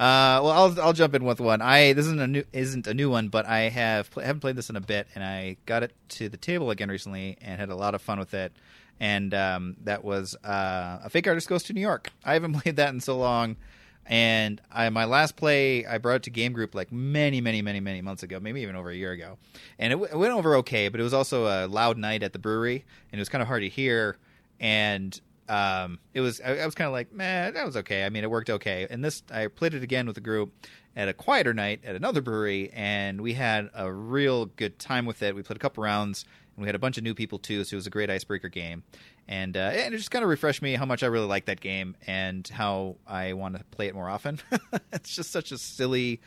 Uh, 0.00 0.40
well, 0.42 0.48
I'll 0.50 0.80
I'll 0.80 0.92
jump 0.92 1.14
in 1.14 1.22
with 1.24 1.38
one. 1.38 1.62
I 1.62 1.92
this 1.92 2.06
isn't 2.06 2.20
a 2.20 2.26
new 2.26 2.42
isn't 2.52 2.88
a 2.88 2.94
new 2.94 3.08
one, 3.08 3.28
but 3.28 3.46
I 3.46 3.68
have 3.68 4.10
pl- 4.10 4.24
haven't 4.24 4.40
played 4.40 4.56
this 4.56 4.68
in 4.68 4.74
a 4.74 4.80
bit, 4.80 5.06
and 5.14 5.22
I 5.22 5.58
got 5.66 5.84
it 5.84 5.92
to 6.10 6.28
the 6.28 6.36
table 6.36 6.70
again 6.70 6.88
recently 6.88 7.36
and 7.40 7.60
had 7.60 7.68
a 7.68 7.76
lot 7.76 7.94
of 7.94 8.02
fun 8.02 8.18
with 8.18 8.34
it. 8.34 8.52
And 8.98 9.32
um, 9.32 9.76
that 9.84 10.02
was 10.02 10.34
uh, 10.44 10.98
a 11.04 11.08
fake 11.10 11.28
artist 11.28 11.48
goes 11.48 11.62
to 11.64 11.72
New 11.72 11.80
York. 11.80 12.10
I 12.24 12.32
haven't 12.32 12.54
played 12.60 12.76
that 12.76 12.88
in 12.92 13.00
so 13.00 13.16
long, 13.16 13.56
and 14.06 14.60
I, 14.70 14.88
my 14.90 15.04
last 15.04 15.36
play 15.36 15.86
I 15.86 15.98
brought 15.98 16.16
it 16.16 16.22
to 16.24 16.30
Game 16.30 16.52
Group 16.52 16.74
like 16.74 16.90
many, 16.92 17.40
many, 17.40 17.62
many, 17.62 17.80
many 17.80 18.02
months 18.02 18.22
ago, 18.22 18.40
maybe 18.40 18.60
even 18.60 18.76
over 18.76 18.90
a 18.90 18.96
year 18.96 19.12
ago, 19.12 19.38
and 19.78 19.92
it, 19.92 19.96
w- 19.96 20.12
it 20.12 20.16
went 20.16 20.32
over 20.32 20.56
okay. 20.56 20.88
But 20.88 21.00
it 21.00 21.04
was 21.04 21.14
also 21.14 21.46
a 21.46 21.66
loud 21.66 21.98
night 21.98 22.22
at 22.22 22.32
the 22.32 22.38
brewery, 22.38 22.84
and 23.10 23.18
it 23.18 23.22
was 23.22 23.28
kind 23.28 23.42
of 23.42 23.48
hard 23.48 23.62
to 23.62 23.68
hear. 23.68 24.18
And 24.60 25.18
um, 25.48 25.98
it 26.14 26.20
was 26.20 26.40
I, 26.40 26.58
I 26.58 26.66
was 26.66 26.74
kind 26.74 26.86
of 26.86 26.92
like, 26.92 27.12
man, 27.12 27.54
that 27.54 27.66
was 27.66 27.76
okay. 27.78 28.04
I 28.04 28.08
mean, 28.08 28.24
it 28.24 28.30
worked 28.30 28.50
okay. 28.50 28.86
And 28.90 29.04
this 29.04 29.22
I 29.30 29.46
played 29.46 29.74
it 29.74 29.82
again 29.82 30.06
with 30.06 30.16
a 30.16 30.20
group 30.20 30.52
at 30.96 31.08
a 31.08 31.12
quieter 31.12 31.54
night 31.54 31.80
at 31.84 31.96
another 31.96 32.20
brewery, 32.20 32.70
and 32.74 33.20
we 33.20 33.34
had 33.34 33.70
a 33.74 33.90
real 33.90 34.46
good 34.46 34.78
time 34.78 35.06
with 35.06 35.22
it. 35.22 35.34
We 35.34 35.42
played 35.42 35.56
a 35.56 35.60
couple 35.60 35.82
rounds, 35.82 36.24
and 36.56 36.62
we 36.62 36.68
had 36.68 36.74
a 36.74 36.78
bunch 36.78 36.98
of 36.98 37.04
new 37.04 37.14
people 37.14 37.38
too, 37.38 37.64
so 37.64 37.74
it 37.74 37.76
was 37.76 37.86
a 37.86 37.90
great 37.90 38.10
icebreaker 38.10 38.48
game. 38.48 38.82
And, 39.28 39.56
uh, 39.56 39.70
and 39.72 39.94
it 39.94 39.96
just 39.96 40.10
kind 40.10 40.22
of 40.22 40.28
refreshed 40.28 40.62
me 40.62 40.74
how 40.74 40.84
much 40.84 41.02
I 41.02 41.06
really 41.06 41.26
like 41.26 41.46
that 41.46 41.60
game 41.60 41.96
and 42.06 42.46
how 42.48 42.96
I 43.06 43.32
want 43.34 43.56
to 43.56 43.64
play 43.64 43.86
it 43.86 43.94
more 43.94 44.08
often. 44.08 44.40
it's 44.92 45.14
just 45.14 45.30
such 45.30 45.52
a 45.52 45.58
silly, 45.58 46.20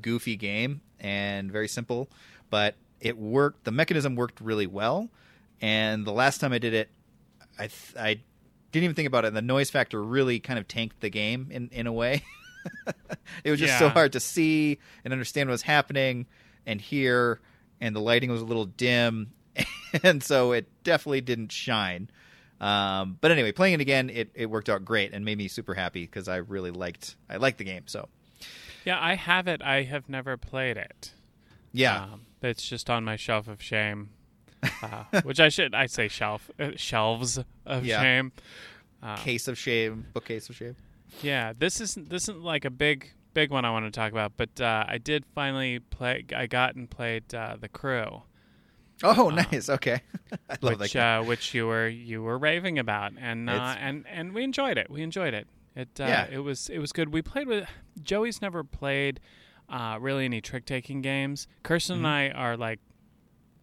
goofy 0.00 0.36
game 0.36 0.80
and 1.00 1.50
very 1.50 1.68
simple, 1.68 2.08
but 2.50 2.76
it 3.00 3.18
worked. 3.18 3.64
The 3.64 3.72
mechanism 3.72 4.16
worked 4.16 4.40
really 4.40 4.66
well. 4.66 5.10
And 5.60 6.04
the 6.04 6.12
last 6.12 6.38
time 6.38 6.52
I 6.52 6.58
did 6.58 6.74
it, 6.74 6.90
I 7.58 7.66
th- 7.68 7.96
I 7.96 8.20
didn't 8.72 8.84
even 8.84 8.94
think 8.94 9.06
about 9.06 9.24
it. 9.24 9.28
And 9.28 9.36
the 9.36 9.42
noise 9.42 9.70
factor 9.70 10.02
really 10.02 10.40
kind 10.40 10.58
of 10.58 10.66
tanked 10.66 11.00
the 11.00 11.10
game 11.10 11.48
in 11.50 11.68
in 11.72 11.86
a 11.86 11.92
way. 11.92 12.24
it 13.44 13.50
was 13.50 13.60
just 13.60 13.78
so 13.78 13.88
hard 13.88 14.12
to 14.12 14.20
see 14.20 14.78
and 15.04 15.12
understand 15.12 15.48
what 15.48 15.52
was 15.52 15.62
happening 15.62 16.26
and 16.66 16.80
hear, 16.80 17.40
and 17.80 17.94
the 17.94 18.00
lighting 18.00 18.30
was 18.30 18.40
a 18.40 18.44
little 18.44 18.66
dim, 18.66 19.32
and 20.02 20.22
so 20.22 20.52
it 20.52 20.66
definitely 20.84 21.20
didn't 21.20 21.52
shine. 21.52 22.10
Um, 22.60 23.18
but 23.20 23.30
anyway, 23.32 23.52
playing 23.52 23.74
it 23.74 23.80
again, 23.80 24.08
it, 24.10 24.30
it 24.34 24.46
worked 24.46 24.68
out 24.68 24.84
great 24.84 25.12
and 25.12 25.24
made 25.24 25.36
me 25.38 25.48
super 25.48 25.74
happy 25.74 26.02
because 26.02 26.28
I 26.28 26.36
really 26.36 26.70
liked 26.70 27.16
I 27.28 27.36
liked 27.38 27.58
the 27.58 27.64
game. 27.64 27.82
So 27.86 28.08
Yeah, 28.84 28.98
I 29.00 29.14
have 29.16 29.48
it. 29.48 29.62
I 29.62 29.82
have 29.82 30.08
never 30.08 30.36
played 30.36 30.76
it. 30.76 31.12
yeah, 31.72 32.04
Um, 32.04 32.22
it's 32.40 32.68
just 32.68 32.88
on 32.88 33.04
my 33.04 33.16
shelf 33.16 33.48
of 33.48 33.60
shame, 33.62 34.10
uh, 34.82 35.04
which 35.24 35.40
I 35.40 35.48
should 35.48 35.74
I 35.74 35.86
say 35.86 36.06
shelf 36.08 36.50
uh, 36.60 36.70
shelves 36.76 37.38
of 37.66 37.84
Yeah. 37.84 38.00
shame. 38.00 38.32
Uh, 39.02 39.16
case 39.16 39.48
of 39.48 39.58
shame, 39.58 40.06
bookcase 40.12 40.48
of 40.48 40.54
shame. 40.54 40.76
yeah, 41.20 41.52
this 41.58 41.80
isn't 41.80 42.08
this 42.10 42.24
isn't 42.24 42.42
like 42.44 42.64
a 42.64 42.70
big 42.70 43.10
big 43.34 43.50
one 43.50 43.64
I 43.64 43.70
want 43.72 43.86
to 43.86 43.90
talk 43.90 44.12
about, 44.12 44.34
but 44.36 44.60
uh, 44.60 44.84
I 44.86 44.98
did 44.98 45.24
finally 45.34 45.80
play. 45.80 46.24
I 46.36 46.46
got 46.46 46.76
and 46.76 46.88
played 46.88 47.34
uh, 47.34 47.56
the 47.60 47.68
Crew, 47.68 48.22
Oh, 49.02 49.30
nice. 49.30 49.68
Okay, 49.68 50.00
I 50.50 50.56
love 50.62 50.80
which 50.80 50.92
that. 50.94 51.20
uh, 51.20 51.24
which 51.24 51.54
you 51.54 51.66
were 51.66 51.88
you 51.88 52.22
were 52.22 52.38
raving 52.38 52.78
about, 52.78 53.12
and 53.20 53.48
uh, 53.50 53.52
It's- 53.52 53.76
and 53.80 54.04
and 54.08 54.32
we 54.32 54.44
enjoyed 54.44 54.78
it. 54.78 54.90
We 54.90 55.02
enjoyed 55.02 55.34
it. 55.34 55.46
It 55.74 55.88
uh, 56.00 56.04
Yeah. 56.04 56.26
it 56.30 56.38
was 56.38 56.68
it 56.68 56.78
was 56.78 56.92
good. 56.92 57.12
We 57.12 57.22
played 57.22 57.48
with 57.48 57.68
Joey's 58.02 58.40
never 58.42 58.62
played 58.64 59.20
uh, 59.68 59.98
really 60.00 60.24
any 60.26 60.40
trick 60.40 60.66
taking 60.66 61.00
games. 61.02 61.48
Kirsten 61.62 61.96
Mm-hmm. 61.96 62.04
and 62.06 62.14
I 62.14 62.28
are 62.30 62.56
like 62.56 62.80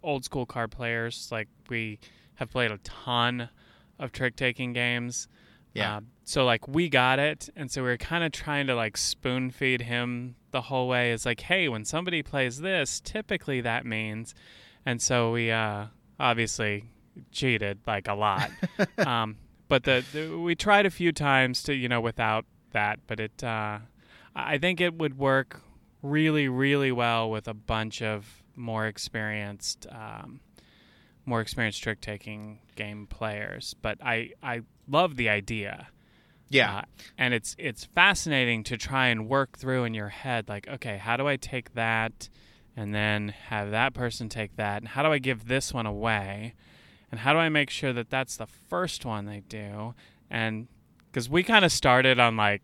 old 0.04 0.26
school 0.26 0.46
card 0.46 0.72
players. 0.72 1.30
Like 1.32 1.48
we 1.70 2.00
have 2.36 2.50
played 2.50 2.72
a 2.72 2.78
ton 2.80 3.50
of 4.00 4.12
trick 4.12 4.36
taking 4.36 4.74
games. 4.74 5.28
Yeah. 5.74 5.98
Uh, 5.98 6.02
so 6.24 6.46
like 6.46 6.68
we 6.68 6.90
got 6.90 7.20
it, 7.20 7.50
and 7.56 7.70
so 7.72 7.84
we 7.84 7.90
were 7.90 7.98
kind 7.98 8.24
of 8.24 8.32
trying 8.32 8.68
to 8.68 8.76
like 8.76 8.98
spoon 8.98 9.52
feed 9.52 9.82
him 9.82 10.36
the 10.52 10.62
whole 10.62 10.88
way. 10.88 11.12
It's 11.12 11.26
like, 11.28 11.42
hey, 11.42 11.70
when 11.70 11.86
somebody 11.86 12.24
plays 12.24 12.60
this, 12.62 13.00
typically 13.00 13.62
that 13.62 13.86
means, 13.86 14.34
and 14.86 15.02
so 15.02 15.32
we 15.32 15.52
uh, 15.52 15.86
obviously 16.20 16.86
cheated 17.32 17.80
like 17.88 18.08
a 18.08 18.14
lot. 18.14 18.50
um, 18.98 19.38
but 19.68 19.84
the, 19.84 20.04
the 20.14 20.38
we 20.38 20.56
tried 20.56 20.86
a 20.86 20.90
few 20.90 21.12
times 21.12 21.64
to 21.64 21.74
you 21.74 21.88
know 21.90 22.02
without 22.02 22.46
that, 22.72 23.00
but 23.08 23.20
it 23.20 23.44
uh, 23.44 23.80
I 24.36 24.58
think 24.58 24.82
it 24.82 24.96
would 24.96 25.18
work 25.18 25.62
really 26.02 26.48
really 26.48 26.92
well 26.92 27.30
with 27.30 27.48
a 27.48 27.54
bunch 27.54 28.02
of 28.02 28.44
more 28.56 28.88
experienced. 28.88 29.88
Um, 29.92 30.42
more 31.26 31.42
experienced 31.42 31.84
trick 31.84 32.02
taking 32.02 32.60
game 32.76 33.06
players, 33.06 33.76
but 33.82 34.00
I 34.04 34.32
I 34.42 34.62
love 34.88 35.16
the 35.16 35.30
idea. 35.30 35.88
yeah, 36.50 36.78
Uh, 36.80 36.82
and 37.20 37.34
it's 37.36 37.56
it's 37.60 37.84
fascinating 37.86 38.64
to 38.64 38.78
try 38.78 39.08
and 39.10 39.28
work 39.28 39.56
through 39.60 39.84
in 39.84 39.94
your 39.94 40.10
head 40.10 40.50
like 40.50 40.68
okay, 40.68 40.98
how 40.98 41.18
do 41.18 41.28
I 41.28 41.36
take 41.36 41.76
that 41.76 42.30
and 42.76 42.94
then 42.94 43.30
have 43.48 43.72
that 43.72 43.94
person 43.94 44.30
take 44.30 44.56
that 44.56 44.82
and 44.82 44.90
how 44.90 45.04
do 45.04 45.10
I 45.12 45.20
give 45.20 45.48
this 45.48 45.74
one 45.74 45.86
away? 45.86 46.54
And 47.12 47.20
how 47.22 47.34
do 47.34 47.40
I 47.40 47.50
make 47.50 47.70
sure 47.70 47.92
that 47.94 48.10
that's 48.10 48.38
the 48.38 48.46
first 48.48 49.04
one 49.06 49.26
they 49.26 49.42
do? 49.42 49.94
And 50.30 50.68
cuz 51.12 51.28
we 51.30 51.44
kind 51.44 51.66
of 51.66 51.72
started 51.72 52.20
on 52.20 52.38
like 52.38 52.62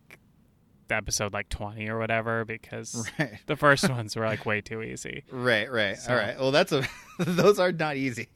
episode 0.92 1.34
like 1.34 1.50
20 1.50 1.90
or 1.90 1.98
whatever 1.98 2.46
because 2.46 3.10
right, 3.20 3.40
the 3.48 3.56
first 3.56 3.90
ones 3.90 4.16
were 4.16 4.26
like 4.26 4.46
way 4.46 4.62
too 4.62 4.84
easy. 4.84 5.24
right, 5.32 5.72
right. 5.72 5.98
So- 5.98 6.12
All 6.14 6.18
right. 6.20 6.40
Well, 6.40 6.52
that's 6.52 6.72
a 6.72 6.88
those 7.20 7.58
are 7.60 7.72
not 7.72 7.98
easy. 7.98 8.28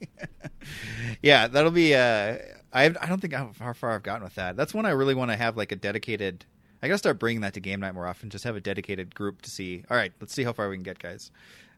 yeah, 1.22 1.46
that'll 1.46 1.70
be. 1.70 1.94
Uh, 1.94 2.38
I 2.72 2.84
I 2.86 3.06
don't 3.06 3.20
think 3.20 3.34
how 3.34 3.52
how 3.60 3.72
far 3.72 3.92
I've 3.92 4.02
gotten 4.02 4.24
with 4.24 4.34
that. 4.36 4.56
That's 4.56 4.74
one 4.74 4.86
I 4.86 4.90
really 4.90 5.14
want 5.14 5.30
to 5.30 5.36
have 5.36 5.56
like 5.56 5.72
a 5.72 5.76
dedicated. 5.76 6.44
I 6.82 6.88
gotta 6.88 6.98
start 6.98 7.18
bringing 7.18 7.42
that 7.42 7.54
to 7.54 7.60
game 7.60 7.80
night 7.80 7.94
more 7.94 8.06
often. 8.06 8.30
Just 8.30 8.44
have 8.44 8.56
a 8.56 8.60
dedicated 8.60 9.14
group 9.14 9.42
to 9.42 9.50
see. 9.50 9.84
All 9.90 9.96
right, 9.96 10.12
let's 10.20 10.32
see 10.32 10.44
how 10.44 10.52
far 10.52 10.68
we 10.68 10.76
can 10.76 10.82
get, 10.82 10.98
guys. 10.98 11.30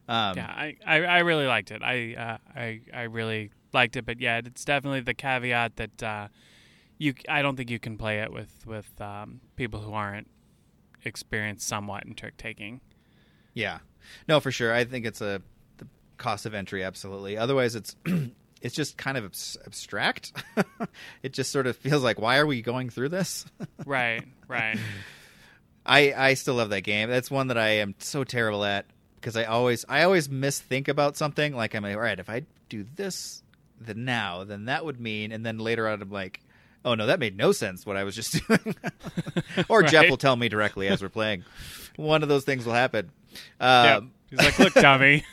Um, 0.07 0.37
yeah, 0.37 0.47
I, 0.47 0.77
I, 0.85 1.03
I 1.03 1.19
really 1.19 1.45
liked 1.47 1.71
it. 1.71 1.81
I, 1.81 2.15
uh, 2.15 2.37
I 2.59 2.81
I 2.93 3.03
really 3.03 3.51
liked 3.73 3.95
it, 3.95 4.05
but 4.05 4.19
yeah, 4.19 4.41
it's 4.43 4.65
definitely 4.65 5.01
the 5.01 5.13
caveat 5.13 5.77
that 5.77 6.03
uh, 6.03 6.27
you 6.97 7.13
I 7.29 7.41
don't 7.41 7.55
think 7.55 7.69
you 7.69 7.79
can 7.79 7.97
play 7.97 8.19
it 8.19 8.31
with 8.31 8.65
with 8.65 8.89
um, 9.01 9.41
people 9.55 9.81
who 9.81 9.93
aren't 9.93 10.29
experienced 11.05 11.67
somewhat 11.67 12.05
in 12.05 12.15
trick 12.15 12.37
taking. 12.37 12.81
Yeah, 13.53 13.79
no, 14.27 14.39
for 14.39 14.51
sure. 14.51 14.73
I 14.73 14.83
think 14.83 15.05
it's 15.05 15.21
a 15.21 15.41
the 15.77 15.87
cost 16.17 16.45
of 16.45 16.53
entry 16.53 16.83
absolutely. 16.83 17.37
Otherwise, 17.37 17.75
it's 17.75 17.95
it's 18.63 18.73
just 18.73 18.97
kind 18.97 19.17
of 19.17 19.25
abs- 19.25 19.57
abstract. 19.65 20.31
it 21.21 21.33
just 21.33 21.51
sort 21.51 21.67
of 21.67 21.75
feels 21.77 22.01
like, 22.01 22.19
why 22.19 22.37
are 22.37 22.45
we 22.47 22.61
going 22.61 22.89
through 22.89 23.09
this? 23.09 23.45
Right, 23.85 24.23
right. 24.47 24.79
I 25.85 26.13
I 26.13 26.33
still 26.35 26.55
love 26.55 26.69
that 26.69 26.81
game. 26.81 27.09
That's 27.09 27.29
one 27.29 27.47
that 27.47 27.57
I 27.57 27.79
am 27.79 27.95
so 27.99 28.23
terrible 28.23 28.63
at 28.63 28.85
because 29.15 29.35
I 29.35 29.43
always 29.43 29.83
I 29.89 30.03
always 30.03 30.29
misthink 30.29 30.87
about 30.87 31.17
something. 31.17 31.53
Like 31.53 31.75
I'm 31.75 31.83
like, 31.83 31.95
all 31.95 32.01
right, 32.01 32.17
if 32.17 32.29
I 32.29 32.43
do 32.69 32.85
this 32.95 33.43
then 33.81 34.05
now, 34.05 34.45
then 34.45 34.65
that 34.65 34.85
would 34.85 35.01
mean, 35.01 35.33
and 35.33 35.45
then 35.45 35.59
later 35.59 35.87
on 35.87 36.01
I'm 36.01 36.09
like. 36.09 36.39
Oh 36.85 36.95
no, 36.95 37.05
that 37.05 37.17
made 37.17 37.37
no 37.37 37.53
sense. 37.53 37.85
What 37.85 37.95
I 37.95 38.03
was 38.03 38.13
just 38.13 38.45
doing, 38.47 38.75
or 39.69 39.83
Jeff 39.83 40.09
will 40.09 40.17
tell 40.17 40.35
me 40.35 40.49
directly 40.49 40.89
as 40.89 41.01
we're 41.01 41.07
playing. 41.07 41.45
One 41.95 42.23
of 42.23 42.27
those 42.27 42.43
things 42.43 42.65
will 42.65 42.73
happen. 42.73 43.09
Um, 43.57 44.11
He's 44.29 44.39
like, 44.39 44.59
look, 44.59 44.73
dummy. 44.73 45.23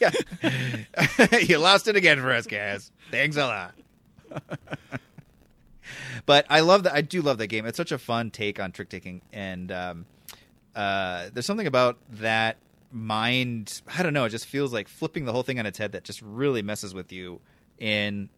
you 1.48 1.58
lost 1.58 1.88
it 1.88 1.96
again 1.96 2.20
for 2.20 2.30
us, 2.32 2.46
guys. 2.46 2.90
Thanks 3.10 3.36
a 3.36 3.46
lot. 3.46 3.74
but 6.26 6.46
I 6.48 6.60
love 6.60 6.82
that. 6.84 6.92
I 6.94 7.00
do 7.00 7.22
love 7.22 7.38
that 7.38 7.46
game. 7.48 7.66
It's 7.66 7.76
such 7.76 7.92
a 7.92 7.98
fun 7.98 8.30
take 8.30 8.60
on 8.60 8.72
trick 8.72 8.88
taking, 8.88 9.22
and 9.32 9.72
um, 9.72 10.06
uh, 10.74 11.28
there's 11.32 11.46
something 11.46 11.66
about 11.66 11.98
that 12.12 12.56
mind. 12.92 13.80
I 13.96 14.02
don't 14.02 14.12
know. 14.14 14.24
It 14.24 14.30
just 14.30 14.46
feels 14.46 14.72
like 14.72 14.88
flipping 14.88 15.24
the 15.24 15.32
whole 15.32 15.42
thing 15.42 15.58
on 15.58 15.66
its 15.66 15.78
head 15.78 15.92
that 15.92 16.04
just 16.04 16.20
really 16.22 16.62
messes 16.62 16.94
with 16.94 17.12
you 17.12 17.40
in 17.78 18.28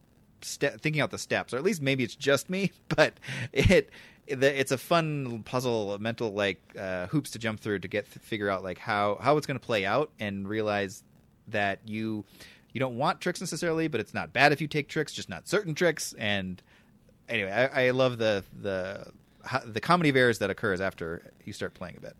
ste- 0.43 0.81
thinking 0.81 1.01
out 1.01 1.11
the 1.11 1.19
steps, 1.19 1.53
or 1.53 1.57
at 1.57 1.65
least 1.65 1.83
maybe 1.83 2.05
it's 2.05 2.17
just 2.17 2.49
me, 2.51 2.73
but 2.89 3.15
it. 3.53 3.91
the- 4.29 4.61
It's 4.61 4.71
a 4.71 4.79
fun 4.79 5.43
puzzle, 5.45 5.99
mental 5.99 6.33
like 6.33 6.61
uh, 6.79 7.09
hoops 7.09 7.31
to 7.33 7.39
jump 7.41 7.59
through 7.61 7.81
to 7.81 7.89
get 7.89 8.07
figure 8.07 8.49
out 8.49 8.63
like 8.63 8.79
how 8.79 9.19
how 9.21 9.37
it's 9.37 9.47
going 9.47 9.59
to 9.59 9.65
play 9.67 9.85
out 9.85 10.11
and 10.21 10.47
realize 10.49 11.03
that 11.49 11.81
you 11.87 12.25
you 12.73 12.79
don't 12.79 12.97
want 12.97 13.21
tricks 13.21 13.41
necessarily, 13.41 13.89
but 13.89 14.01
it's 14.01 14.15
not 14.15 14.33
bad 14.33 14.53
if 14.53 14.61
you 14.61 14.69
take 14.69 14.89
tricks, 14.89 15.13
just 15.13 15.29
not 15.29 15.49
certain 15.49 15.75
tricks. 15.75 16.15
And 16.19 16.63
anyway, 17.29 17.51
I, 17.51 17.87
I 17.87 17.91
love 17.91 18.19
the 18.19 18.45
the 18.61 19.07
the 19.67 19.81
comedy 19.81 20.11
of 20.11 20.17
errors 20.17 20.39
that 20.39 20.51
occurs 20.51 20.81
after 20.81 21.33
you 21.45 21.53
start 21.53 21.75
playing 21.75 21.97
a 21.97 22.01
bit. 22.01 22.15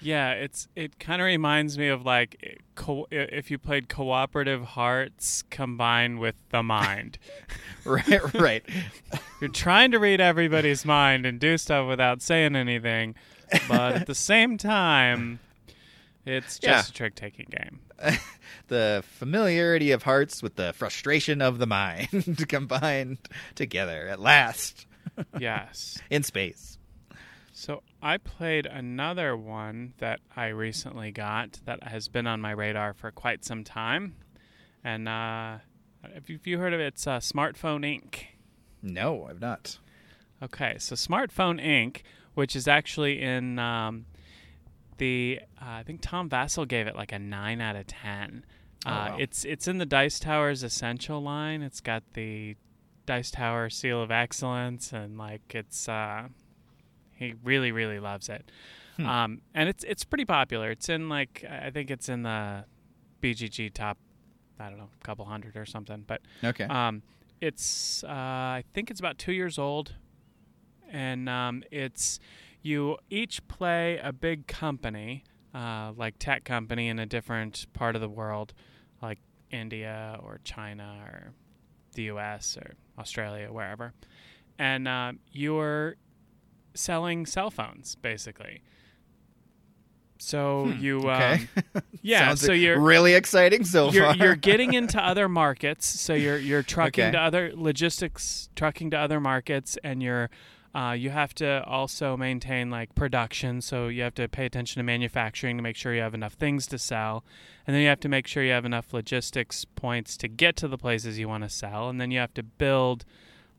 Yeah, 0.00 0.32
it's 0.32 0.66
it 0.74 0.98
kind 0.98 1.22
of 1.22 1.26
reminds 1.26 1.78
me 1.78 1.86
of 1.86 2.04
like 2.04 2.60
co- 2.74 3.06
if 3.12 3.52
you 3.52 3.58
played 3.58 3.88
cooperative 3.88 4.64
hearts 4.64 5.44
combined 5.50 6.18
with 6.18 6.34
the 6.50 6.62
mind. 6.64 7.18
right, 7.84 8.34
right. 8.34 8.64
You're 9.40 9.50
trying 9.50 9.92
to 9.92 9.98
read 10.00 10.20
everybody's 10.20 10.84
mind 10.84 11.24
and 11.26 11.38
do 11.38 11.56
stuff 11.58 11.86
without 11.86 12.20
saying 12.22 12.56
anything, 12.56 13.14
but 13.68 13.94
at 13.94 14.06
the 14.08 14.14
same 14.14 14.56
time, 14.58 15.38
it's 16.26 16.58
just 16.58 16.62
Yeah. 16.64 16.80
a 16.90 16.92
trick 16.92 17.14
taking 17.14 17.46
game. 17.50 17.78
the 18.68 19.02
familiarity 19.18 19.90
of 19.92 20.02
hearts 20.02 20.42
with 20.42 20.56
the 20.56 20.72
frustration 20.72 21.40
of 21.42 21.58
the 21.58 21.66
mind 21.66 22.44
combined 22.48 23.18
together 23.54 24.08
at 24.08 24.20
last 24.20 24.86
Yes. 25.38 25.98
in 26.10 26.22
space. 26.22 26.78
So 27.52 27.82
I 28.02 28.18
played 28.18 28.66
another 28.66 29.36
one 29.36 29.94
that 29.98 30.20
I 30.34 30.48
recently 30.48 31.12
got 31.12 31.60
that 31.64 31.82
has 31.84 32.08
been 32.08 32.26
on 32.26 32.40
my 32.40 32.50
radar 32.52 32.92
for 32.94 33.10
quite 33.10 33.44
some 33.44 33.62
time, 33.62 34.16
and 34.82 35.08
uh, 35.08 35.58
if 36.16 36.46
you 36.46 36.58
heard 36.58 36.72
of 36.72 36.80
it, 36.80 36.86
it's 36.86 37.06
uh, 37.06 37.18
Smartphone 37.18 37.84
Inc. 37.84 38.24
No, 38.82 39.26
I've 39.30 39.40
not. 39.40 39.78
Okay, 40.42 40.76
so 40.78 40.96
Smartphone 40.96 41.64
Inc., 41.64 41.98
which 42.34 42.56
is 42.56 42.66
actually 42.66 43.22
in 43.22 43.60
um, 43.60 44.06
the, 44.98 45.40
uh, 45.60 45.64
I 45.66 45.82
think 45.82 46.00
Tom 46.02 46.28
Vasel 46.28 46.66
gave 46.66 46.86
it 46.86 46.94
like 46.96 47.12
a 47.12 47.18
nine 47.18 47.60
out 47.60 47.76
of 47.76 47.86
ten. 47.86 48.44
Oh, 48.86 48.90
Uh, 48.90 48.92
wow. 49.10 49.16
It's 49.18 49.44
it's 49.44 49.68
in 49.68 49.78
the 49.78 49.86
Dice 49.86 50.18
Towers 50.18 50.62
Essential 50.62 51.22
line. 51.22 51.62
It's 51.62 51.80
got 51.80 52.02
the 52.14 52.56
Dice 53.06 53.30
Tower 53.30 53.70
Seal 53.70 54.02
of 54.02 54.10
Excellence, 54.10 54.92
and 54.92 55.16
like 55.18 55.54
it's 55.54 55.88
uh, 55.88 56.28
he 57.14 57.34
really 57.44 57.72
really 57.72 58.00
loves 58.00 58.28
it. 58.28 58.50
Hmm. 58.96 59.06
Um, 59.06 59.40
and 59.54 59.68
it's 59.68 59.84
it's 59.84 60.04
pretty 60.04 60.24
popular. 60.24 60.70
It's 60.70 60.88
in 60.88 61.08
like 61.08 61.44
I 61.48 61.70
think 61.70 61.90
it's 61.90 62.08
in 62.08 62.22
the 62.24 62.64
BGG 63.22 63.72
top, 63.72 63.98
I 64.58 64.68
don't 64.68 64.78
know, 64.78 64.90
a 65.00 65.04
couple 65.04 65.24
hundred 65.24 65.56
or 65.56 65.64
something, 65.66 66.04
but. 66.06 66.20
Okay. 66.44 66.64
Um, 66.64 67.02
it's 67.40 68.04
uh, 68.04 68.08
I 68.08 68.64
think 68.72 68.88
it's 68.90 69.00
about 69.00 69.18
two 69.18 69.32
years 69.32 69.58
old, 69.58 69.94
and 70.90 71.28
um, 71.28 71.64
it's 71.72 72.20
you 72.62 72.96
each 73.10 73.46
play 73.48 73.98
a 74.02 74.12
big 74.12 74.46
company 74.46 75.24
uh, 75.54 75.92
like 75.96 76.14
tech 76.18 76.44
company 76.44 76.88
in 76.88 76.98
a 76.98 77.04
different 77.06 77.66
part 77.74 77.94
of 77.94 78.00
the 78.00 78.08
world, 78.08 78.54
like 79.02 79.18
India 79.50 80.18
or 80.22 80.40
China 80.44 81.02
or 81.06 81.32
the 81.94 82.04
U.S. 82.04 82.56
or 82.56 82.72
Australia, 82.98 83.48
wherever, 83.52 83.92
and 84.58 84.88
uh, 84.88 85.12
you're 85.30 85.96
selling 86.74 87.26
cell 87.26 87.50
phones 87.50 87.96
basically. 87.96 88.62
So 90.18 90.66
Hmm, 90.66 90.80
you, 90.80 90.98
okay. 91.10 91.48
um, 91.74 91.82
yeah. 92.02 92.28
Sounds 92.28 92.40
so 92.42 92.52
you're 92.52 92.80
really 92.80 93.14
exciting 93.14 93.64
so 93.64 93.90
you're, 93.90 94.04
far. 94.06 94.16
you're 94.16 94.36
getting 94.36 94.72
into 94.74 94.98
other 95.04 95.28
markets. 95.28 95.84
So 95.86 96.14
you're 96.14 96.38
you're 96.38 96.62
trucking 96.62 97.04
Okay. 97.06 97.12
to 97.12 97.18
other 97.18 97.52
logistics, 97.54 98.48
trucking 98.54 98.92
to 98.92 98.96
other 98.98 99.18
markets, 99.20 99.76
and 99.82 100.02
you're 100.02 100.30
uh, 100.74 100.96
you 100.98 101.10
have 101.10 101.34
to 101.34 101.62
also 101.64 102.16
maintain 102.16 102.70
like 102.70 102.94
production. 102.94 103.60
So 103.60 103.88
you 103.88 104.02
have 104.02 104.14
to 104.14 104.28
pay 104.28 104.46
attention 104.46 104.80
to 104.80 104.84
manufacturing 104.84 105.56
to 105.58 105.62
make 105.62 105.76
sure 105.76 105.94
you 105.94 106.00
have 106.00 106.14
enough 106.14 106.34
things 106.34 106.66
to 106.68 106.78
sell, 106.78 107.24
and 107.66 107.74
then 107.74 107.82
you 107.82 107.88
have 107.88 108.00
to 108.00 108.08
make 108.08 108.26
sure 108.26 108.42
you 108.42 108.52
have 108.52 108.64
enough 108.64 108.92
logistics 108.92 109.64
points 109.64 110.16
to 110.18 110.28
get 110.28 110.56
to 110.56 110.68
the 110.68 110.78
places 110.78 111.18
you 111.18 111.28
want 111.28 111.44
to 111.44 111.50
sell, 111.50 111.88
and 111.88 112.00
then 112.00 112.10
you 112.10 112.18
have 112.18 112.34
to 112.34 112.42
build 112.42 113.04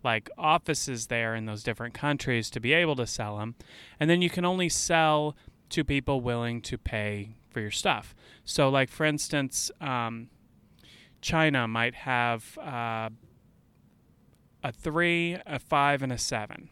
like 0.04 0.30
offices 0.38 1.08
there 1.08 1.34
in 1.36 1.46
those 1.46 1.64
different 1.64 1.94
countries 1.94 2.50
to 2.50 2.60
be 2.60 2.74
able 2.74 2.96
to 2.96 3.08
sell 3.08 3.38
them, 3.38 3.56
and 4.00 4.10
then 4.10 4.22
you 4.22 4.30
can 4.30 4.44
only 4.44 4.70
sell 4.70 5.36
to 5.70 5.84
people 5.84 6.20
willing 6.20 6.62
to 6.62 6.78
pay 6.78 7.36
for 7.50 7.62
your 7.62 7.72
stuff. 7.72 8.16
So, 8.44 8.70
like 8.70 8.90
for 8.90 9.06
instance, 9.06 9.72
um, 9.80 10.30
China 11.22 11.68
might 11.68 11.96
have 11.96 12.58
uh, 12.58 13.10
a 14.64 14.72
three, 14.72 15.38
a 15.46 15.60
five, 15.60 16.02
and 16.02 16.12
a 16.12 16.18
seven. 16.18 16.70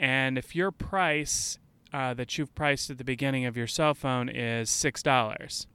And 0.00 0.38
if 0.38 0.56
your 0.56 0.70
price 0.70 1.58
uh, 1.92 2.14
that 2.14 2.38
you've 2.38 2.54
priced 2.54 2.88
at 2.88 2.96
the 2.96 3.04
beginning 3.04 3.44
of 3.44 3.54
your 3.54 3.66
cell 3.66 3.92
phone 3.92 4.30
is 4.30 4.70
six 4.70 5.02
dollars, 5.02 5.66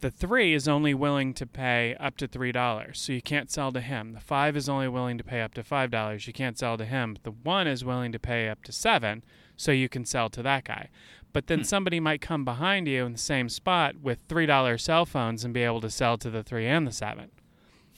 the 0.00 0.12
three 0.12 0.54
is 0.54 0.68
only 0.68 0.94
willing 0.94 1.34
to 1.34 1.44
pay 1.44 1.96
up 1.98 2.16
to 2.18 2.28
three 2.28 2.52
dollars, 2.52 3.00
so 3.00 3.12
you 3.12 3.20
can't 3.20 3.50
sell 3.50 3.72
to 3.72 3.80
him. 3.80 4.12
The 4.12 4.20
five 4.20 4.56
is 4.56 4.68
only 4.68 4.86
willing 4.86 5.18
to 5.18 5.24
pay 5.24 5.40
up 5.40 5.54
to 5.54 5.64
five 5.64 5.90
dollars, 5.90 6.28
you 6.28 6.32
can't 6.32 6.56
sell 6.56 6.78
to 6.78 6.84
him. 6.84 7.18
The 7.24 7.32
one 7.32 7.66
is 7.66 7.84
willing 7.84 8.12
to 8.12 8.20
pay 8.20 8.48
up 8.48 8.62
to 8.62 8.72
seven, 8.72 9.24
so 9.56 9.72
you 9.72 9.88
can 9.88 10.04
sell 10.04 10.30
to 10.30 10.42
that 10.44 10.62
guy. 10.62 10.88
But 11.32 11.48
then 11.48 11.64
somebody 11.64 11.98
might 11.98 12.20
come 12.20 12.44
behind 12.44 12.86
you 12.86 13.04
in 13.04 13.12
the 13.12 13.18
same 13.18 13.48
spot 13.48 13.96
with 14.00 14.20
three 14.28 14.46
dollar 14.46 14.78
cell 14.78 15.04
phones 15.04 15.44
and 15.44 15.52
be 15.52 15.64
able 15.64 15.80
to 15.80 15.90
sell 15.90 16.16
to 16.18 16.30
the 16.30 16.44
three 16.44 16.68
and 16.68 16.86
the 16.86 16.92
seven. 16.92 17.32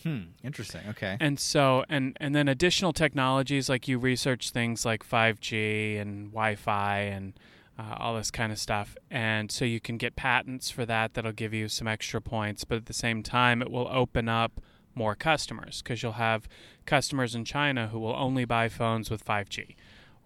Hmm, 0.03 0.20
interesting. 0.42 0.82
Okay. 0.88 1.16
And 1.20 1.38
so, 1.38 1.84
and 1.88 2.16
and 2.20 2.34
then 2.34 2.48
additional 2.48 2.92
technologies 2.92 3.68
like 3.68 3.88
you 3.88 3.98
research 3.98 4.51
things 4.51 4.84
like 4.84 5.05
5G 5.07 6.01
and 6.01 6.30
Wi-Fi 6.30 6.98
and 6.98 7.32
uh, 7.78 7.94
all 7.98 8.14
this 8.16 8.30
kind 8.30 8.53
of 8.53 8.59
stuff, 8.59 8.96
and 9.11 9.51
so 9.51 9.64
you 9.64 9.80
can 9.80 9.96
get 9.96 10.16
patents 10.16 10.70
for 10.70 10.84
that. 10.86 11.14
That'll 11.14 11.32
give 11.32 11.55
you 11.55 11.68
some 11.68 11.88
extra 11.88 12.20
points, 12.20 12.64
but 12.64 12.76
at 12.76 12.86
the 12.86 12.92
same 12.92 13.22
time, 13.22 13.62
it 13.62 13.70
will 13.70 13.88
open 13.90 14.28
up 14.28 14.61
more 14.94 15.14
customers 15.14 15.80
because 15.82 16.03
you'll 16.03 16.12
have 16.12 16.48
customers 16.84 17.34
in 17.34 17.44
China 17.44 17.88
who 17.88 17.98
will 17.98 18.14
only 18.16 18.44
buy 18.44 18.68
phones 18.68 19.11
with 19.11 19.24
5G, 19.24 19.76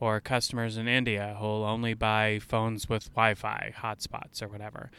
or 0.01 0.21
customers 0.21 0.77
in 0.77 0.89
India 0.89 1.37
who 1.39 1.47
will 1.47 1.65
only 1.65 1.95
buy 1.95 2.41
phones 2.41 2.89
with 2.89 3.11
Wi-Fi 3.15 3.75
hotspots 3.79 4.43
or 4.43 4.49
whatever. 4.49 4.91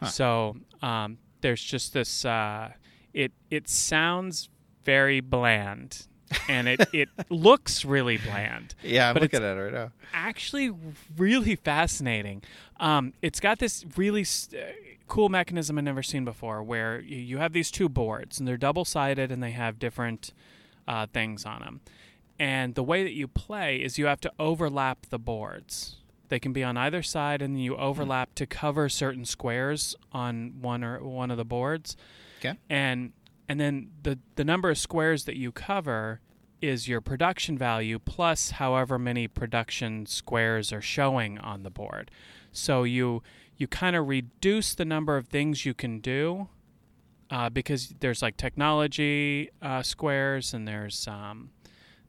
Huh. 0.00 0.06
So 0.06 0.56
um, 0.82 1.18
there's 1.40 1.62
just 1.62 1.92
this. 1.92 2.24
Uh, 2.24 2.72
it 3.14 3.32
it 3.50 3.68
sounds 3.68 4.48
very 4.84 5.20
bland, 5.20 6.06
and 6.48 6.68
it 6.68 6.80
it 6.92 7.08
looks 7.30 7.84
really 7.84 8.16
bland. 8.18 8.74
yeah, 8.82 9.08
I'm 9.08 9.14
but 9.14 9.22
looking 9.22 9.42
at 9.42 9.56
it 9.56 9.60
right 9.60 9.72
now. 9.72 9.92
Actually, 10.12 10.72
really 11.16 11.56
fascinating. 11.56 12.42
Um, 12.80 13.12
it's 13.22 13.40
got 13.40 13.58
this 13.58 13.84
really 13.96 14.22
s- 14.22 14.48
uh, 14.52 14.72
cool 15.08 15.28
mechanism 15.28 15.78
I've 15.78 15.84
never 15.84 16.02
seen 16.02 16.24
before, 16.24 16.62
where 16.62 17.00
you, 17.00 17.16
you 17.18 17.38
have 17.38 17.52
these 17.52 17.70
two 17.70 17.88
boards, 17.88 18.38
and 18.38 18.48
they're 18.48 18.56
double 18.56 18.84
sided, 18.84 19.30
and 19.30 19.42
they 19.42 19.52
have 19.52 19.78
different 19.78 20.32
uh, 20.88 21.06
things 21.12 21.44
on 21.44 21.60
them. 21.60 21.80
And 22.38 22.74
the 22.74 22.82
way 22.82 23.04
that 23.04 23.12
you 23.12 23.28
play 23.28 23.76
is 23.76 23.98
you 23.98 24.06
have 24.06 24.20
to 24.22 24.32
overlap 24.38 25.06
the 25.10 25.18
boards. 25.18 25.96
They 26.28 26.40
can 26.40 26.52
be 26.52 26.64
on 26.64 26.76
either 26.76 27.02
side, 27.02 27.40
and 27.42 27.54
then 27.54 27.60
you 27.62 27.76
overlap 27.76 28.34
to 28.36 28.46
cover 28.46 28.88
certain 28.88 29.24
squares 29.26 29.94
on 30.12 30.54
one 30.60 30.82
or 30.82 30.98
one 31.04 31.30
of 31.30 31.36
the 31.36 31.44
boards. 31.44 31.96
Okay. 32.44 32.58
And 32.68 33.12
and 33.48 33.60
then 33.60 33.90
the 34.02 34.18
the 34.36 34.44
number 34.44 34.70
of 34.70 34.78
squares 34.78 35.24
that 35.24 35.36
you 35.36 35.52
cover 35.52 36.20
is 36.60 36.86
your 36.86 37.00
production 37.00 37.58
value 37.58 37.98
plus 37.98 38.52
however 38.52 38.98
many 38.98 39.26
production 39.26 40.06
squares 40.06 40.72
are 40.72 40.80
showing 40.80 41.38
on 41.38 41.62
the 41.62 41.70
board. 41.70 42.10
So 42.52 42.84
you 42.84 43.22
you 43.56 43.66
kind 43.66 43.96
of 43.96 44.08
reduce 44.08 44.74
the 44.74 44.84
number 44.84 45.16
of 45.16 45.28
things 45.28 45.66
you 45.66 45.74
can 45.74 46.00
do 46.00 46.48
uh, 47.30 47.48
because 47.50 47.94
there's 48.00 48.22
like 48.22 48.36
technology 48.36 49.50
uh, 49.60 49.82
squares 49.82 50.54
and 50.54 50.66
there's 50.66 51.06
um, 51.08 51.50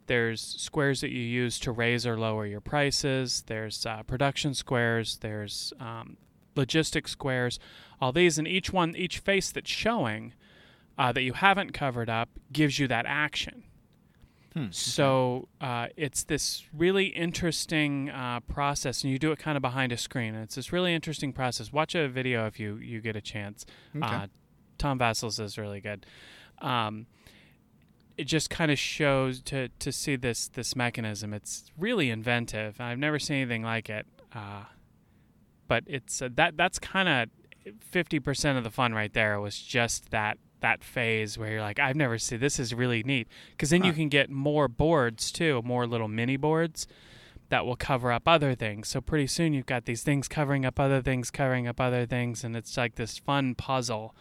there's 0.08 0.42
squares 0.42 1.02
that 1.02 1.12
you 1.12 1.22
use 1.22 1.60
to 1.60 1.72
raise 1.72 2.06
or 2.06 2.18
lower 2.18 2.46
your 2.46 2.62
prices. 2.62 3.44
There's 3.48 3.86
uh, 3.86 4.04
production 4.04 4.54
squares. 4.54 5.18
There's 5.22 5.74
um, 5.80 6.18
logistic 6.56 7.08
squares. 7.08 7.60
All 8.04 8.12
these 8.12 8.38
and 8.38 8.46
each 8.46 8.74
one, 8.74 8.98
each 8.98 9.20
face 9.20 9.50
that's 9.50 9.70
showing 9.70 10.34
uh, 10.98 11.14
that 11.14 11.22
you 11.22 11.32
haven't 11.32 11.72
covered 11.72 12.10
up 12.10 12.28
gives 12.52 12.78
you 12.78 12.86
that 12.90 13.06
action. 13.08 13.64
Hmm. 14.54 14.66
So 14.72 15.48
uh, 15.62 15.88
it's 15.96 16.26
this 16.26 16.66
really 16.76 17.06
interesting 17.06 18.10
uh, 18.10 18.42
process, 18.42 19.04
and 19.04 19.12
you 19.14 19.18
do 19.18 19.32
it 19.32 19.40
kind 19.40 19.56
of 19.56 19.62
behind 19.62 19.94
a 19.94 19.98
screen. 19.98 20.36
It's 20.36 20.56
this 20.56 20.74
really 20.74 20.94
interesting 20.94 21.32
process. 21.32 21.72
Watch 21.72 21.96
a 21.96 22.10
video 22.10 22.46
if 22.46 22.60
you 22.60 22.76
you 22.76 23.00
get 23.00 23.16
a 23.16 23.22
chance. 23.22 23.66
Okay. 23.96 24.06
Uh, 24.06 24.28
Tom 24.78 25.00
Vasel's 25.00 25.40
is 25.40 25.58
really 25.58 25.80
good. 25.80 26.06
Um, 26.60 27.06
it 28.18 28.26
just 28.26 28.50
kind 28.50 28.70
of 28.70 28.78
shows 28.78 29.42
to 29.44 29.70
to 29.80 29.94
see 29.94 30.18
this 30.18 30.50
this 30.50 30.76
mechanism. 30.76 31.34
It's 31.34 31.72
really 31.80 32.10
inventive. 32.10 32.82
I've 32.82 33.00
never 33.00 33.18
seen 33.18 33.38
anything 33.38 33.64
like 33.64 33.90
it. 33.90 34.06
Uh, 34.36 34.66
but 35.70 35.86
it's 35.88 36.22
uh, 36.22 36.30
that 36.36 36.58
that's 36.58 36.78
kind 36.78 37.08
of 37.08 37.30
fifty 37.80 38.20
percent 38.20 38.58
of 38.58 38.64
the 38.64 38.70
fun 38.72 38.94
right 38.94 39.14
there. 39.14 39.40
Was 39.40 39.58
just 39.58 40.12
that 40.12 40.38
that 40.60 40.84
phase 40.84 41.38
where 41.38 41.52
you're 41.52 41.62
like, 41.62 41.80
I've 41.80 41.96
never 41.96 42.18
seen 42.18 42.40
this 42.40 42.58
is 42.60 42.74
really 42.74 43.04
neat 43.04 43.28
because 43.52 43.70
then 43.70 43.84
you 43.84 43.92
can 43.92 44.08
get 44.08 44.30
more 44.30 44.68
boards 44.70 45.32
too, 45.32 45.62
more 45.66 45.86
little 45.86 46.08
mini 46.08 46.38
boards 46.38 46.88
that 47.50 47.66
will 47.66 47.76
cover 47.76 48.12
up 48.12 48.28
other 48.28 48.56
things. 48.56 48.88
So 48.88 49.02
pretty 49.02 49.28
soon 49.28 49.54
you've 49.54 49.66
got 49.66 49.86
these 49.86 50.04
things 50.04 50.28
covering 50.30 50.66
up 50.66 50.80
other 50.80 51.02
things, 51.02 51.30
covering 51.30 51.68
up 51.68 51.82
other 51.82 52.06
things, 52.06 52.44
and 52.46 52.56
it's 52.56 52.78
like 52.78 52.96
this 52.96 53.18
fun 53.18 53.56
puzzle 53.56 54.16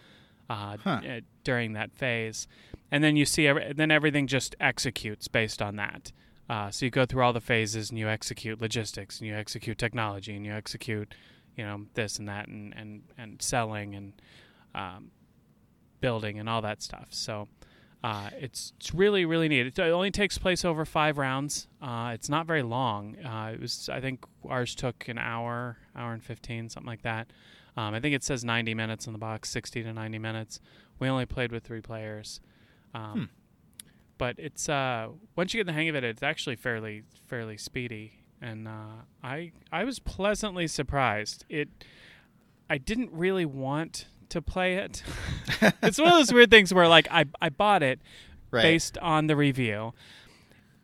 uh, 0.50 0.76
Huh. 0.82 1.00
uh, 1.08 1.20
during 1.44 1.72
that 1.74 1.92
phase. 1.94 2.48
And 2.90 3.02
then 3.02 3.16
you 3.16 3.24
see, 3.24 3.46
every, 3.46 3.72
then 3.72 3.90
everything 3.90 4.26
just 4.26 4.56
executes 4.60 5.28
based 5.28 5.62
on 5.62 5.76
that. 5.76 6.12
Uh, 6.50 6.70
so 6.70 6.84
you 6.84 6.90
go 6.90 7.06
through 7.06 7.22
all 7.22 7.32
the 7.32 7.40
phases 7.40 7.88
and 7.88 7.98
you 7.98 8.08
execute 8.08 8.60
logistics 8.60 9.18
and 9.20 9.28
you 9.28 9.34
execute 9.34 9.78
technology 9.78 10.34
and 10.34 10.44
you 10.44 10.52
execute, 10.52 11.14
you 11.56 11.64
know, 11.64 11.86
this 11.94 12.18
and 12.18 12.28
that 12.28 12.48
and 12.48 12.74
and 12.76 13.02
and 13.18 13.40
selling 13.42 13.94
and 13.94 14.12
um, 14.74 15.10
building 16.00 16.38
and 16.38 16.48
all 16.48 16.62
that 16.62 16.82
stuff. 16.82 17.08
So. 17.10 17.48
Uh, 18.04 18.30
it's 18.40 18.72
it's 18.78 18.92
really 18.92 19.24
really 19.24 19.46
neat. 19.46 19.64
It 19.64 19.78
only 19.78 20.10
takes 20.10 20.36
place 20.36 20.64
over 20.64 20.84
five 20.84 21.18
rounds. 21.18 21.68
Uh, 21.80 22.10
it's 22.12 22.28
not 22.28 22.48
very 22.48 22.64
long. 22.64 23.14
Uh, 23.24 23.52
it 23.54 23.60
was 23.60 23.88
I 23.88 24.00
think 24.00 24.24
ours 24.48 24.74
took 24.74 25.06
an 25.06 25.18
hour, 25.18 25.76
hour 25.94 26.12
and 26.12 26.20
fifteen, 26.20 26.68
something 26.68 26.88
like 26.88 27.02
that. 27.02 27.28
Um, 27.76 27.94
I 27.94 28.00
think 28.00 28.16
it 28.16 28.24
says 28.24 28.44
ninety 28.44 28.74
minutes 28.74 29.06
in 29.06 29.12
the 29.12 29.20
box, 29.20 29.50
sixty 29.50 29.84
to 29.84 29.92
ninety 29.92 30.18
minutes. 30.18 30.58
We 30.98 31.08
only 31.08 31.26
played 31.26 31.52
with 31.52 31.62
three 31.62 31.80
players, 31.80 32.40
um, 32.92 33.12
Hmm. 33.12 33.24
but 34.18 34.34
it's 34.36 34.68
uh, 34.68 35.10
once 35.36 35.54
you 35.54 35.60
get 35.60 35.66
the 35.68 35.72
hang 35.72 35.88
of 35.88 35.94
it, 35.94 36.02
it's 36.02 36.24
actually 36.24 36.56
fairly 36.56 37.04
fairly 37.28 37.56
speedy. 37.56 38.14
And 38.42 38.66
uh, 38.66 39.04
I 39.22 39.52
I 39.70 39.84
was 39.84 39.98
pleasantly 40.00 40.66
surprised. 40.66 41.44
It 41.48 41.68
I 42.68 42.76
didn't 42.78 43.10
really 43.12 43.46
want 43.46 44.06
to 44.30 44.42
play 44.42 44.74
it. 44.76 45.02
it's 45.82 45.98
one 45.98 46.08
of 46.08 46.14
those 46.14 46.32
weird 46.32 46.50
things 46.50 46.74
where 46.74 46.88
like 46.88 47.06
I 47.10 47.26
I 47.40 47.48
bought 47.48 47.82
it 47.82 48.00
Right. 48.50 48.62
based 48.62 48.98
on 48.98 49.28
the 49.28 49.36
review. 49.36 49.94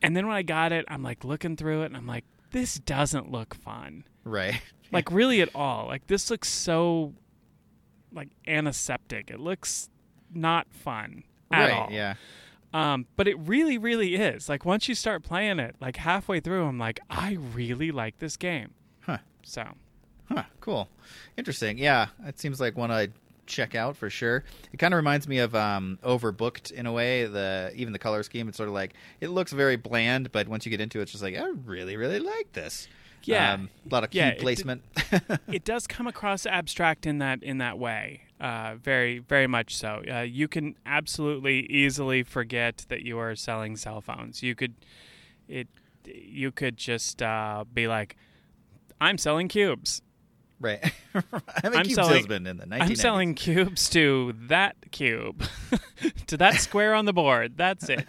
And 0.01 0.17
then 0.17 0.25
when 0.25 0.35
I 0.35 0.41
got 0.41 0.71
it, 0.71 0.85
I'm 0.87 1.03
like 1.03 1.23
looking 1.23 1.55
through 1.55 1.83
it 1.83 1.85
and 1.87 1.97
I'm 1.97 2.07
like, 2.07 2.25
this 2.49 2.79
doesn't 2.79 3.31
look 3.31 3.53
fun. 3.53 4.05
Right. 4.23 4.61
Like 4.91 5.11
really 5.11 5.39
at 5.41 5.49
all. 5.53 5.85
Like 5.85 6.07
this 6.07 6.31
looks 6.31 6.49
so 6.49 7.13
like 8.11 8.29
antiseptic. 8.47 9.29
It 9.29 9.39
looks 9.39 9.87
not 10.33 10.65
fun 10.73 11.25
at 11.51 11.69
right. 11.69 11.73
all. 11.73 11.89
Yeah. 11.91 12.15
Um, 12.73 13.07
but 13.15 13.27
it 13.27 13.37
really, 13.39 13.77
really 13.77 14.15
is. 14.15 14.47
Like 14.47 14.65
once 14.65 14.87
you 14.87 14.95
start 14.95 15.23
playing 15.23 15.59
it, 15.59 15.75
like 15.79 15.97
halfway 15.97 16.39
through, 16.39 16.65
I'm 16.65 16.77
like, 16.77 16.99
I 17.09 17.37
really 17.53 17.91
like 17.91 18.19
this 18.19 18.37
game. 18.37 18.73
Huh. 19.01 19.17
So 19.43 19.63
Huh. 20.31 20.43
Cool. 20.61 20.87
Interesting. 21.37 21.77
Yeah. 21.77 22.07
It 22.25 22.39
seems 22.39 22.61
like 22.61 22.77
one 22.77 22.91
I'd 22.91 23.13
check 23.47 23.73
out 23.73 23.97
for 23.97 24.09
sure. 24.09 24.43
It 24.71 24.77
kind 24.77 24.93
of 24.93 24.97
reminds 24.97 25.27
me 25.27 25.39
of 25.39 25.55
um, 25.55 25.97
Overbooked 26.03 26.71
in 26.71 26.85
a 26.85 26.91
way. 26.91 27.25
The 27.25 27.71
even 27.75 27.93
the 27.93 27.99
color 27.99 28.21
scheme. 28.23 28.47
It's 28.47 28.57
sort 28.57 28.69
of 28.69 28.75
like 28.75 28.93
it 29.19 29.29
looks 29.29 29.51
very 29.51 29.75
bland, 29.75 30.31
but 30.31 30.47
once 30.47 30.65
you 30.65 30.69
get 30.69 30.81
into 30.81 30.99
it, 30.99 31.03
it's 31.03 31.11
just 31.11 31.23
like 31.23 31.35
I 31.35 31.47
really, 31.65 31.97
really 31.97 32.19
like 32.19 32.53
this. 32.53 32.87
Yeah. 33.23 33.53
um, 33.53 33.69
a 33.89 33.93
lot 33.93 34.03
of 34.03 34.13
Yeah, 34.13 34.29
cube 34.31 34.37
it 34.37 34.41
placement. 34.41 34.81
it 35.51 35.63
does 35.65 35.87
come 35.87 36.07
across 36.07 36.45
abstract 36.45 37.05
in 37.05 37.17
that 37.19 37.43
in 37.43 37.57
that 37.59 37.77
way. 37.79 38.21
Uh, 38.39 38.75
very 38.81 39.19
very 39.19 39.47
much 39.47 39.75
so. 39.75 40.01
Uh, 40.11 40.19
you 40.21 40.47
can 40.47 40.75
absolutely 40.85 41.65
easily 41.71 42.23
forget 42.23 42.85
that 42.89 43.01
you 43.01 43.17
are 43.19 43.35
selling 43.35 43.75
cell 43.75 44.01
phones. 44.01 44.41
You 44.43 44.55
could 44.55 44.75
it 45.47 45.67
you 46.05 46.51
could 46.51 46.77
just 46.77 47.21
uh, 47.21 47.65
be 47.73 47.87
like, 47.87 48.15
I'm 49.01 49.17
selling 49.17 49.47
cubes. 49.47 50.01
right. 50.59 50.93
I'm 51.13 51.73
a 51.73 51.77
I'm 51.77 51.83
cube 51.85 51.95
selling- 51.95 52.13
salesman 52.23 52.47
in 52.47 52.57
the 52.57 52.65
1990s. 52.65 52.81
I'm 52.81 52.95
selling 52.95 53.35
cubes 53.35 53.89
to 53.91 54.33
that 54.47 54.75
cube, 54.91 55.43
to 56.27 56.37
that 56.37 56.55
square 56.55 56.95
on 56.95 57.05
the 57.05 57.13
board. 57.13 57.57
That's 57.57 57.89
it. 57.89 58.07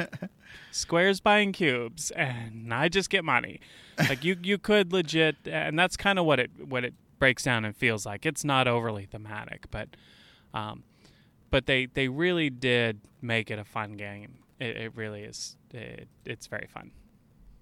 Squares 0.72 1.20
buying 1.20 1.52
cubes, 1.52 2.10
and 2.12 2.72
I 2.72 2.88
just 2.88 3.10
get 3.10 3.24
money. 3.24 3.60
Like 3.98 4.24
you, 4.24 4.36
you 4.42 4.56
could 4.56 4.92
legit, 4.92 5.36
and 5.44 5.78
that's 5.78 5.96
kind 5.96 6.18
of 6.18 6.24
what 6.24 6.38
it 6.38 6.50
what 6.68 6.84
it 6.84 6.94
breaks 7.18 7.42
down 7.44 7.64
and 7.64 7.76
feels 7.76 8.06
like. 8.06 8.24
It's 8.24 8.44
not 8.44 8.66
overly 8.66 9.04
thematic, 9.06 9.70
but, 9.70 9.88
um, 10.54 10.84
but 11.50 11.66
they 11.66 11.86
they 11.86 12.08
really 12.08 12.50
did 12.50 13.00
make 13.20 13.50
it 13.50 13.58
a 13.58 13.64
fun 13.64 13.92
game. 13.94 14.38
It, 14.58 14.76
it 14.76 14.96
really 14.96 15.22
is. 15.22 15.56
It, 15.72 16.08
it's 16.24 16.46
very 16.46 16.66
fun. 16.66 16.92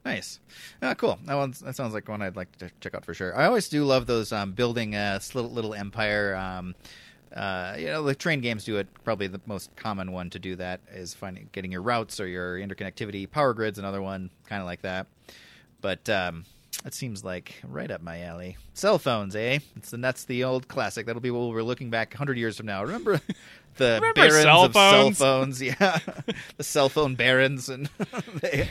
Nice. 0.05 0.41
Oh, 0.81 0.95
cool. 0.95 1.19
That 1.25 1.35
one 1.35 1.55
that 1.65 1.77
sounds 1.77 1.93
like 1.93 2.09
one 2.09 2.23
I'd 2.23 2.37
like 2.37 2.57
to 2.59 2.71
check 2.81 2.95
out 2.95 3.05
for 3.05 3.15
sure. 3.15 3.37
I 3.37 3.47
always 3.47 3.69
do 3.69 3.85
love 3.85 4.07
those 4.07 4.33
um, 4.33 4.53
building 4.53 4.95
a 4.95 5.21
little 5.35 5.51
little 5.51 5.75
empire. 5.75 6.35
Um, 6.35 6.75
uh, 7.35 7.75
you 7.79 7.87
know, 7.87 8.03
the 8.03 8.15
train 8.15 8.41
games 8.41 8.65
do 8.65 8.77
it. 8.79 8.87
Probably 9.05 9.27
the 9.27 9.41
most 9.47 9.75
common 9.77 10.13
one 10.13 10.31
to 10.31 10.39
do 10.39 10.57
that 10.57 10.81
is 10.93 11.15
finding 11.15 11.49
getting 11.53 11.73
your 11.73 11.83
routes 11.83 12.21
or 12.21 12.27
your 12.27 12.57
interconnectivity. 12.59 13.31
Power 13.31 13.55
Grid's 13.55 13.79
another 13.79 14.03
one, 14.03 14.31
kind 14.47 14.61
of 14.61 14.67
like 14.67 14.83
that. 14.83 15.07
But 15.81 16.09
um, 16.09 16.45
that 16.85 16.95
seems 16.95 17.25
like 17.25 17.55
right 17.67 17.91
up 17.91 18.03
my 18.03 18.23
alley. 18.23 18.57
Cell 18.75 18.99
phones, 18.99 19.35
eh? 19.37 19.59
It's 19.77 19.91
the 19.91 19.97
that's 19.99 20.25
the 20.25 20.45
old 20.45 20.69
classic. 20.69 21.07
That'll 21.07 21.23
be 21.23 21.31
what 21.31 21.49
we're 21.51 21.63
looking 21.63 21.91
back 21.91 22.13
100 22.13 22.39
years 22.39 22.57
from 22.57 22.67
now. 22.67 22.83
Remember 22.83 23.21
the 23.77 23.99
Remember 24.01 24.15
barons 24.15 24.43
cell 24.43 24.65
of 24.65 24.73
cell 24.73 24.91
phones? 25.13 25.19
phones? 25.19 25.63
Yeah, 25.63 25.99
the 26.57 26.65
cell 26.65 26.89
phone 26.89 27.15
barons 27.15 27.69
and 27.69 27.89
they 28.43 28.69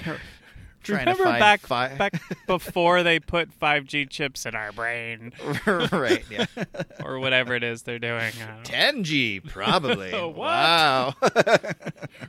trying 0.87 1.05
Remember 1.05 1.23
to 1.23 1.29
find 1.29 1.39
back 1.39 1.61
fi- 1.61 1.95
back 1.95 2.21
before 2.47 3.03
they 3.03 3.19
put 3.19 3.57
5G 3.59 4.09
chips 4.09 4.45
in 4.45 4.55
our 4.55 4.71
brain 4.71 5.33
right, 5.91 6.23
yeah. 6.29 6.45
or 7.03 7.19
whatever 7.19 7.53
it 7.55 7.63
is 7.63 7.83
they're 7.83 7.99
doing. 7.99 8.33
I 8.41 8.63
don't 8.63 8.93
know. 8.95 9.01
10G, 9.03 9.47
probably. 9.47 10.11
Wow. 10.13 11.15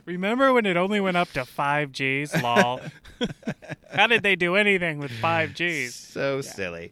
Remember 0.05 0.53
when 0.53 0.65
it 0.65 0.77
only 0.77 0.99
went 0.99 1.17
up 1.17 1.31
to 1.31 1.41
5Gs? 1.41 2.41
Lol. 2.41 2.81
How 3.91 4.07
did 4.07 4.23
they 4.23 4.35
do 4.35 4.55
anything 4.55 4.99
with 4.99 5.11
5Gs? 5.11 5.91
so 5.91 6.41
silly. 6.41 6.91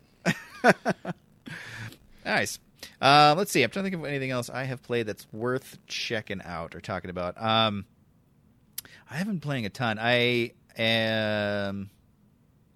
nice. 2.26 2.59
Uh, 3.01 3.36
let's 3.38 3.51
see. 3.51 3.63
I'm 3.63 3.70
trying 3.70 3.86
to 3.86 3.91
think 3.91 4.01
of 4.01 4.07
anything 4.07 4.32
else 4.32 4.49
I 4.49 4.63
have 4.63 4.82
played 4.82 5.07
that's 5.07 5.28
worth 5.32 5.78
checking 5.88 6.41
out 6.43 6.76
or 6.76 6.82
talking 6.82 7.09
about. 7.09 7.39
Um, 7.41 7.86
I 9.09 9.15
haven't 9.15 9.36
been 9.36 9.41
playing 9.41 9.65
a 9.65 9.70
ton. 9.70 9.97
I 9.99 10.51
am. 10.78 11.90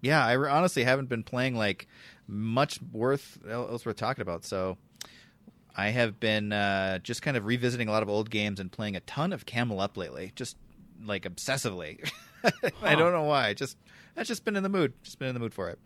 Yeah, 0.00 0.24
I 0.24 0.36
honestly 0.36 0.84
haven't 0.84 1.08
been 1.08 1.22
playing 1.22 1.56
like 1.56 1.86
much 2.26 2.80
worth 2.92 3.38
else 3.48 3.86
worth 3.86 3.96
talking 3.96 4.22
about. 4.22 4.44
So 4.44 4.78
I 5.76 5.88
have 5.88 6.20
been 6.20 6.52
uh, 6.52 6.98
just 6.98 7.22
kind 7.22 7.36
of 7.36 7.46
revisiting 7.46 7.88
a 7.88 7.92
lot 7.92 8.02
of 8.02 8.08
old 8.08 8.30
games 8.30 8.60
and 8.60 8.70
playing 8.70 8.96
a 8.96 9.00
ton 9.00 9.32
of 9.32 9.46
Camel 9.46 9.80
Up 9.80 9.96
lately, 9.96 10.32
just 10.34 10.56
like 11.04 11.22
obsessively. 11.22 12.08
I 12.82 12.94
don't 12.94 13.12
know 13.12 13.22
why. 13.24 13.54
Just 13.54 13.76
I've 14.16 14.26
just 14.26 14.44
been 14.44 14.56
in 14.56 14.62
the 14.62 14.68
mood. 14.68 14.92
Just 15.02 15.18
been 15.18 15.28
in 15.28 15.34
the 15.34 15.40
mood 15.40 15.54
for 15.54 15.68
it. 15.70 15.78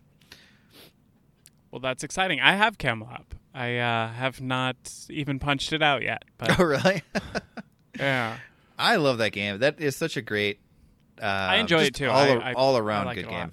Well, 1.70 1.80
that's 1.80 2.02
exciting. 2.04 2.40
I 2.40 2.56
have 2.56 2.78
Camel 2.78 3.08
Up. 3.12 3.34
I 3.54 3.78
uh, 3.78 4.08
have 4.08 4.40
not 4.40 4.76
even 5.08 5.38
punched 5.38 5.72
it 5.72 5.82
out 5.82 6.02
yet. 6.02 6.24
But 6.38 6.58
Oh, 6.60 6.64
really? 6.64 7.02
yeah, 7.98 8.38
I 8.78 8.96
love 8.96 9.18
that 9.18 9.30
game. 9.30 9.58
That 9.60 9.80
is 9.80 9.96
such 9.96 10.16
a 10.16 10.22
great. 10.22 10.60
Uh, 11.20 11.24
I 11.26 11.56
enjoy 11.56 11.82
it 11.84 11.94
too. 11.94 12.08
All, 12.08 12.16
I- 12.16 12.50
I- 12.50 12.52
all 12.54 12.76
around 12.76 13.06
like 13.06 13.16
good 13.16 13.24
it 13.26 13.28
a 13.28 13.32
lot. 13.32 13.40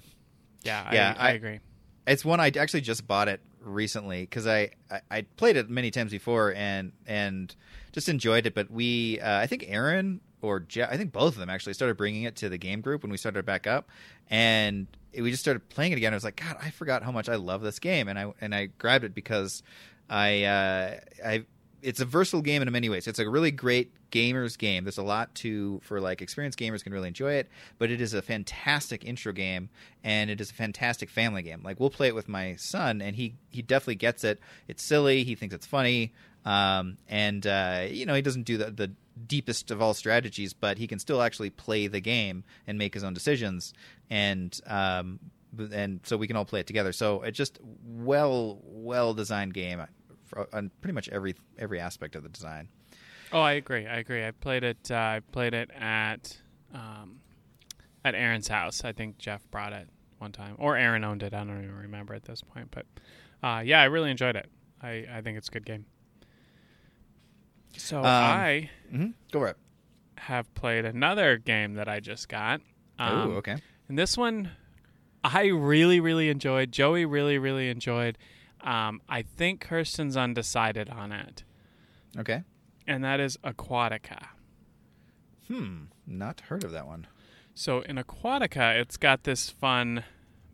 yeah, 0.62 0.90
Yeah, 0.92 1.14
I, 1.18 1.28
I 1.28 1.30
agree. 1.32 1.60
It's 2.06 2.24
one 2.24 2.38
I 2.40 2.52
actually 2.58 2.82
just 2.82 3.06
bought 3.06 3.28
it 3.28 3.40
recently 3.60 4.20
because 4.22 4.46
I, 4.46 4.70
I 4.90 5.00
I 5.10 5.22
played 5.36 5.56
it 5.56 5.70
many 5.70 5.90
times 5.90 6.10
before 6.10 6.52
and 6.54 6.92
and 7.06 7.54
just 7.92 8.08
enjoyed 8.08 8.46
it. 8.46 8.54
But 8.54 8.70
we 8.70 9.20
uh, 9.20 9.38
I 9.38 9.46
think 9.46 9.64
Aaron 9.68 10.20
or 10.42 10.60
Jeff, 10.60 10.90
I 10.92 10.98
think 10.98 11.12
both 11.12 11.32
of 11.32 11.38
them 11.38 11.48
actually 11.48 11.72
started 11.72 11.96
bringing 11.96 12.24
it 12.24 12.36
to 12.36 12.50
the 12.50 12.58
game 12.58 12.82
group 12.82 13.02
when 13.02 13.10
we 13.10 13.16
started 13.16 13.46
back 13.46 13.66
up, 13.66 13.88
and 14.28 14.86
we 15.18 15.30
just 15.30 15.42
started 15.42 15.66
playing 15.70 15.92
it 15.92 15.96
again. 15.96 16.12
I 16.12 16.16
was 16.16 16.24
like, 16.24 16.36
God, 16.36 16.56
I 16.62 16.68
forgot 16.70 17.02
how 17.02 17.10
much 17.12 17.30
I 17.30 17.36
love 17.36 17.62
this 17.62 17.78
game, 17.78 18.08
and 18.08 18.18
I 18.18 18.32
and 18.42 18.54
I 18.54 18.66
grabbed 18.66 19.04
it 19.04 19.14
because 19.14 19.62
I 20.10 20.44
uh, 20.44 21.00
I 21.24 21.44
it's 21.84 22.00
a 22.00 22.04
versatile 22.04 22.40
game 22.40 22.62
in 22.62 22.72
many 22.72 22.88
ways. 22.88 23.06
It's 23.06 23.18
a 23.18 23.28
really 23.28 23.50
great 23.50 23.92
gamers 24.10 24.56
game. 24.56 24.84
There's 24.84 24.98
a 24.98 25.02
lot 25.02 25.34
to 25.36 25.80
for 25.84 26.00
like 26.00 26.22
experienced 26.22 26.58
gamers 26.58 26.82
can 26.82 26.92
really 26.92 27.08
enjoy 27.08 27.34
it, 27.34 27.48
but 27.78 27.90
it 27.90 28.00
is 28.00 28.14
a 28.14 28.22
fantastic 28.22 29.04
intro 29.04 29.32
game 29.32 29.68
and 30.02 30.30
it 30.30 30.40
is 30.40 30.50
a 30.50 30.54
fantastic 30.54 31.10
family 31.10 31.42
game. 31.42 31.60
Like 31.62 31.78
we'll 31.78 31.90
play 31.90 32.08
it 32.08 32.14
with 32.14 32.26
my 32.26 32.56
son 32.56 33.02
and 33.02 33.14
he 33.14 33.34
he 33.50 33.60
definitely 33.60 33.96
gets 33.96 34.24
it. 34.24 34.40
It's 34.66 34.82
silly, 34.82 35.24
he 35.24 35.34
thinks 35.34 35.54
it's 35.54 35.66
funny. 35.66 36.14
Um, 36.46 36.96
and 37.06 37.46
uh, 37.46 37.86
you 37.88 38.06
know, 38.06 38.14
he 38.14 38.22
doesn't 38.22 38.44
do 38.44 38.56
the, 38.56 38.70
the 38.70 38.92
deepest 39.26 39.70
of 39.70 39.82
all 39.82 39.92
strategies, 39.92 40.54
but 40.54 40.78
he 40.78 40.86
can 40.86 40.98
still 40.98 41.20
actually 41.20 41.50
play 41.50 41.86
the 41.86 42.00
game 42.00 42.44
and 42.66 42.78
make 42.78 42.94
his 42.94 43.04
own 43.04 43.12
decisions. 43.12 43.74
And 44.08 44.58
um, 44.66 45.20
and 45.72 46.00
so 46.04 46.16
we 46.16 46.26
can 46.26 46.36
all 46.36 46.44
play 46.44 46.60
it 46.60 46.66
together. 46.66 46.92
So 46.92 47.22
it's 47.22 47.36
just 47.36 47.58
well 47.84 48.58
well 48.64 49.12
designed 49.12 49.52
game 49.52 49.82
for, 50.24 50.48
on 50.52 50.70
pretty 50.80 50.94
much 50.94 51.08
every 51.10 51.34
every 51.58 51.80
aspect 51.80 52.16
of 52.16 52.22
the 52.22 52.28
design. 52.28 52.68
Oh, 53.32 53.40
I 53.40 53.52
agree. 53.52 53.86
I 53.86 53.96
agree. 53.96 54.24
I 54.26 54.30
played 54.30 54.62
it. 54.64 54.90
Uh, 54.90 54.94
I 54.94 55.20
played 55.32 55.54
it 55.54 55.70
at 55.78 56.38
um, 56.72 57.20
at 58.04 58.14
Aaron's 58.14 58.48
house. 58.48 58.84
I 58.84 58.92
think 58.92 59.18
Jeff 59.18 59.48
brought 59.50 59.72
it 59.72 59.88
one 60.18 60.32
time, 60.32 60.54
or 60.58 60.76
Aaron 60.76 61.04
owned 61.04 61.22
it. 61.22 61.34
I 61.34 61.38
don't 61.44 61.58
even 61.62 61.74
remember 61.76 62.14
at 62.14 62.24
this 62.24 62.42
point. 62.42 62.68
But 62.70 62.86
uh, 63.42 63.62
yeah, 63.64 63.80
I 63.80 63.84
really 63.84 64.10
enjoyed 64.10 64.36
it. 64.36 64.48
I, 64.82 65.06
I 65.12 65.20
think 65.22 65.38
it's 65.38 65.48
a 65.48 65.50
good 65.52 65.64
game. 65.66 65.86
So 67.76 67.98
Um, 67.98 68.04
I 68.06 68.70
Mm-hmm. 68.92 69.06
Go 69.32 69.40
for 69.40 69.48
it. 69.48 69.56
have 70.16 70.52
played 70.54 70.84
another 70.84 71.36
game 71.38 71.74
that 71.74 71.88
I 71.88 72.00
just 72.00 72.28
got. 72.28 72.60
Um, 72.98 73.32
oh, 73.32 73.32
okay. 73.38 73.56
And 73.88 73.98
this 73.98 74.16
one, 74.16 74.50
I 75.24 75.46
really, 75.46 75.98
really 76.00 76.28
enjoyed. 76.28 76.70
Joey 76.70 77.04
really, 77.04 77.38
really 77.38 77.68
enjoyed. 77.68 78.16
Um, 78.64 79.00
I 79.08 79.22
think 79.22 79.60
Kirsten's 79.60 80.16
undecided 80.16 80.88
on 80.88 81.12
it, 81.12 81.44
Okay. 82.18 82.42
and 82.86 83.04
that 83.04 83.20
is 83.20 83.36
Aquatica. 83.44 84.28
Hmm. 85.48 85.84
Not 86.06 86.40
heard 86.42 86.64
of 86.64 86.72
that 86.72 86.86
one. 86.86 87.06
So 87.54 87.80
in 87.82 87.96
Aquatica, 87.96 88.74
it's 88.80 88.96
got 88.96 89.24
this 89.24 89.50
fun 89.50 90.04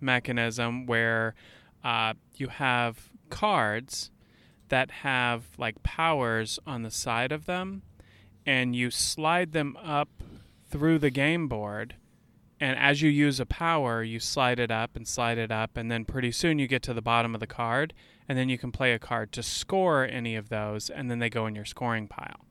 mechanism 0.00 0.86
where 0.86 1.34
uh, 1.84 2.14
you 2.34 2.48
have 2.48 3.10
cards 3.30 4.10
that 4.68 4.90
have 4.90 5.44
like 5.56 5.82
powers 5.82 6.58
on 6.66 6.82
the 6.82 6.90
side 6.90 7.30
of 7.32 7.46
them, 7.46 7.82
and 8.44 8.74
you 8.74 8.90
slide 8.90 9.52
them 9.52 9.76
up 9.82 10.08
through 10.68 10.98
the 10.98 11.10
game 11.10 11.46
board. 11.48 11.94
And 12.60 12.78
as 12.78 13.00
you 13.00 13.08
use 13.08 13.40
a 13.40 13.46
power, 13.46 14.02
you 14.02 14.20
slide 14.20 14.58
it 14.58 14.70
up 14.70 14.94
and 14.94 15.08
slide 15.08 15.38
it 15.38 15.50
up, 15.50 15.78
and 15.78 15.90
then 15.90 16.04
pretty 16.04 16.30
soon 16.30 16.58
you 16.58 16.68
get 16.68 16.82
to 16.82 16.92
the 16.92 17.00
bottom 17.00 17.34
of 17.34 17.40
the 17.40 17.46
card, 17.46 17.94
and 18.28 18.36
then 18.36 18.50
you 18.50 18.58
can 18.58 18.70
play 18.70 18.92
a 18.92 18.98
card 18.98 19.32
to 19.32 19.42
score 19.42 20.04
any 20.04 20.36
of 20.36 20.50
those, 20.50 20.90
and 20.90 21.10
then 21.10 21.20
they 21.20 21.30
go 21.30 21.46
in 21.46 21.54
your 21.54 21.64
scoring 21.64 22.06
pile. 22.06 22.44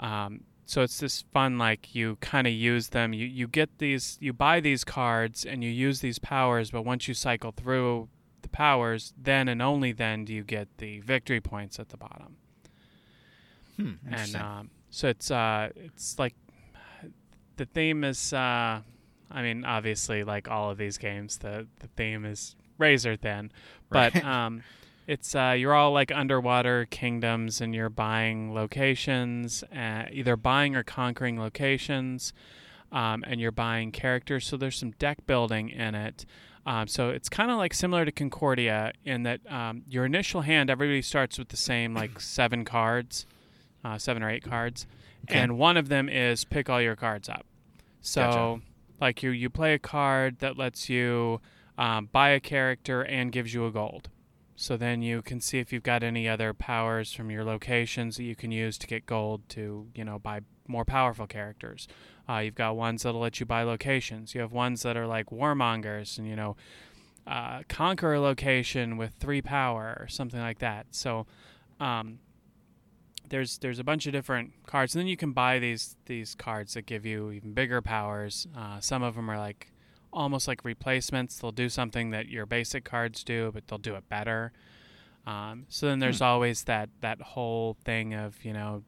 Um, 0.00 0.40
so 0.66 0.82
it's 0.82 0.98
this 0.98 1.22
fun, 1.32 1.56
like 1.56 1.94
you 1.94 2.16
kind 2.16 2.48
of 2.48 2.52
use 2.52 2.88
them. 2.88 3.12
You 3.12 3.26
you 3.26 3.46
get 3.46 3.78
these, 3.78 4.18
you 4.20 4.32
buy 4.32 4.58
these 4.58 4.82
cards, 4.82 5.44
and 5.44 5.62
you 5.62 5.70
use 5.70 6.00
these 6.00 6.18
powers. 6.18 6.72
But 6.72 6.82
once 6.82 7.06
you 7.06 7.14
cycle 7.14 7.52
through 7.52 8.08
the 8.42 8.48
powers, 8.48 9.14
then 9.16 9.48
and 9.48 9.62
only 9.62 9.92
then 9.92 10.24
do 10.24 10.34
you 10.34 10.42
get 10.42 10.66
the 10.78 10.98
victory 11.00 11.40
points 11.40 11.78
at 11.78 11.90
the 11.90 11.96
bottom. 11.96 12.36
Hmm. 13.76 13.92
And 14.10 14.34
um, 14.34 14.70
so 14.90 15.08
it's 15.08 15.30
uh, 15.30 15.68
it's 15.76 16.18
like 16.18 16.34
the 17.56 17.66
theme 17.66 18.02
is. 18.02 18.32
Uh, 18.32 18.80
I 19.32 19.42
mean, 19.42 19.64
obviously, 19.64 20.24
like 20.24 20.48
all 20.48 20.70
of 20.70 20.78
these 20.78 20.98
games, 20.98 21.38
the 21.38 21.66
the 21.80 21.88
theme 21.96 22.24
is 22.24 22.54
razor 22.78 23.16
thin, 23.16 23.50
but 23.90 24.14
Right. 24.14 24.24
um, 24.24 24.62
it's 25.06 25.34
uh, 25.34 25.54
you're 25.58 25.74
all 25.74 25.92
like 25.92 26.12
underwater 26.12 26.86
kingdoms, 26.86 27.60
and 27.60 27.74
you're 27.74 27.88
buying 27.90 28.54
locations, 28.54 29.64
uh, 29.74 30.04
either 30.12 30.36
buying 30.36 30.76
or 30.76 30.82
conquering 30.84 31.38
locations, 31.40 32.32
um, 32.92 33.24
and 33.26 33.40
you're 33.40 33.50
buying 33.52 33.90
characters. 33.92 34.46
So 34.46 34.56
there's 34.56 34.76
some 34.78 34.92
deck 34.92 35.26
building 35.26 35.70
in 35.70 35.94
it. 35.94 36.24
Um, 36.64 36.86
so 36.86 37.10
it's 37.10 37.28
kind 37.28 37.50
of 37.50 37.56
like 37.56 37.74
similar 37.74 38.04
to 38.04 38.12
Concordia 38.12 38.92
in 39.04 39.24
that 39.24 39.40
um, 39.50 39.82
your 39.88 40.04
initial 40.04 40.42
hand, 40.42 40.70
everybody 40.70 41.02
starts 41.02 41.36
with 41.36 41.48
the 41.48 41.56
same 41.56 41.92
like 41.94 42.20
seven 42.20 42.64
cards, 42.64 43.26
uh, 43.84 43.98
seven 43.98 44.22
or 44.22 44.30
eight 44.30 44.44
cards, 44.44 44.86
Okay. 45.24 45.40
and 45.40 45.58
one 45.58 45.76
of 45.76 45.88
them 45.88 46.08
is 46.08 46.44
pick 46.44 46.70
all 46.70 46.80
your 46.80 46.94
cards 46.94 47.28
up. 47.28 47.44
So 48.00 48.20
Gotcha. 48.22 48.60
Like 49.02 49.22
you 49.22 49.30
you 49.30 49.50
play 49.50 49.74
a 49.74 49.78
card 49.78 50.38
that 50.38 50.56
lets 50.56 50.88
you 50.88 51.40
um, 51.76 52.08
buy 52.12 52.30
a 52.30 52.40
character 52.40 53.02
and 53.02 53.32
gives 53.32 53.52
you 53.52 53.66
a 53.66 53.70
gold. 53.70 54.08
So 54.54 54.76
then 54.76 55.02
you 55.02 55.22
can 55.22 55.40
see 55.40 55.58
if 55.58 55.72
you've 55.72 55.82
got 55.82 56.04
any 56.04 56.28
other 56.28 56.54
powers 56.54 57.12
from 57.12 57.30
your 57.30 57.44
locations 57.44 58.16
that 58.16 58.22
you 58.22 58.36
can 58.36 58.52
use 58.52 58.78
to 58.78 58.86
get 58.86 59.06
gold 59.06 59.48
to, 59.50 59.88
you 59.94 60.04
know, 60.04 60.18
buy 60.20 60.40
more 60.68 60.84
powerful 60.84 61.26
characters. 61.26 61.88
Uh, 62.28 62.38
you've 62.38 62.54
got 62.54 62.76
ones 62.76 63.02
that'll 63.02 63.20
let 63.20 63.40
you 63.40 63.46
buy 63.46 63.64
locations. 63.64 64.34
You 64.34 64.40
have 64.42 64.52
ones 64.52 64.82
that 64.82 64.96
are 64.96 65.06
like 65.06 65.30
warmongers 65.30 66.16
and, 66.16 66.28
you 66.28 66.36
know, 66.36 66.56
uh, 67.26 67.62
conquer 67.68 68.14
a 68.14 68.20
location 68.20 68.96
with 68.96 69.14
three 69.14 69.42
power 69.42 69.96
or 69.98 70.06
something 70.06 70.40
like 70.40 70.60
that. 70.60 70.86
So 70.90 71.26
um, 71.80 72.20
there's 73.28 73.58
there's 73.58 73.78
a 73.78 73.84
bunch 73.84 74.06
of 74.06 74.12
different 74.12 74.52
cards, 74.66 74.94
and 74.94 75.00
then 75.00 75.06
you 75.08 75.16
can 75.16 75.32
buy 75.32 75.58
these 75.58 75.96
these 76.06 76.34
cards 76.34 76.74
that 76.74 76.86
give 76.86 77.04
you 77.06 77.30
even 77.32 77.52
bigger 77.54 77.80
powers. 77.82 78.46
Uh, 78.56 78.80
some 78.80 79.02
of 79.02 79.14
them 79.14 79.30
are 79.30 79.38
like 79.38 79.68
almost 80.12 80.46
like 80.46 80.64
replacements. 80.64 81.38
They'll 81.38 81.52
do 81.52 81.68
something 81.68 82.10
that 82.10 82.28
your 82.28 82.44
basic 82.46 82.84
cards 82.84 83.24
do, 83.24 83.50
but 83.54 83.66
they'll 83.68 83.78
do 83.78 83.94
it 83.94 84.08
better. 84.08 84.52
Um, 85.26 85.66
so 85.68 85.86
then 85.86 86.00
there's 86.00 86.18
Hmm. 86.18 86.24
always 86.24 86.64
that 86.64 86.90
that 87.00 87.20
whole 87.20 87.76
thing 87.84 88.12
of 88.12 88.44
you 88.44 88.52
know, 88.52 88.82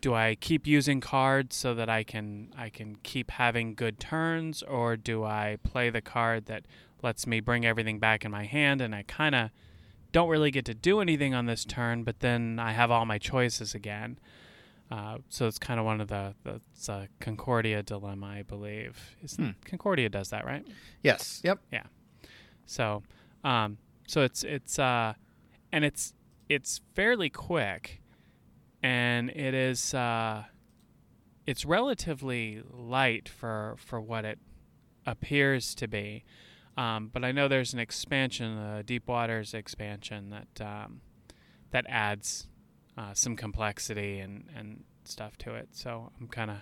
do 0.00 0.14
I 0.14 0.34
keep 0.34 0.66
using 0.66 1.00
cards 1.00 1.54
so 1.56 1.74
that 1.74 1.88
I 1.88 2.02
can 2.02 2.52
I 2.56 2.68
can 2.70 2.96
keep 3.02 3.30
having 3.30 3.74
good 3.74 3.98
turns, 4.00 4.62
or 4.62 4.96
do 4.96 5.24
I 5.24 5.58
play 5.62 5.88
the 5.90 6.02
card 6.02 6.46
that 6.46 6.64
lets 7.02 7.26
me 7.26 7.40
bring 7.40 7.64
everything 7.64 7.98
back 7.98 8.24
in 8.26 8.30
my 8.30 8.44
hand 8.44 8.82
and 8.82 8.94
I 8.94 9.04
kind 9.04 9.34
of 9.34 9.50
don't 10.12 10.28
really 10.28 10.50
get 10.50 10.64
to 10.66 10.74
do 10.74 11.00
anything 11.00 11.34
on 11.34 11.46
this 11.46 11.64
turn, 11.64 12.04
but 12.04 12.20
then 12.20 12.58
I 12.58 12.72
have 12.72 12.90
all 12.90 13.04
my 13.06 13.18
choices 13.18 13.74
again. 13.74 14.18
Uh, 14.90 15.18
so 15.28 15.46
it's 15.46 15.58
kind 15.58 15.78
of 15.78 15.86
one 15.86 16.00
of 16.00 16.08
the, 16.08 16.34
a 16.88 17.08
Concordia 17.20 17.82
dilemma, 17.82 18.26
I 18.26 18.42
believe. 18.42 18.98
Isn't 19.22 19.44
Hmm. 19.44 19.50
Concordia 19.64 20.08
does 20.08 20.30
that, 20.30 20.44
right? 20.44 20.66
Yes. 21.02 21.40
Yep. 21.44 21.60
Yeah. 21.70 21.84
So, 22.66 23.02
um, 23.44 23.78
so 24.08 24.22
it's 24.22 24.42
it's 24.42 24.78
uh, 24.78 25.14
and 25.70 25.84
it's 25.84 26.12
it's 26.48 26.80
fairly 26.94 27.30
quick, 27.30 28.00
and 28.82 29.30
it 29.30 29.54
is 29.54 29.94
uh, 29.94 30.44
it's 31.46 31.64
relatively 31.64 32.62
light 32.72 33.28
for 33.28 33.76
for 33.78 34.00
what 34.00 34.24
it 34.24 34.40
appears 35.06 35.74
to 35.76 35.86
be. 35.86 36.24
Um, 36.80 37.10
but 37.12 37.24
I 37.24 37.32
know 37.32 37.46
there's 37.46 37.74
an 37.74 37.78
expansion, 37.78 38.56
the 38.56 38.82
Deep 38.82 39.06
Waters 39.06 39.52
expansion 39.52 40.30
that 40.30 40.66
um, 40.66 41.02
that 41.72 41.84
adds 41.86 42.46
uh, 42.96 43.12
some 43.12 43.36
complexity 43.36 44.18
and, 44.18 44.44
and 44.56 44.84
stuff 45.04 45.36
to 45.38 45.54
it. 45.54 45.68
So 45.72 46.10
I'm 46.18 46.26
kind 46.26 46.50
of 46.50 46.56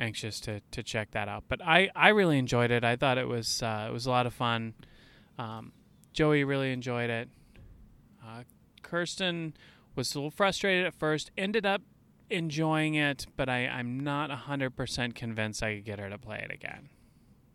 anxious 0.00 0.40
to, 0.40 0.60
to 0.72 0.82
check 0.82 1.12
that 1.12 1.28
out. 1.28 1.44
But 1.46 1.62
I, 1.62 1.90
I 1.94 2.08
really 2.08 2.38
enjoyed 2.38 2.72
it. 2.72 2.82
I 2.82 2.96
thought 2.96 3.16
it 3.16 3.28
was 3.28 3.62
uh, 3.62 3.86
it 3.88 3.92
was 3.92 4.06
a 4.06 4.10
lot 4.10 4.26
of 4.26 4.34
fun. 4.34 4.74
Um, 5.38 5.70
Joey 6.12 6.42
really 6.42 6.72
enjoyed 6.72 7.08
it. 7.08 7.28
Uh, 8.20 8.42
Kirsten 8.82 9.54
was 9.94 10.12
a 10.12 10.18
little 10.18 10.30
frustrated 10.32 10.86
at 10.86 10.94
first. 10.94 11.30
Ended 11.38 11.64
up 11.64 11.82
enjoying 12.30 12.94
it, 12.94 13.26
but 13.36 13.48
I, 13.48 13.68
I'm 13.68 14.00
not 14.00 14.32
hundred 14.32 14.70
percent 14.70 15.14
convinced 15.14 15.62
I 15.62 15.76
could 15.76 15.84
get 15.84 16.00
her 16.00 16.10
to 16.10 16.18
play 16.18 16.44
it 16.44 16.52
again. 16.52 16.88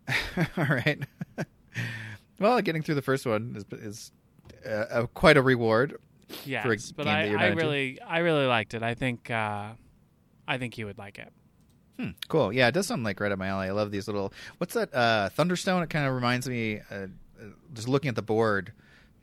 All 0.56 0.64
right. 0.64 0.98
well, 2.38 2.60
getting 2.60 2.82
through 2.82 2.96
the 2.96 3.02
first 3.02 3.26
one 3.26 3.54
is, 3.56 3.64
is 3.80 4.12
uh, 4.68 5.06
quite 5.14 5.36
a 5.36 5.42
reward. 5.42 5.98
Yes, 6.44 6.90
a 6.90 6.94
but 6.94 7.08
I, 7.08 7.22
I 7.24 7.32
not 7.32 7.44
into? 7.46 7.56
really 7.56 8.00
I 8.00 8.18
really 8.18 8.46
liked 8.46 8.74
it. 8.74 8.82
I 8.82 8.94
think 8.94 9.30
uh, 9.30 9.70
I 10.46 10.58
think 10.58 10.78
you 10.78 10.86
would 10.86 10.98
like 10.98 11.18
it. 11.18 11.32
Hmm, 11.98 12.10
cool. 12.28 12.52
Yeah, 12.52 12.68
it 12.68 12.72
does 12.72 12.86
sound 12.86 13.04
like 13.04 13.20
right 13.20 13.32
up 13.32 13.38
my 13.38 13.48
alley. 13.48 13.68
I 13.68 13.72
love 13.72 13.90
these 13.90 14.06
little. 14.06 14.32
What's 14.58 14.74
that? 14.74 14.94
Uh, 14.94 15.28
Thunderstone. 15.30 15.82
It 15.82 15.90
kind 15.90 16.06
of 16.06 16.14
reminds 16.14 16.48
me. 16.48 16.80
Uh, 16.90 16.94
uh, 17.40 17.46
just 17.72 17.88
looking 17.88 18.08
at 18.08 18.14
the 18.16 18.22
board, 18.22 18.72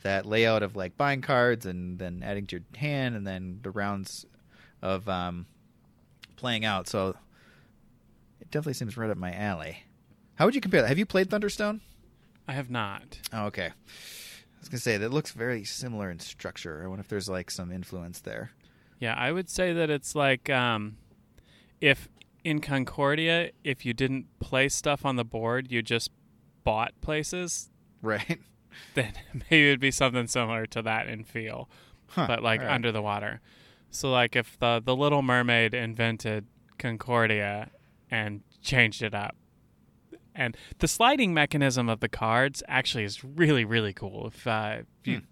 that 0.04 0.26
layout 0.26 0.64
of 0.64 0.76
like 0.76 0.98
buying 0.98 1.22
cards 1.22 1.66
and 1.66 1.98
then 1.98 2.24
adding 2.24 2.46
to 2.48 2.58
your 2.58 2.66
hand, 2.76 3.16
and 3.16 3.26
then 3.26 3.60
the 3.64 3.72
rounds 3.72 4.26
of 4.82 5.08
um, 5.08 5.46
playing 6.36 6.66
out. 6.66 6.88
So 6.88 7.16
it 8.42 8.52
definitely 8.52 8.74
seems 8.74 8.98
right 8.98 9.10
up 9.10 9.18
my 9.18 9.34
alley. 9.34 9.84
How 10.38 10.46
would 10.46 10.56
you 10.56 10.62
compare 10.62 10.82
that? 10.82 10.88
Have 10.88 10.98
you 11.00 11.06
played 11.06 11.30
Thunderstone? 11.30 11.82
I 12.48 12.54
have 12.54 12.70
not. 12.70 13.20
Oh, 13.34 13.46
okay. 13.48 13.68
I 13.68 14.60
was 14.60 14.70
gonna 14.70 14.80
say 14.80 14.98
that 14.98 15.12
looks 15.12 15.32
very 15.32 15.64
similar 15.64 16.10
in 16.10 16.20
structure. 16.20 16.82
I 16.84 16.88
wonder 16.88 17.02
if 17.02 17.08
there's 17.08 17.30
like 17.30 17.52
some 17.52 17.72
influence 17.72 18.20
there. 18.20 18.52
Yeah, 19.00 19.16
I 19.16 19.32
would 19.32 19.50
say 19.50 19.74
that 19.74 19.90
it's 19.90 20.16
like 20.16 20.50
um, 20.50 20.98
if 21.82 22.08
in 22.44 22.62
Concordia, 22.62 23.52
if 23.64 23.86
you 23.86 23.94
didn't 23.94 24.28
play 24.40 24.70
stuff 24.70 25.06
on 25.06 25.16
the 25.18 25.26
board, 25.26 25.72
you 25.72 25.82
just 25.82 26.12
bought 26.64 26.94
places, 27.02 27.70
Right. 28.02 28.40
then 28.94 29.14
maybe 29.34 29.68
it'd 29.68 29.80
be 29.80 29.92
something 29.92 30.28
similar 30.28 30.66
to 30.68 30.82
that 30.84 31.08
in 31.08 31.24
feel, 31.24 31.70
Huh. 32.10 32.26
but 32.28 32.42
like 32.44 32.62
right. 32.62 32.72
under 32.72 32.92
the 32.92 33.02
water. 33.02 33.42
So 33.90 34.12
like 34.12 34.36
if 34.36 34.58
the 34.60 34.82
the 34.84 34.96
Little 34.96 35.22
Mermaid 35.22 35.74
invented 35.74 36.46
Concordia 36.78 37.70
and 38.12 38.42
changed 38.62 39.02
it 39.02 39.14
up. 39.16 39.36
And 40.38 40.56
the 40.80 40.88
sliding 40.88 41.34
mechanism 41.34 41.90
of 41.90 42.00
the 42.00 42.08
cards 42.10 42.62
actually 42.68 43.04
is 43.04 43.24
really 43.24 43.66
really 43.66 43.94
cool. 43.94 44.28
If, 44.28 44.46
uh, 44.48 44.78
if 45.02 45.08
you 45.08 45.18
Hmm. 45.20 45.26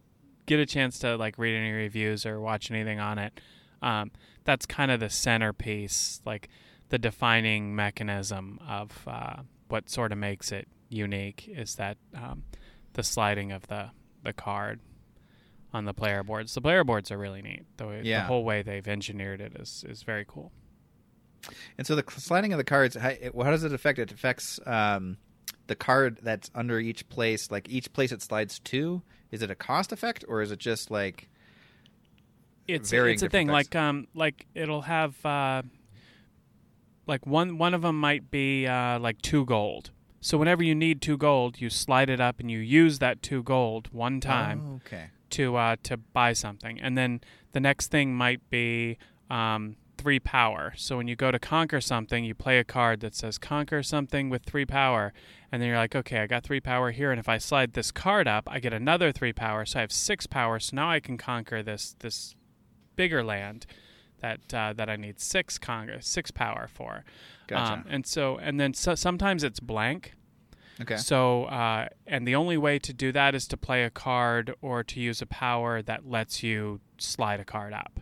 get 0.47 0.59
a 0.59 0.65
chance 0.65 0.97
to 0.99 1.15
like 1.15 1.37
read 1.37 1.55
any 1.55 1.71
reviews 1.71 2.25
or 2.25 2.39
watch 2.39 2.71
anything 2.71 2.99
on 2.99 3.17
it, 3.19 3.39
um, 3.81 4.11
that's 4.43 4.65
kind 4.65 4.91
of 4.91 4.99
the 4.99 5.09
centerpiece, 5.09 6.21
like 6.25 6.49
the 6.89 6.97
defining 6.97 7.75
mechanism 7.75 8.59
of 8.67 9.07
uh, 9.07 9.43
what 9.69 9.89
sort 9.89 10.11
of 10.11 10.17
makes 10.17 10.51
it 10.51 10.67
unique 10.89 11.47
is 11.47 11.75
that 11.75 11.97
um, 12.13 12.43
the 12.93 13.03
sliding 13.03 13.51
of 13.51 13.67
the 13.67 13.91
the 14.23 14.33
card 14.33 14.79
on 15.73 15.85
the 15.85 15.93
player 15.93 16.23
boards. 16.23 16.53
The 16.55 16.61
player 16.61 16.83
boards 16.83 17.11
are 17.11 17.17
really 17.17 17.41
neat. 17.41 17.63
The, 17.77 17.85
way, 17.87 18.01
Yeah. 18.03 18.21
the 18.21 18.27
whole 18.27 18.43
way 18.43 18.61
they've 18.63 18.87
engineered 18.87 19.39
it 19.41 19.53
is 19.59 19.83
is 19.87 20.01
very 20.03 20.25
cool. 20.27 20.51
And 21.77 21.85
so 21.85 21.95
the 21.95 22.03
sliding 22.17 22.53
of 22.53 22.57
the 22.57 22.63
cards, 22.63 22.95
how, 22.95 23.11
how 23.35 23.51
does 23.51 23.63
it 23.63 23.73
affect? 23.73 23.99
It 23.99 24.11
affects 24.11 24.59
um, 24.65 25.17
the 25.67 25.75
card 25.75 26.19
that's 26.21 26.49
under 26.55 26.79
each 26.79 27.07
place. 27.09 27.51
Like 27.51 27.69
each 27.69 27.91
place 27.93 28.11
it 28.11 28.21
slides 28.21 28.59
to. 28.59 29.01
Is 29.31 29.41
it 29.41 29.51
a 29.51 29.55
cost 29.55 29.91
effect 29.91 30.23
or 30.27 30.41
is 30.41 30.51
it 30.51 30.59
just 30.59 30.89
like? 30.91 31.29
it's 32.67 32.89
varying 32.89 33.13
it's 33.13 33.21
a 33.23 33.29
thing 33.29 33.49
effects. 33.49 33.73
like 33.75 33.81
um 33.83 34.07
like 34.15 34.47
it'll 34.55 34.81
have 34.81 35.23
uh 35.23 35.61
like 37.07 37.25
one 37.27 37.57
one 37.59 37.73
of 37.75 37.81
them 37.83 37.99
might 37.99 38.31
be 38.31 38.65
uh 38.65 38.97
like 38.99 39.21
two 39.21 39.45
gold 39.45 39.91
so 40.19 40.35
whenever 40.37 40.63
you 40.63 40.73
need 40.73 40.99
two 41.01 41.15
gold 41.17 41.61
you 41.61 41.69
slide 41.69 42.09
it 42.09 42.19
up 42.19 42.39
and 42.39 42.49
you 42.49 42.57
use 42.57 42.97
that 42.99 43.21
two 43.21 43.43
gold 43.43 43.87
one 43.91 44.19
time 44.19 44.61
Oh, 44.65 44.75
okay. 44.85 45.09
to 45.31 45.55
uh 45.55 45.75
to 45.83 45.97
buy 45.97 46.33
something 46.33 46.79
and 46.81 46.97
then 46.97 47.21
the 47.51 47.59
next 47.59 47.91
thing 47.91 48.15
might 48.15 48.41
be 48.49 48.97
um 49.29 49.75
three 49.97 50.19
power 50.19 50.73
so 50.75 50.97
when 50.97 51.07
you 51.07 51.15
go 51.15 51.31
to 51.31 51.39
conquer 51.39 51.81
something 51.81 52.23
you 52.23 52.33
play 52.33 52.59
a 52.59 52.63
card 52.63 52.99
that 52.99 53.15
says 53.15 53.37
conquer 53.37 53.81
something 53.81 54.29
with 54.29 54.43
three 54.43 54.65
power 54.65 55.13
and 55.51 55.61
then 55.61 55.69
you're 55.69 55.77
like 55.77 55.95
okay 55.95 56.19
i 56.19 56.27
got 56.27 56.43
three 56.43 56.59
power 56.59 56.91
here 56.91 57.11
and 57.11 57.19
if 57.19 57.29
i 57.29 57.37
slide 57.37 57.73
this 57.73 57.91
card 57.91 58.27
up 58.27 58.47
i 58.51 58.59
get 58.59 58.73
another 58.73 59.11
three 59.11 59.33
power 59.33 59.65
so 59.65 59.79
i 59.79 59.81
have 59.81 59.91
six 59.91 60.27
power 60.27 60.59
so 60.59 60.75
now 60.75 60.89
i 60.89 60.99
can 60.99 61.17
conquer 61.17 61.63
this 61.63 61.95
this 61.99 62.35
bigger 62.95 63.23
land 63.23 63.65
that 64.21 64.53
uh, 64.53 64.73
that 64.73 64.89
i 64.89 64.95
need 64.95 65.19
six 65.19 65.57
conquer 65.57 65.99
six 66.01 66.31
power 66.31 66.67
for 66.71 67.03
Gotcha. 67.47 67.73
um, 67.73 67.85
and 67.89 68.05
so 68.05 68.37
and 68.37 68.59
then 68.59 68.73
so, 68.73 68.95
sometimes 68.95 69.43
it's 69.43 69.59
blank 69.59 70.13
okay. 70.81 70.97
so, 70.97 71.45
uh, 71.45 71.87
and 72.07 72.27
the 72.27 72.35
only 72.35 72.57
way 72.57 72.79
to 72.79 72.93
do 72.93 73.11
that 73.11 73.35
is 73.35 73.47
to 73.47 73.57
play 73.57 73.83
a 73.83 73.89
card 73.89 74.53
or 74.61 74.83
to 74.83 74.99
use 74.99 75.21
a 75.21 75.25
power 75.25 75.81
that 75.81 76.07
lets 76.07 76.43
you 76.43 76.81
slide 76.97 77.39
a 77.39 77.45
card 77.45 77.73
up. 77.73 77.99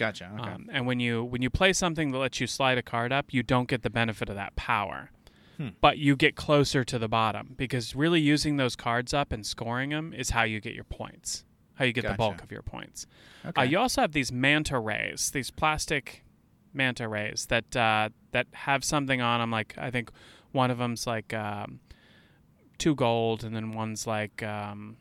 Gotcha. 0.00 0.30
Okay. 0.40 0.50
Um, 0.50 0.68
and 0.72 0.86
when 0.86 0.98
you 0.98 1.22
when 1.22 1.42
you 1.42 1.50
play 1.50 1.72
something 1.72 2.10
that 2.12 2.18
lets 2.18 2.40
you 2.40 2.46
slide 2.46 2.78
a 2.78 2.82
card 2.82 3.12
up, 3.12 3.32
you 3.34 3.42
don't 3.42 3.68
get 3.68 3.82
the 3.82 3.90
benefit 3.90 4.28
of 4.28 4.34
that 4.34 4.56
power, 4.56 5.10
Hmm. 5.58 5.68
but 5.80 5.98
you 5.98 6.16
get 6.16 6.34
closer 6.36 6.82
to 6.84 6.98
the 6.98 7.06
bottom 7.08 7.54
because 7.56 7.94
really 7.94 8.20
using 8.20 8.56
those 8.56 8.74
cards 8.76 9.12
up 9.12 9.30
and 9.30 9.44
scoring 9.46 9.90
them 9.90 10.12
is 10.14 10.30
how 10.30 10.42
you 10.42 10.58
get 10.60 10.74
your 10.74 10.84
points, 10.84 11.44
how 11.74 11.84
you 11.84 11.92
get 11.92 12.04
the 12.04 12.14
bulk 12.14 12.42
of 12.42 12.50
your 12.50 12.62
points. 12.62 13.06
okay. 13.44 13.60
Uh, 13.60 13.64
you 13.64 13.78
also 13.78 14.00
have 14.00 14.12
these 14.12 14.32
manta 14.32 14.78
rays, 14.78 15.30
these 15.32 15.50
plastic 15.50 16.24
manta 16.72 17.06
rays 17.06 17.46
that 17.46 17.76
uh, 17.76 18.08
that 18.32 18.46
have 18.52 18.82
something 18.84 19.20
on 19.20 19.40
them. 19.40 19.50
Like 19.50 19.74
I 19.76 19.90
think 19.90 20.10
one 20.52 20.70
of 20.70 20.78
them's 20.78 21.06
like 21.06 21.34
um, 21.34 21.80
two 22.78 22.94
gold, 22.94 23.44
and 23.44 23.54
then 23.54 23.72
one's 23.72 24.06
like 24.06 24.42
um, 24.42 24.96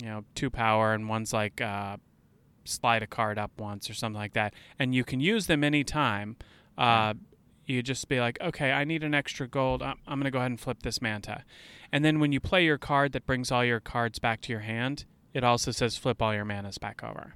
you 0.00 0.06
know 0.06 0.24
two 0.36 0.50
power, 0.50 0.94
and 0.94 1.08
one's 1.08 1.32
like 1.32 1.60
uh, 1.60 1.96
slide 2.64 3.02
a 3.02 3.06
card 3.06 3.38
up 3.38 3.50
once 3.58 3.88
or 3.90 3.94
something 3.94 4.18
like 4.20 4.32
that. 4.34 4.54
And 4.78 4.94
you 4.94 5.04
can 5.04 5.20
use 5.20 5.46
them 5.46 5.64
anytime. 5.64 6.36
Uh, 6.78 7.14
you 7.66 7.82
just 7.82 8.08
be 8.08 8.20
like, 8.20 8.38
okay, 8.40 8.72
I 8.72 8.84
need 8.84 9.04
an 9.04 9.14
extra 9.14 9.46
gold. 9.46 9.82
I'm, 9.82 9.96
I'm 10.06 10.18
going 10.18 10.24
to 10.24 10.30
go 10.30 10.38
ahead 10.38 10.50
and 10.50 10.60
flip 10.60 10.82
this 10.82 11.00
manta. 11.00 11.44
And 11.92 12.04
then 12.04 12.18
when 12.20 12.32
you 12.32 12.40
play 12.40 12.64
your 12.64 12.78
card 12.78 13.12
that 13.12 13.26
brings 13.26 13.52
all 13.52 13.64
your 13.64 13.80
cards 13.80 14.18
back 14.18 14.40
to 14.42 14.52
your 14.52 14.60
hand, 14.62 15.04
it 15.34 15.44
also 15.44 15.70
says 15.70 15.96
flip 15.96 16.20
all 16.20 16.34
your 16.34 16.44
mantas 16.44 16.78
back 16.78 17.02
over. 17.04 17.34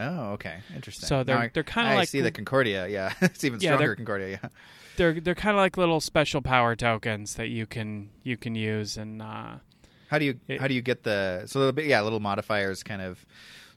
oh, 0.00 0.30
okay. 0.32 0.58
Interesting. 0.74 1.06
So 1.06 1.22
they're 1.24 1.36
I- 1.38 1.50
they're 1.52 1.62
kind 1.64 1.88
of 1.88 1.92
I 1.94 1.96
like 1.96 2.08
see 2.08 2.20
the 2.20 2.30
Concordia. 2.30 2.86
Yeah, 2.88 3.12
it's 3.20 3.44
even 3.44 3.60
Yeah, 3.60 3.74
stronger 3.76 3.96
Concordia. 3.96 4.38
Yeah. 4.42 4.48
they're 4.96 5.20
they're 5.20 5.34
kind 5.34 5.56
of 5.56 5.60
like 5.60 5.76
little 5.76 6.00
special 6.00 6.40
power 6.40 6.74
tokens 6.76 7.34
that 7.34 7.48
you 7.48 7.66
can 7.66 8.10
you 8.22 8.36
can 8.36 8.54
use 8.54 8.96
and 8.96 9.20
uh, 9.20 9.56
How 10.08 10.18
do 10.18 10.24
you 10.24 10.38
It- 10.48 10.60
how 10.60 10.68
do 10.68 10.74
you 10.74 10.82
get 10.82 11.02
the 11.02 11.42
so 11.46 11.70
the 11.72 11.82
yeah 11.84 12.00
little 12.00 12.20
modifiers 12.20 12.82
kind 12.82 13.02
of? 13.02 13.26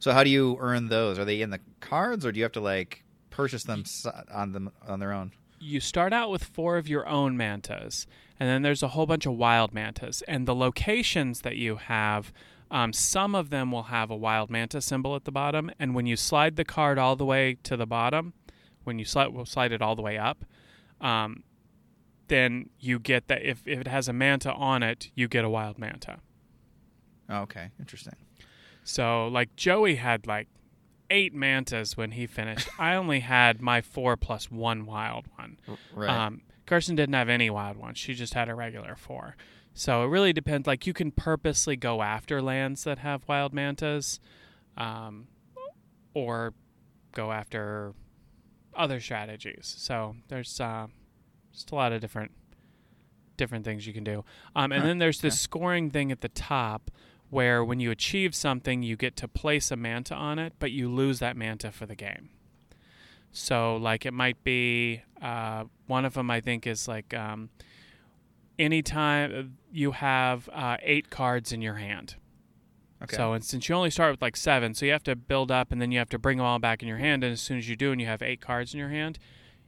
So 0.02 0.12
how 0.12 0.26
do 0.26 0.30
you 0.30 0.58
earn 0.60 0.90
those? 0.90 1.18
Are 1.18 1.24
they 1.24 1.42
in 1.42 1.52
the 1.52 1.60
cards 1.80 2.26
or 2.26 2.34
do 2.34 2.40
you 2.40 2.44
have 2.44 2.52
to 2.54 2.60
like 2.60 3.04
purchase 3.30 3.64
them 3.64 3.86
on 4.34 4.52
them 4.52 4.72
on 4.86 5.00
their 5.00 5.14
own? 5.14 5.32
you 5.62 5.80
start 5.80 6.12
out 6.12 6.32
with 6.32 6.44
four 6.44 6.78
of 6.78 6.88
your 6.88 7.08
own 7.08 7.38
mantas, 7.38 8.08
and 8.40 8.50
then 8.50 8.64
there's 8.64 8.82
a 8.82 8.90
whole 8.90 9.06
bunch 9.06 9.26
of 9.26 9.34
wild 9.34 9.74
mantas. 9.74 10.24
And 10.28 10.48
the 10.48 10.56
locations 10.56 11.42
that 11.42 11.56
you 11.56 11.76
have, 11.76 12.34
um, 12.72 12.92
some 12.92 13.36
of 13.36 13.52
them 13.52 13.72
will 13.72 13.84
have 13.84 14.10
a 14.10 14.16
wild 14.16 14.50
manta 14.50 14.82
symbol 14.82 15.16
at 15.16 15.26
the 15.26 15.32
bottom. 15.32 15.70
And 15.80 15.94
when 15.94 16.08
you 16.08 16.16
slide 16.16 16.56
the 16.56 16.66
card 16.66 16.98
all 16.98 17.16
the 17.16 17.26
way 17.26 17.58
to 17.64 17.78
the 17.78 17.86
bottom, 17.86 18.34
when 18.84 18.98
you 18.98 19.06
slide, 19.06 19.28
will 19.28 19.46
slide 19.46 19.72
it 19.72 19.82
all 19.82 19.96
the 19.96 20.02
way 20.02 20.18
up, 20.18 20.44
um, 21.00 21.44
then 22.28 22.70
you 22.80 22.98
get 22.98 23.28
that. 23.28 23.44
If, 23.44 23.68
if 23.68 23.80
it 23.80 23.88
has 23.88 24.08
a 24.08 24.14
manta 24.14 24.52
on 24.52 24.82
it, 24.82 25.12
you 25.14 25.28
get 25.28 25.46
a 25.46 25.50
wild 25.50 25.78
manta. 25.78 26.20
Oh, 27.30 27.42
okay, 27.42 27.70
interesting. 27.80 28.16
So, 28.84 29.28
like, 29.28 29.56
Joey 29.56 29.96
had 29.96 30.28
like 30.28 30.48
eight 31.10 31.34
mantas 31.34 31.96
when 31.98 32.12
he 32.12 32.26
finished. 32.26 32.68
I 32.80 32.96
only 32.96 33.20
had 33.22 33.62
my 33.62 33.82
four 33.82 34.18
plus 34.18 34.50
one 34.50 34.86
wild 34.86 35.26
one. 35.38 35.58
Right. 35.94 36.10
Um, 36.10 36.42
Kirsten 36.66 36.96
didn't 36.96 37.16
have 37.16 37.30
any 37.30 37.50
wild 37.50 37.78
ones. 37.78 37.98
She 37.98 38.14
just 38.14 38.34
had 38.34 38.48
a 38.50 38.56
regular 38.56 38.96
four. 38.96 39.36
So 39.74 40.04
it 40.04 40.08
really 40.08 40.34
depends. 40.34 40.68
Like 40.68 40.86
you 40.88 40.94
can 40.94 41.12
purposely 41.12 41.76
go 41.76 42.02
after 42.02 42.42
lands 42.42 42.84
that 42.86 43.00
have 43.00 43.28
wild 43.28 43.54
mantas, 43.54 44.20
um, 44.78 45.28
or 46.14 46.54
go 47.14 47.32
after 47.32 47.94
other 48.76 49.00
strategies. 49.00 49.74
So 49.78 50.16
there's 50.30 50.60
uh, 50.60 50.88
just 51.54 51.72
a 51.72 51.76
lot 51.76 51.92
of 51.94 52.02
different 52.02 52.32
different 53.38 53.66
things 53.66 53.88
you 53.88 53.94
can 53.94 54.04
do. 54.04 54.24
Um, 54.56 54.72
and 54.72 54.82
Huh, 54.82 54.88
then 54.88 54.98
there's 55.00 55.22
this 55.22 55.34
okay. 55.34 55.40
scoring 55.40 55.90
thing 55.90 56.12
at 56.12 56.22
the 56.22 56.30
top 56.30 56.92
where 57.32 57.64
when 57.64 57.80
you 57.80 57.90
achieve 57.90 58.36
something, 58.36 58.84
you 58.84 58.96
get 58.96 59.16
to 59.16 59.28
place 59.28 59.72
a 59.72 59.76
manta 59.76 60.14
on 60.14 60.38
it, 60.38 60.54
but 60.60 60.72
you 60.72 60.90
lose 60.90 61.20
that 61.20 61.36
manta 61.36 61.72
for 61.72 61.86
the 61.86 61.96
game. 61.96 62.30
So, 63.32 63.78
like, 63.78 64.06
it 64.06 64.14
might 64.14 64.44
be 64.44 65.02
uh, 65.22 65.64
one 65.88 66.04
of 66.04 66.14
them, 66.14 66.30
I 66.30 66.42
think, 66.42 66.68
is 66.68 66.90
like 66.90 67.14
um, 67.14 67.50
anytime 68.60 69.58
you 69.72 69.92
have 69.92 70.50
uh, 70.50 70.76
eight 70.82 71.10
cards 71.10 71.54
in 71.54 71.62
your 71.62 71.76
hand. 71.76 72.16
okay. 73.02 73.16
So, 73.16 73.32
and 73.32 73.46
since 73.46 73.70
you 73.70 73.76
only 73.76 73.92
start 73.92 74.12
with 74.12 74.22
like 74.22 74.36
seven, 74.36 74.76
so 74.76 74.86
you 74.86 74.92
have 74.92 75.04
to 75.04 75.16
build 75.16 75.52
up 75.52 75.72
and 75.72 75.82
then 75.82 75.90
you 75.90 76.00
have 76.00 76.10
to 76.10 76.20
bring 76.20 76.38
them 76.38 76.46
all 76.46 76.60
back 76.60 76.82
in 76.82 76.90
your 76.90 76.98
hand. 76.98 77.24
And 77.24 77.32
as 77.32 77.40
soon 77.40 77.58
as 77.58 77.70
you 77.70 77.78
do 77.78 77.94
and 77.94 78.02
you 78.02 78.08
have 78.08 78.22
eight 78.22 78.42
cards 78.42 78.74
in 78.74 78.80
your 78.80 78.90
hand, 78.90 79.18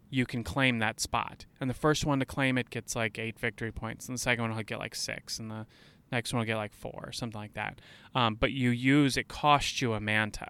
you 0.09 0.26
can 0.26 0.43
claim 0.43 0.80
that 0.80 0.99
spot. 0.99 1.45
And 1.61 1.70
the 1.70 1.74
first 1.74 2.05
one 2.05 2.20
to 2.20 2.26
claim 2.26 2.57
it 2.57 2.70
gets 2.70 2.93
like 2.93 3.18
eight 3.18 3.39
victory 3.39 3.72
points, 3.72 4.07
and 4.07 4.18
the 4.18 4.22
second 4.22 4.43
one 4.43 4.55
will 4.55 4.64
get 4.64 4.80
like 4.80 4.95
six, 4.95 5.39
and 5.39 5.49
the 5.49 5.66
next 6.14 6.34
one 6.34 6.39
will 6.39 6.45
get 6.45 6.57
like 6.57 6.74
four, 6.74 7.03
or 7.05 7.11
something 7.11 7.39
like 7.39 7.53
that. 7.53 7.80
Um, 8.16 8.36
but 8.36 8.51
you 8.51 8.70
use 8.70 9.18
it 9.18 9.28
costs 9.28 9.82
you 9.82 9.93
a 9.93 9.99
manta. 9.99 10.49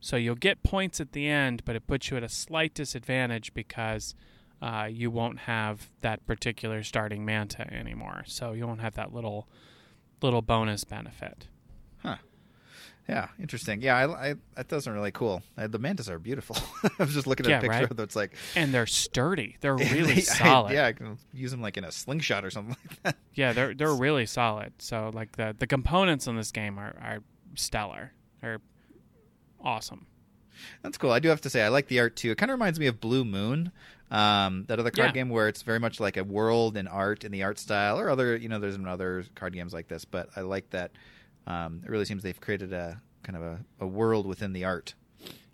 So 0.00 0.16
you'll 0.16 0.34
get 0.34 0.62
points 0.62 1.00
at 1.00 1.12
the 1.12 1.28
end, 1.28 1.62
but 1.64 1.76
it 1.76 1.86
puts 1.86 2.10
you 2.10 2.16
at 2.16 2.22
a 2.22 2.28
slight 2.28 2.72
disadvantage 2.72 3.52
because 3.52 4.14
uh, 4.62 4.88
you 4.90 5.10
won't 5.10 5.40
have 5.40 5.90
that 6.00 6.24
particular 6.26 6.82
starting 6.82 7.24
manta 7.24 7.70
anymore. 7.72 8.22
So 8.26 8.52
you 8.52 8.66
won't 8.66 8.80
have 8.80 8.94
that 8.94 9.12
little 9.12 9.48
little 10.22 10.42
bonus 10.42 10.84
benefit. 10.84 11.48
Yeah, 13.10 13.28
interesting. 13.40 13.82
Yeah, 13.82 13.96
I, 13.96 14.30
I 14.30 14.34
that 14.54 14.68
doesn't 14.68 14.92
really 14.92 15.10
cool. 15.10 15.42
Uh, 15.58 15.66
the 15.66 15.78
mantas 15.78 16.08
are 16.08 16.18
beautiful. 16.18 16.56
I 16.98 17.02
was 17.04 17.12
just 17.12 17.26
looking 17.26 17.46
at 17.46 17.50
Yeah, 17.50 17.58
a 17.58 17.60
picture 17.60 17.78
right? 17.80 17.90
of 17.90 17.96
that's 17.96 18.14
like 18.14 18.32
And 18.54 18.72
they're 18.72 18.86
sturdy. 18.86 19.56
They're 19.60 19.76
really 19.96 20.12
I- 20.14 20.20
solid. 20.20 20.72
yeah, 20.72 20.86
I 20.86 20.92
can 20.92 21.18
use 21.34 21.50
them 21.50 21.60
like 21.60 21.76
in 21.76 21.84
a 21.84 21.92
slingshot 21.92 22.44
or 22.44 22.50
something 22.50 22.76
like 22.88 23.02
that. 23.02 23.16
Yeah, 23.34 23.52
they're 23.52 23.74
they're 23.74 23.94
really 23.94 24.26
solid. 24.26 24.72
So 24.78 25.10
like 25.12 25.32
the 25.32 25.54
the 25.58 25.66
components 25.66 26.26
in 26.26 26.36
this 26.36 26.52
game 26.52 26.78
are, 26.78 26.94
are 27.02 27.18
stellar. 27.56 28.12
They're 28.40 28.60
awesome. 29.60 30.06
That's 30.82 30.98
cool. 30.98 31.10
I 31.10 31.20
do 31.20 31.28
have 31.28 31.40
to 31.42 31.50
say 31.50 31.62
I 31.62 31.68
like 31.68 31.88
the 31.88 32.00
art 32.00 32.16
too. 32.16 32.30
It 32.30 32.38
kind 32.38 32.50
of 32.50 32.54
reminds 32.54 32.78
me 32.78 32.86
of 32.86 33.00
Blue 33.00 33.24
Moon, 33.24 33.72
um, 34.10 34.64
that 34.68 34.78
other 34.78 34.90
card 34.90 35.08
Yeah. 35.08 35.12
game 35.12 35.30
where 35.30 35.48
it's 35.48 35.62
very 35.62 35.78
much 35.78 36.00
like 36.00 36.16
a 36.16 36.24
world 36.24 36.76
and 36.76 36.88
art 36.88 37.24
in 37.24 37.32
the 37.32 37.42
art 37.42 37.58
style, 37.58 37.98
or 37.98 38.10
other 38.10 38.36
you 38.36 38.48
know 38.48 38.58
there's 38.58 38.78
other 38.86 39.24
card 39.34 39.54
games 39.54 39.72
like 39.72 39.88
this, 39.88 40.04
but 40.04 40.28
I 40.36 40.42
like 40.42 40.70
that. 40.70 40.92
Um, 41.46 41.82
it 41.84 41.90
really 41.90 42.04
seems 42.04 42.22
they've 42.22 42.40
created 42.40 42.72
a 42.72 43.00
kind 43.22 43.36
of 43.36 43.42
a, 43.42 43.60
a 43.80 43.86
world 43.86 44.26
within 44.26 44.52
the 44.52 44.64
art. 44.64 44.94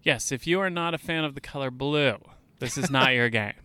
Yes, 0.03 0.31
if 0.31 0.47
you 0.47 0.61
are 0.61 0.71
not 0.71 0.95
a 0.95 0.99
fan 0.99 1.25
of 1.25 1.35
the 1.35 1.41
color 1.41 1.71
blue, 1.71 2.19
this 2.59 2.79
is 2.79 2.91
not 2.91 3.15
your 3.15 3.29
game. 3.29 3.55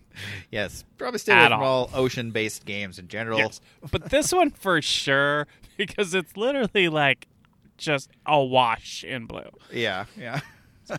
Yes, 0.52 0.84
probably 0.98 1.20
stay 1.20 1.32
away 1.32 1.46
from 1.46 1.62
all. 1.62 1.86
all 1.86 1.90
ocean-based 1.94 2.66
games 2.66 3.00
in 3.00 3.08
general. 3.08 3.40
Yes. 3.40 3.62
But 3.92 4.10
this 4.10 4.34
one 4.34 4.50
for 4.52 4.82
sure 4.82 5.48
because 5.78 6.14
it's 6.14 6.36
literally 6.36 6.90
like 6.90 7.30
just 7.78 8.10
awash 8.26 9.06
in 9.06 9.26
blue. 9.26 9.50
Yeah, 9.72 10.06
yeah. 10.18 10.42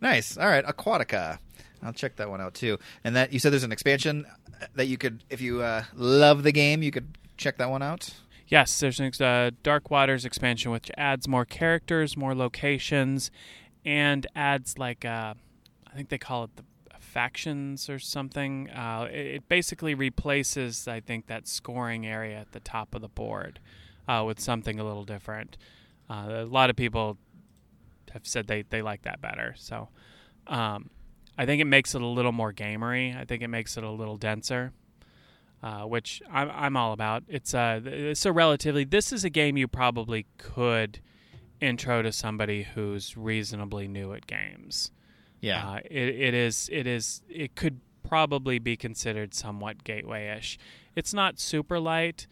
nice. 0.00 0.36
All 0.36 0.48
right, 0.48 0.64
Aquatica. 0.64 1.38
I'll 1.82 1.92
check 1.92 2.16
that 2.16 2.28
one 2.28 2.40
out 2.40 2.54
too. 2.54 2.78
And 3.04 3.14
that 3.14 3.32
you 3.32 3.38
said 3.38 3.52
there's 3.52 3.62
an 3.62 3.70
expansion 3.70 4.26
that 4.74 4.86
you 4.86 4.98
could, 4.98 5.22
if 5.30 5.40
you 5.40 5.62
uh, 5.62 5.84
love 5.94 6.42
the 6.42 6.52
game, 6.52 6.82
you 6.82 6.90
could 6.90 7.16
check 7.36 7.58
that 7.58 7.70
one 7.70 7.82
out. 7.82 8.10
Yes, 8.48 8.78
there's 8.78 9.00
a 9.00 9.24
uh, 9.24 9.50
Dark 9.62 9.90
Waters 9.90 10.24
expansion 10.24 10.70
which 10.70 10.90
adds 10.96 11.26
more 11.26 11.44
characters, 11.44 12.16
more 12.16 12.34
locations, 12.34 13.30
and 13.84 14.26
adds 14.36 14.78
like 14.78 15.04
uh, 15.04 15.34
I 15.86 15.96
think 15.96 16.10
they 16.10 16.18
call 16.18 16.44
it 16.44 16.56
the 16.56 16.64
factions 17.00 17.88
or 17.88 17.98
something. 17.98 18.70
Uh, 18.70 19.08
it, 19.10 19.26
it 19.26 19.48
basically 19.48 19.94
replaces 19.94 20.86
I 20.86 21.00
think 21.00 21.26
that 21.26 21.48
scoring 21.48 22.06
area 22.06 22.38
at 22.38 22.52
the 22.52 22.60
top 22.60 22.94
of 22.94 23.02
the 23.02 23.08
board 23.08 23.58
uh, 24.06 24.22
with 24.24 24.38
something 24.38 24.78
a 24.78 24.84
little 24.84 25.04
different. 25.04 25.56
Uh, 26.08 26.26
a 26.28 26.44
lot 26.44 26.70
of 26.70 26.76
people 26.76 27.18
have 28.12 28.26
said 28.26 28.46
they, 28.46 28.62
they 28.62 28.80
like 28.80 29.02
that 29.02 29.20
better. 29.20 29.54
So 29.56 29.88
um, 30.46 30.90
I 31.36 31.46
think 31.46 31.60
it 31.60 31.64
makes 31.66 31.96
it 31.96 32.02
a 32.02 32.06
little 32.06 32.32
more 32.32 32.52
gamery. 32.52 33.18
I 33.18 33.24
think 33.24 33.42
it 33.42 33.48
makes 33.48 33.76
it 33.76 33.82
a 33.82 33.90
little 33.90 34.16
denser 34.16 34.72
uh, 35.62 35.82
which 35.82 36.22
I'm, 36.30 36.50
I'm 36.50 36.76
all 36.76 36.92
about. 36.92 37.24
It's 37.28 37.54
it's 37.54 38.26
a 38.26 38.32
relatively 38.32 38.84
this 38.84 39.12
is 39.12 39.24
a 39.24 39.30
game 39.30 39.56
you 39.56 39.68
probably 39.68 40.26
could 40.38 41.00
intro 41.60 42.02
to 42.02 42.12
somebody 42.12 42.62
who's 42.62 43.16
reasonably 43.16 43.88
new 43.88 44.12
at 44.12 44.26
games. 44.26 44.90
Yeah. 45.40 45.68
Uh, 45.68 45.76
it, 45.84 46.08
it 46.08 46.34
is 46.34 46.68
it 46.72 46.86
is 46.86 47.22
it 47.28 47.54
could 47.54 47.80
probably 48.02 48.58
be 48.58 48.76
considered 48.76 49.34
somewhat 49.34 49.84
gateway-ish. 49.84 50.58
It's 50.94 51.12
not 51.12 51.38
super 51.38 51.80
light. 51.80 52.26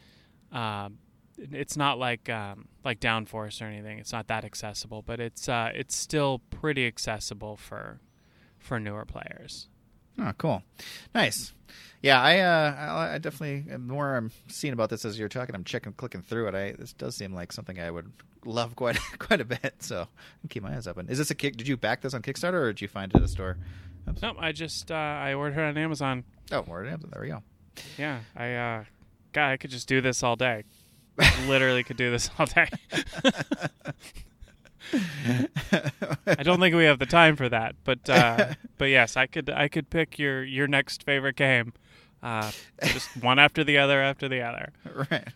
Uh, 0.51 0.89
it's 1.37 1.75
not 1.75 1.99
like 1.99 2.29
um, 2.29 2.67
like 2.83 2.99
Downforce 2.99 3.61
or 3.61 3.65
anything. 3.65 3.99
It's 3.99 4.13
not 4.13 4.27
that 4.27 4.45
accessible, 4.45 5.01
but 5.01 5.19
it's 5.19 5.49
uh, 5.49 5.71
it's 5.73 5.95
still 5.95 6.39
pretty 6.49 6.87
accessible 6.87 7.57
for 7.57 7.99
for 8.57 8.79
newer 8.79 9.05
players. 9.05 9.67
Oh, 10.19 10.31
cool. 10.37 10.63
Nice. 11.13 11.53
Yeah, 12.01 12.21
I, 12.21 12.39
uh, 12.39 12.75
I, 12.77 13.13
I 13.15 13.17
definitely. 13.17 13.61
The 13.71 13.79
more 13.79 14.15
I'm 14.15 14.31
seeing 14.47 14.73
about 14.73 14.89
this 14.89 15.05
as 15.05 15.17
you're 15.17 15.29
talking, 15.29 15.55
I'm 15.55 15.63
checking, 15.63 15.93
clicking 15.93 16.21
through 16.21 16.49
it. 16.49 16.55
I 16.55 16.73
this 16.73 16.93
does 16.93 17.15
seem 17.15 17.33
like 17.33 17.51
something 17.51 17.79
I 17.79 17.89
would 17.89 18.11
love 18.45 18.75
quite, 18.75 18.97
quite 19.19 19.41
a 19.41 19.45
bit. 19.45 19.75
So 19.79 20.01
I'll 20.01 20.49
keep 20.49 20.61
my 20.63 20.75
eyes 20.75 20.87
open. 20.87 21.09
Is 21.09 21.17
this 21.17 21.31
a 21.31 21.35
kick? 21.35 21.57
Did 21.57 21.67
you 21.67 21.77
back 21.77 22.01
this 22.01 22.13
on 22.13 22.21
Kickstarter 22.21 22.53
or 22.61 22.73
did 22.73 22.81
you 22.81 22.87
find 22.87 23.11
it 23.11 23.17
at 23.17 23.23
a 23.23 23.27
store? 23.27 23.57
Oops. 24.07 24.21
No, 24.21 24.35
I 24.37 24.51
just 24.51 24.91
uh, 24.91 24.95
I 24.95 25.33
ordered 25.33 25.59
it 25.59 25.63
on 25.63 25.77
Amazon. 25.77 26.23
Oh, 26.51 26.59
it 26.59 26.87
is. 26.87 26.99
There 27.11 27.21
we 27.21 27.29
go. 27.29 27.41
Yeah, 27.97 28.19
I 28.35 28.53
uh 28.53 28.83
God, 29.33 29.49
I 29.49 29.57
could 29.57 29.71
just 29.71 29.87
do 29.87 29.99
this 29.99 30.21
all 30.21 30.35
day. 30.35 30.63
Literally 31.47 31.83
could 31.83 31.97
do 31.97 32.11
this 32.11 32.29
all 32.37 32.45
day. 32.45 32.69
I 34.93 36.43
don't 36.43 36.59
think 36.59 36.75
we 36.75 36.85
have 36.85 36.99
the 36.99 37.05
time 37.05 37.35
for 37.35 37.49
that, 37.49 37.75
but 37.83 38.09
uh 38.09 38.53
but 38.77 38.85
yes, 38.85 39.17
I 39.17 39.27
could 39.27 39.49
I 39.49 39.67
could 39.67 39.89
pick 39.89 40.19
your 40.19 40.43
your 40.43 40.67
next 40.67 41.03
favorite 41.03 41.35
game. 41.35 41.73
Uh 42.21 42.51
just 42.83 43.15
one 43.21 43.39
after 43.39 43.63
the 43.63 43.77
other 43.77 44.01
after 44.01 44.27
the 44.27 44.41
other. 44.41 44.73
right. 45.11 45.27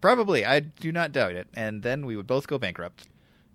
Probably, 0.00 0.44
I 0.44 0.60
do 0.60 0.92
not 0.92 1.10
doubt 1.12 1.32
it. 1.32 1.48
And 1.54 1.82
then 1.82 2.06
we 2.06 2.16
would 2.16 2.26
both 2.26 2.46
go 2.46 2.58
bankrupt. 2.58 3.08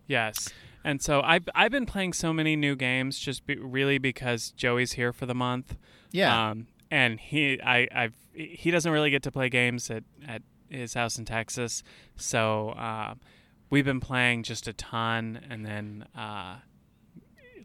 Yes. 0.08 0.50
And 0.84 1.02
so 1.02 1.22
I've 1.22 1.48
I've 1.56 1.72
been 1.72 1.86
playing 1.86 2.14
so 2.14 2.34
many 2.34 2.56
new 2.56 2.76
games 2.76 3.20
just 3.20 3.46
be, 3.46 3.56
really 3.56 3.98
because 3.98 4.52
Joey's 4.52 4.94
here 4.94 5.14
for 5.14 5.26
the 5.26 5.36
month. 5.36 5.78
Yeah. 6.12 6.50
Um, 6.50 6.68
and 6.92 7.20
he, 7.20 7.62
I, 7.62 7.88
I've, 7.94 8.16
he 8.34 8.72
doesn't 8.72 8.92
really 8.92 9.12
get 9.12 9.22
to 9.24 9.32
play 9.32 9.50
games 9.50 9.90
at, 9.92 10.04
at 10.28 10.42
his 10.70 10.94
house 10.96 11.18
in 11.18 11.26
Texas, 11.26 11.84
so 12.16 12.70
uh, 12.70 13.14
we've 13.70 13.86
been 13.86 14.00
playing 14.00 14.44
just 14.44 14.68
a 14.68 14.74
ton, 14.74 15.40
and 15.50 15.66
then 15.66 16.06
uh, 16.18 16.58
a 16.60 16.62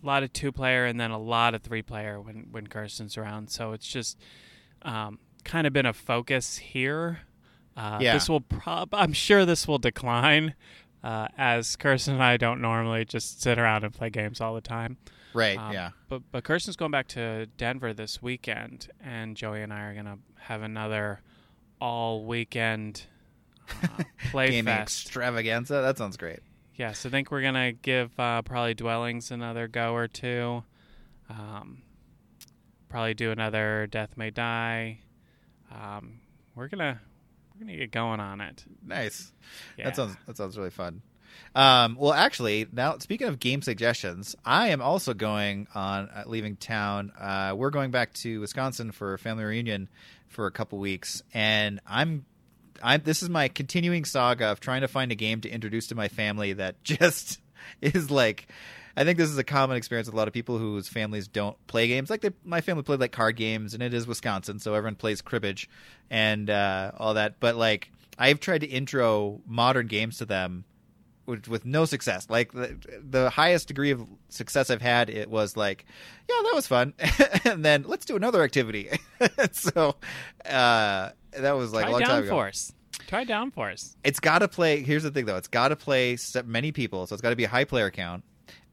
lot 0.02 0.22
of 0.22 0.32
two 0.32 0.52
player, 0.52 0.84
and 0.84 0.98
then 1.00 1.10
a 1.10 1.18
lot 1.18 1.54
of 1.54 1.62
three 1.62 1.82
player 1.82 2.20
when 2.20 2.48
when 2.50 2.66
Kirsten's 2.66 3.16
around. 3.16 3.50
So 3.50 3.72
it's 3.72 3.86
just 3.86 4.18
um, 4.82 5.18
kind 5.44 5.66
of 5.66 5.72
been 5.72 5.86
a 5.86 5.92
focus 5.92 6.56
here. 6.58 7.20
Uh, 7.76 7.98
Yeah. 8.00 8.14
This 8.14 8.28
will 8.28 8.40
prob. 8.40 8.94
I'm 8.94 9.12
sure 9.12 9.44
this 9.44 9.66
will 9.66 9.78
decline. 9.78 10.54
Uh, 11.02 11.28
as 11.36 11.76
Kirsten 11.76 12.14
and 12.14 12.22
I 12.22 12.38
don't 12.38 12.62
normally 12.62 13.04
just 13.04 13.42
sit 13.42 13.58
around 13.58 13.84
and 13.84 13.92
play 13.92 14.08
games 14.08 14.40
all 14.40 14.54
the 14.54 14.62
time. 14.62 14.96
right. 15.34 15.58
Um, 15.58 15.72
yeah. 15.72 15.90
But 16.08 16.22
but 16.32 16.44
Kirsten's 16.44 16.76
going 16.76 16.92
back 16.92 17.08
to 17.08 17.46
Denver 17.58 17.92
this 17.92 18.22
weekend, 18.22 18.88
and 19.02 19.36
Joey 19.36 19.60
and 19.62 19.70
I 19.72 19.82
are 19.82 19.94
gonna 19.94 20.18
have 20.38 20.62
another 20.62 21.20
all 21.80 22.24
weekend 22.24 23.02
uh, 23.82 24.02
play 24.30 24.50
Gaming 24.50 24.64
fest. 24.64 25.06
extravaganza. 25.06 25.74
That 25.82 25.98
sounds 25.98 26.16
great. 26.16 26.40
Yes, 26.76 27.06
I 27.06 27.08
think 27.08 27.30
we're 27.30 27.42
gonna 27.42 27.72
give 27.72 28.18
uh, 28.18 28.42
probably 28.42 28.74
dwellings 28.74 29.30
another 29.30 29.68
go 29.68 29.94
or 29.94 30.08
two. 30.08 30.64
Um, 31.30 31.82
probably 32.88 33.14
do 33.14 33.30
another 33.30 33.86
Death 33.90 34.16
May 34.16 34.30
Die. 34.30 34.98
Um, 35.72 36.20
we're 36.54 36.68
gonna 36.68 37.00
we're 37.54 37.66
gonna 37.66 37.76
get 37.76 37.90
going 37.92 38.20
on 38.20 38.40
it. 38.40 38.64
Nice. 38.84 39.32
Yeah. 39.76 39.84
That 39.86 39.96
sounds 39.96 40.16
that 40.26 40.36
sounds 40.36 40.56
really 40.58 40.70
fun. 40.70 41.02
Um, 41.54 41.96
well, 41.98 42.12
actually, 42.12 42.66
now 42.72 42.98
speaking 42.98 43.26
of 43.26 43.38
game 43.40 43.60
suggestions, 43.62 44.36
I 44.44 44.68
am 44.68 44.80
also 44.80 45.14
going 45.14 45.66
on 45.74 46.08
uh, 46.08 46.24
leaving 46.26 46.56
town. 46.56 47.12
Uh, 47.18 47.54
we're 47.56 47.70
going 47.70 47.90
back 47.90 48.12
to 48.14 48.40
Wisconsin 48.40 48.92
for 48.92 49.14
a 49.14 49.18
family 49.18 49.44
reunion 49.44 49.88
for 50.28 50.46
a 50.46 50.50
couple 50.50 50.78
weeks, 50.78 51.22
and 51.32 51.80
I'm. 51.86 52.24
I'm, 52.84 53.02
this 53.02 53.22
is 53.22 53.30
my 53.30 53.48
continuing 53.48 54.04
saga 54.04 54.46
of 54.46 54.60
trying 54.60 54.82
to 54.82 54.88
find 54.88 55.10
a 55.10 55.14
game 55.14 55.40
to 55.40 55.48
introduce 55.48 55.88
to 55.88 55.94
my 55.94 56.08
family 56.08 56.52
that 56.52 56.80
just 56.84 57.40
is 57.80 58.10
like 58.10 58.46
I 58.96 59.02
think 59.04 59.18
this 59.18 59.30
is 59.30 59.38
a 59.38 59.44
common 59.44 59.76
experience 59.76 60.06
with 60.06 60.14
a 60.14 60.16
lot 60.16 60.28
of 60.28 60.34
people 60.34 60.58
whose 60.58 60.86
families 60.86 61.26
don't 61.26 61.56
play 61.66 61.88
games. 61.88 62.10
Like 62.10 62.20
they, 62.20 62.30
my 62.44 62.60
family 62.60 62.84
played 62.84 63.00
like 63.00 63.10
card 63.10 63.34
games, 63.34 63.74
and 63.74 63.82
it 63.82 63.92
is 63.92 64.06
Wisconsin, 64.06 64.60
so 64.60 64.72
everyone 64.74 64.94
plays 64.94 65.20
cribbage 65.20 65.68
and 66.10 66.48
uh, 66.48 66.92
all 66.96 67.14
that. 67.14 67.40
But 67.40 67.56
like 67.56 67.90
I've 68.18 68.38
tried 68.38 68.60
to 68.60 68.68
intro 68.68 69.40
modern 69.46 69.88
games 69.88 70.18
to 70.18 70.26
them 70.26 70.64
with, 71.26 71.48
with 71.48 71.64
no 71.64 71.84
success. 71.84 72.28
Like 72.28 72.52
the, 72.52 72.76
the 73.02 73.30
highest 73.30 73.68
degree 73.68 73.90
of 73.90 74.06
success 74.28 74.70
I've 74.70 74.82
had, 74.82 75.10
it 75.10 75.30
was 75.30 75.56
like, 75.56 75.84
yeah, 76.28 76.36
that 76.42 76.52
was 76.54 76.66
fun, 76.66 76.94
and 77.44 77.64
then 77.64 77.84
let's 77.86 78.04
do 78.04 78.16
another 78.16 78.42
activity. 78.42 78.90
so 79.52 79.96
uh, 80.44 81.10
that 81.32 81.52
was 81.52 81.72
like 81.72 81.84
Try 81.84 81.90
a 81.90 81.92
long 81.92 82.02
time 82.02 82.22
ago 82.24 82.28
Try 82.28 82.50
Downforce. 82.50 82.72
Try 83.06 83.24
Downforce. 83.24 83.96
it's 84.04 84.20
got 84.20 84.38
to 84.40 84.48
play. 84.48 84.82
Here's 84.82 85.02
the 85.02 85.10
thing, 85.10 85.26
though. 85.26 85.36
It's 85.36 85.48
got 85.48 85.68
to 85.68 85.76
play 85.76 86.16
many 86.44 86.72
people, 86.72 87.06
so 87.06 87.14
it's 87.14 87.22
got 87.22 87.30
to 87.30 87.36
be 87.36 87.44
a 87.44 87.48
high 87.48 87.64
player 87.64 87.90
count, 87.90 88.24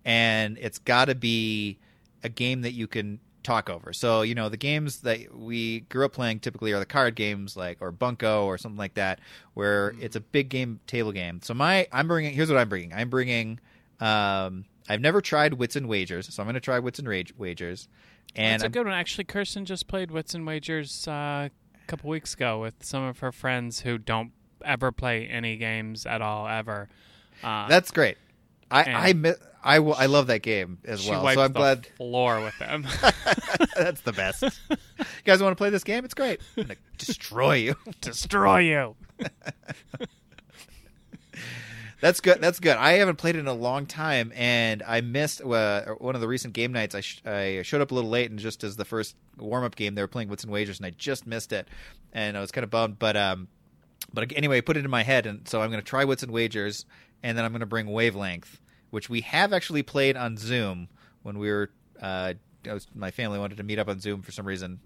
and 0.06 0.58
it's 0.60 0.80
got 0.80 1.06
to 1.06 1.16
be 1.16 1.80
a 2.24 2.30
game 2.30 2.62
that 2.62 2.74
you 2.74 2.88
can 2.88 3.20
talk 3.44 3.70
over. 3.70 3.94
So 3.94 4.22
you 4.22 4.36
know, 4.36 4.50
the 4.50 4.58
games 4.58 5.02
that 5.02 5.36
we 5.36 5.82
grew 5.82 6.06
up 6.06 6.14
playing 6.14 6.40
typically 6.40 6.72
are 6.74 6.80
the 6.80 6.86
card 6.86 7.16
games, 7.16 7.56
like 7.56 7.78
or 7.82 7.92
Bunko 7.92 8.46
or 8.46 8.58
something 8.58 8.78
like 8.78 8.96
that, 8.96 9.20
where 9.54 9.94
it's 10.00 10.16
a 10.16 10.22
big 10.22 10.50
game 10.50 10.80
table 10.88 11.12
game. 11.12 11.42
So 11.42 11.54
my, 11.54 11.88
I'm 11.92 12.08
bringing. 12.08 12.34
Here's 12.34 12.50
what 12.50 12.58
I'm 12.58 12.70
bringing. 12.70 12.94
I'm 12.94 13.10
bringing. 13.10 13.60
Um, 14.00 14.66
I've 14.90 15.02
never 15.02 15.22
tried 15.22 15.54
Wits 15.56 15.76
and 15.76 15.88
Wagers, 15.88 16.34
so 16.34 16.42
I'm 16.42 16.48
going 16.48 16.56
to 16.56 16.60
try 16.60 16.80
Wits 16.80 17.00
and 17.00 17.08
Rage, 17.08 17.34
Wagers. 17.38 17.88
And 18.36 18.62
That's 18.62 18.68
a 18.68 18.70
good 18.70 18.86
one. 18.86 18.96
Actually, 18.96 19.26
Kirsten 19.26 19.66
just 19.66 19.88
played 19.88 20.12
Wits 20.12 20.34
and 20.34 20.46
Wagers 20.46 21.08
uh, 21.08 21.12
a 21.12 21.52
couple 21.88 22.10
weeks 22.10 22.34
ago 22.34 22.60
with 22.60 22.76
some 22.82 23.04
of 23.04 23.20
her 23.20 23.32
friends 23.32 23.82
who 23.82 23.98
don't 23.98 24.32
ever 24.64 24.92
play 24.92 25.28
any 25.28 25.58
games 25.58 26.06
at 26.06 26.22
all 26.22 26.48
ever. 26.48 26.90
Uh, 27.44 27.68
that's 27.68 27.92
great. 27.92 28.18
I 28.70 28.84
I 28.84 29.14
mi- 29.14 29.34
I, 29.64 29.78
love 29.78 30.28
that 30.28 30.42
game 30.42 30.80
as 30.86 31.02
she 31.02 31.12
well. 31.12 31.24
wiped 31.24 31.36
So 31.36 31.44
I'm 31.44 31.54
the 31.54 31.60
glad 31.60 31.86
floor 31.98 32.42
with 32.42 32.58
them. 32.60 32.86
That's 33.76 34.02
the 34.02 34.14
best. 34.14 34.42
you 34.70 34.78
guys 35.24 35.42
want 35.42 35.52
to 35.52 35.56
play 35.56 35.70
this 35.70 35.84
game? 35.84 36.04
It's 36.06 36.14
great. 36.14 36.40
I'm 36.58 36.64
gonna 36.64 36.76
destroy 36.98 37.56
you. 37.56 37.76
Destroy 38.02 38.60
you. 38.60 38.96
That's 42.00 42.20
good. 42.20 42.42
That's 42.42 42.60
good. 42.60 42.78
I 42.78 42.94
haven't 42.94 43.18
played 43.18 43.36
it 43.36 43.40
in 43.40 43.48
a 43.48 43.54
long 43.54 43.86
time, 43.86 44.34
and 44.36 44.82
I 44.88 45.02
missed 45.02 45.40
uh, 45.40 45.86
one 46.00 46.16
of 46.16 46.22
the 46.22 46.28
recent 46.28 46.56
game 46.56 46.72
nights. 46.74 46.96
I, 46.96 47.02
sh- 47.02 47.22
I 47.26 47.62
showed 47.62 47.80
up 47.82 47.92
a 47.92 47.94
little 47.94 48.10
late, 48.10 48.32
and 48.32 48.40
just 48.40 48.64
as 48.64 48.76
the 48.76 48.86
first 48.86 49.16
warm 49.38 49.64
up 49.64 49.76
game, 49.76 49.94
they 49.94 50.02
were 50.02 50.08
playing 50.08 50.28
Wits 50.28 50.44
and 50.44 50.52
Wagers, 50.52 50.80
and 50.80 50.86
I 50.88 50.90
just 50.90 51.28
missed 51.28 51.54
it, 51.54 51.68
and 52.12 52.36
I 52.36 52.42
was 52.42 52.52
kind 52.52 52.64
of 52.64 52.72
bummed. 52.72 52.98
But 52.98 53.16
um, 53.16 53.48
but 54.12 54.32
anyway, 54.36 54.58
I 54.58 54.62
put 54.62 54.78
it 54.78 54.84
in 54.86 54.90
my 54.90 55.04
head, 55.04 55.28
and 55.28 55.48
so 55.48 55.62
I'm 55.62 55.70
going 55.70 55.80
to 55.82 55.88
try 55.88 56.04
Wits 56.04 56.24
and 56.24 56.32
Wagers, 56.32 56.86
and 57.22 57.38
then 57.38 57.46
I'm 57.46 57.52
going 57.52 57.60
to 57.60 57.68
bring 57.68 57.86
Wavelength, 57.86 58.60
which 58.92 59.10
we 59.10 59.22
have 59.22 59.52
actually 59.52 59.84
played 59.84 60.16
on 60.16 60.38
Zoom 60.38 60.88
when 61.24 61.40
we 61.40 61.50
were. 61.50 61.72
Uh, 62.00 62.34
was, 62.66 62.88
my 62.94 63.10
family 63.12 63.40
wanted 63.40 63.58
to 63.58 63.64
meet 63.64 63.80
up 63.80 63.88
on 63.88 64.00
Zoom 64.00 64.22
for 64.22 64.32
some 64.32 64.46
reason, 64.46 64.80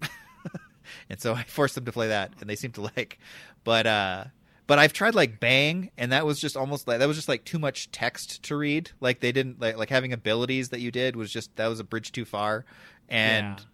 and 1.10 1.20
so 1.20 1.34
I 1.34 1.44
forced 1.44 1.76
them 1.76 1.86
to 1.86 1.92
play 1.92 2.08
that, 2.08 2.32
and 2.40 2.50
they 2.50 2.56
seemed 2.56 2.76
to 2.76 2.90
like. 2.96 3.20
But 3.64 3.86
uh, 3.86 4.26
but 4.68 4.80
I've 4.80 4.94
tried 4.94 5.16
like 5.16 5.40
Bang, 5.40 5.92
and 5.98 6.12
that 6.12 6.26
was 6.26 6.40
just 6.40 6.58
almost 6.58 6.88
like 6.88 7.00
that 7.00 7.08
was 7.08 7.18
just 7.18 7.30
like 7.30 7.44
too 7.44 7.60
much 7.60 7.92
text 7.92 8.44
to 8.44 8.56
read. 8.56 8.92
Like 9.00 9.20
they 9.20 9.32
didn't 9.32 9.60
like 9.60 9.78
like 9.78 9.90
having 9.90 10.14
abilities 10.14 10.70
that 10.70 10.80
you 10.80 10.92
did 10.92 11.16
was 11.16 11.32
just 11.32 11.56
that 11.58 11.68
was 11.68 11.80
a 11.80 11.84
bridge 11.84 12.12
too 12.12 12.26
far, 12.26 12.66
and. 13.10 13.60
Yeah. 13.60 13.66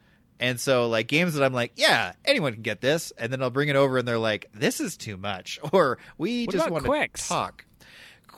And 0.44 0.60
so, 0.60 0.90
like 0.90 1.08
games 1.08 1.36
that 1.36 1.44
I'm 1.44 1.54
like, 1.54 1.74
yeah, 1.76 2.14
anyone 2.26 2.54
can 2.54 2.64
get 2.64 2.82
this, 2.82 3.14
and 3.16 3.32
then 3.32 3.44
I'll 3.44 3.52
bring 3.52 3.70
it 3.70 3.76
over, 3.76 4.00
and 4.00 4.08
they're 4.08 4.18
like, 4.18 4.48
this 4.56 4.80
is 4.80 4.98
too 4.98 5.16
much, 5.16 5.60
or 5.72 6.00
we 6.18 6.48
What 6.48 6.52
just 6.52 6.72
want 6.72 6.84
to 6.84 7.08
talk. 7.28 7.64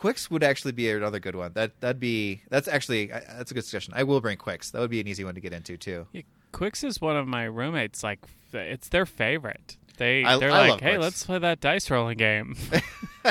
Qwixx 0.03 0.29
would 0.29 0.43
actually 0.43 0.73
be 0.73 0.89
another 0.91 1.19
good 1.19 1.35
one. 1.35 1.53
That 1.53 1.79
that'd 1.79 1.99
be 1.99 2.41
that's 2.49 2.67
actually 2.67 3.07
that's 3.07 3.51
a 3.51 3.53
good 3.53 3.63
suggestion. 3.63 3.93
I 3.95 4.03
will 4.03 4.19
bring 4.19 4.37
Qwixx. 4.37 4.71
That 4.71 4.79
would 4.81 4.89
be 4.89 4.99
an 4.99 5.07
easy 5.07 5.23
one 5.23 5.33
to 5.35 5.39
get 5.41 5.53
into 5.53 5.77
too. 5.77 6.07
Yeah, 6.11 6.23
Qwixx 6.51 6.83
is 6.83 6.99
one 6.99 7.15
of 7.15 7.25
my 7.25 7.45
roommates. 7.45 8.03
Like, 8.03 8.19
it's 8.51 8.89
their 8.89 9.05
favorite. 9.05 9.77
They 9.97 10.25
I- 10.25 10.37
they're 10.39 10.51
I 10.51 10.69
like, 10.71 10.81
hey, 10.81 10.95
Qwixx. 10.95 10.99
let's 10.99 11.25
play 11.25 11.39
that 11.39 11.61
dice 11.61 11.89
rolling 11.89 12.17
game. 12.17 12.57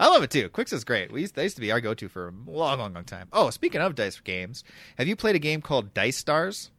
I 0.00 0.08
love 0.08 0.22
it 0.22 0.30
too. 0.30 0.48
Qwixx 0.48 0.72
is 0.72 0.84
great. 0.84 1.12
We 1.12 1.20
used, 1.20 1.34
that 1.34 1.42
used 1.42 1.56
to 1.56 1.60
be 1.60 1.70
our 1.70 1.80
go-to 1.82 2.08
for 2.08 2.28
a 2.28 2.50
long, 2.50 2.78
long, 2.78 2.94
long 2.94 3.04
time. 3.04 3.28
Oh, 3.34 3.50
speaking 3.50 3.82
of 3.82 3.94
dice 3.94 4.18
games, 4.20 4.64
have 4.96 5.06
you 5.08 5.16
played 5.16 5.36
a 5.36 5.38
game 5.38 5.60
called 5.60 5.92
Dice 5.92 6.16
Stars? 6.16 6.70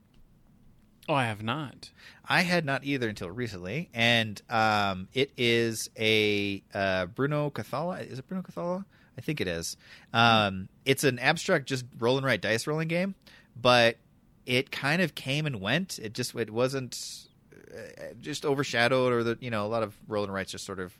oh, 1.09 1.13
I 1.13 1.25
have 1.25 1.43
not. 1.43 1.91
I 2.25 2.41
had 2.41 2.65
not 2.65 2.83
either 2.83 3.07
until 3.07 3.29
recently, 3.29 3.89
and 3.93 4.41
um, 4.49 5.07
it 5.13 5.31
is 5.37 5.89
a 5.97 6.63
uh, 6.73 7.05
Bruno 7.05 7.49
Cathala. 7.51 8.05
Is 8.09 8.19
it 8.19 8.27
Bruno 8.27 8.43
Cathala? 8.43 8.83
I 9.17 9.21
think 9.21 9.41
it 9.41 9.47
is. 9.47 9.77
Um, 10.13 10.69
it's 10.85 11.03
an 11.03 11.19
abstract, 11.19 11.67
just 11.67 11.85
roll 11.97 12.17
and 12.17 12.25
write 12.25 12.41
dice 12.41 12.67
rolling 12.67 12.87
game, 12.87 13.15
but 13.59 13.97
it 14.45 14.71
kind 14.71 15.01
of 15.01 15.15
came 15.15 15.45
and 15.45 15.59
went. 15.59 15.99
It 15.99 16.13
just 16.13 16.35
it 16.35 16.51
wasn't 16.51 17.27
uh, 17.53 18.13
just 18.21 18.45
overshadowed, 18.45 19.11
or 19.11 19.23
the 19.23 19.37
you 19.41 19.49
know 19.49 19.65
a 19.65 19.67
lot 19.67 19.83
of 19.83 19.95
roll 20.07 20.23
and 20.23 20.33
writes 20.33 20.51
just 20.51 20.65
sort 20.65 20.79
of 20.79 20.97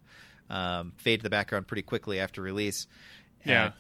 um, 0.50 0.94
fade 0.98 1.20
to 1.20 1.24
the 1.24 1.30
background 1.30 1.68
pretty 1.68 1.84
quickly 1.84 2.20
after 2.20 2.42
release. 2.42 2.88
Yeah. 3.46 3.72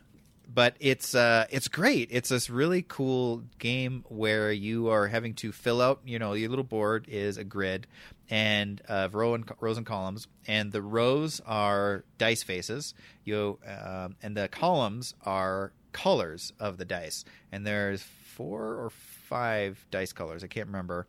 Uh, 0.47 0.51
but 0.53 0.75
it's 0.79 1.15
uh 1.15 1.45
it's 1.49 1.67
great. 1.67 2.09
It's 2.11 2.29
this 2.29 2.49
really 2.49 2.83
cool 2.87 3.43
game 3.59 4.03
where 4.07 4.51
you 4.51 4.89
are 4.89 5.07
having 5.07 5.33
to 5.35 5.51
fill 5.51 5.81
out, 5.81 6.01
you 6.05 6.19
know, 6.19 6.33
your 6.33 6.49
little 6.49 6.63
board 6.63 7.05
is 7.07 7.37
a 7.37 7.43
grid 7.43 7.87
and 8.29 8.81
of 8.87 9.15
row 9.15 9.33
and 9.33 9.49
rows 9.59 9.77
and 9.77 9.85
columns, 9.85 10.27
and 10.47 10.71
the 10.71 10.81
rows 10.81 11.41
are 11.45 12.03
dice 12.17 12.43
faces. 12.43 12.93
You 13.23 13.59
um, 13.65 14.15
and 14.21 14.35
the 14.35 14.47
columns 14.47 15.13
are 15.23 15.71
colors 15.93 16.53
of 16.59 16.77
the 16.77 16.85
dice, 16.85 17.25
and 17.51 17.65
there's 17.65 18.01
four 18.01 18.63
or 18.63 18.89
five 18.89 19.85
dice 19.91 20.13
colors. 20.13 20.43
I 20.43 20.47
can't 20.47 20.67
remember, 20.67 21.07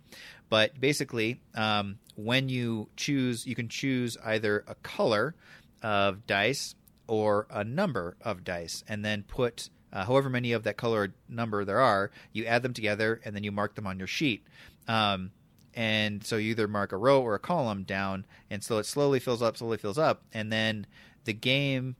but 0.48 0.80
basically, 0.80 1.40
um, 1.54 1.98
when 2.16 2.48
you 2.48 2.88
choose, 2.96 3.46
you 3.46 3.54
can 3.54 3.68
choose 3.68 4.16
either 4.24 4.64
a 4.66 4.74
color 4.76 5.34
of 5.82 6.26
dice 6.26 6.74
or 7.08 7.46
a 7.50 7.64
number 7.64 8.16
of 8.20 8.44
dice, 8.44 8.84
and 8.86 9.04
then 9.04 9.24
put 9.24 9.70
uh, 9.92 10.04
however 10.04 10.28
many 10.28 10.52
of 10.52 10.62
that 10.64 10.76
color 10.76 11.14
number 11.28 11.64
there 11.64 11.80
are. 11.80 12.10
You 12.32 12.44
add 12.44 12.62
them 12.62 12.74
together, 12.74 13.20
and 13.24 13.34
then 13.34 13.42
you 13.42 13.50
mark 13.50 13.74
them 13.74 13.86
on 13.86 13.98
your 13.98 14.06
sheet. 14.06 14.44
Um, 14.86 15.32
and 15.74 16.24
so 16.24 16.36
you 16.36 16.50
either 16.50 16.68
mark 16.68 16.92
a 16.92 16.96
row 16.96 17.20
or 17.20 17.34
a 17.34 17.38
column 17.40 17.82
down, 17.84 18.26
and 18.50 18.62
so 18.62 18.78
it 18.78 18.86
slowly 18.86 19.18
fills 19.18 19.42
up, 19.42 19.56
slowly 19.56 19.78
fills 19.78 19.98
up, 19.98 20.22
and 20.32 20.52
then 20.52 20.86
the 21.24 21.32
game. 21.32 21.96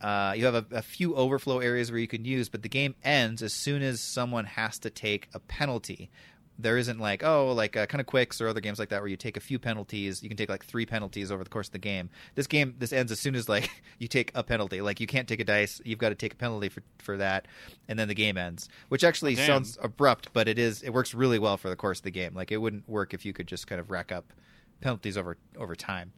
Uh, 0.00 0.34
you 0.36 0.44
have 0.44 0.56
a, 0.56 0.66
a 0.72 0.82
few 0.82 1.14
overflow 1.14 1.60
areas 1.60 1.92
where 1.92 2.00
you 2.00 2.08
can 2.08 2.24
use, 2.24 2.48
but 2.48 2.62
the 2.62 2.68
game 2.68 2.96
ends 3.04 3.40
as 3.40 3.52
soon 3.52 3.82
as 3.82 4.00
someone 4.00 4.44
has 4.44 4.76
to 4.80 4.90
take 4.90 5.28
a 5.32 5.38
penalty. 5.38 6.10
There 6.62 6.78
isn't 6.78 6.98
like 6.98 7.22
oh 7.24 7.52
like 7.52 7.76
uh, 7.76 7.86
kind 7.86 8.00
of 8.00 8.06
Qwixx 8.06 8.40
or 8.40 8.48
other 8.48 8.60
games 8.60 8.78
like 8.78 8.90
that 8.90 9.00
where 9.00 9.08
you 9.08 9.16
take 9.16 9.36
a 9.36 9.40
few 9.40 9.58
penalties. 9.58 10.22
You 10.22 10.28
can 10.28 10.36
take 10.36 10.48
like 10.48 10.64
three 10.64 10.86
penalties 10.86 11.30
over 11.30 11.44
the 11.44 11.50
course 11.50 11.68
of 11.68 11.72
the 11.72 11.78
game. 11.78 12.10
This 12.34 12.46
game 12.46 12.74
this 12.78 12.92
ends 12.92 13.12
as 13.12 13.20
soon 13.20 13.34
as 13.34 13.48
like 13.48 13.70
you 13.98 14.08
take 14.08 14.30
a 14.34 14.42
penalty. 14.42 14.80
Like 14.80 15.00
you 15.00 15.06
can't 15.06 15.28
take 15.28 15.40
a 15.40 15.44
dice. 15.44 15.80
You've 15.84 15.98
got 15.98 16.10
to 16.10 16.14
take 16.14 16.34
a 16.34 16.36
penalty 16.36 16.68
for 16.68 16.82
for 16.98 17.16
that, 17.18 17.46
and 17.88 17.98
then 17.98 18.08
the 18.08 18.14
game 18.14 18.38
ends. 18.38 18.68
Which 18.88 19.04
actually 19.04 19.34
Damn. 19.34 19.46
sounds 19.46 19.78
abrupt, 19.82 20.30
but 20.32 20.48
it 20.48 20.58
is. 20.58 20.82
It 20.82 20.90
works 20.90 21.14
really 21.14 21.38
well 21.38 21.56
for 21.56 21.68
the 21.68 21.76
course 21.76 21.98
of 21.98 22.04
the 22.04 22.10
game. 22.10 22.34
Like 22.34 22.52
it 22.52 22.58
wouldn't 22.58 22.88
work 22.88 23.12
if 23.12 23.24
you 23.24 23.32
could 23.32 23.48
just 23.48 23.66
kind 23.66 23.80
of 23.80 23.90
rack 23.90 24.12
up 24.12 24.32
penalties 24.80 25.16
over 25.16 25.36
over 25.58 25.76
time 25.76 26.12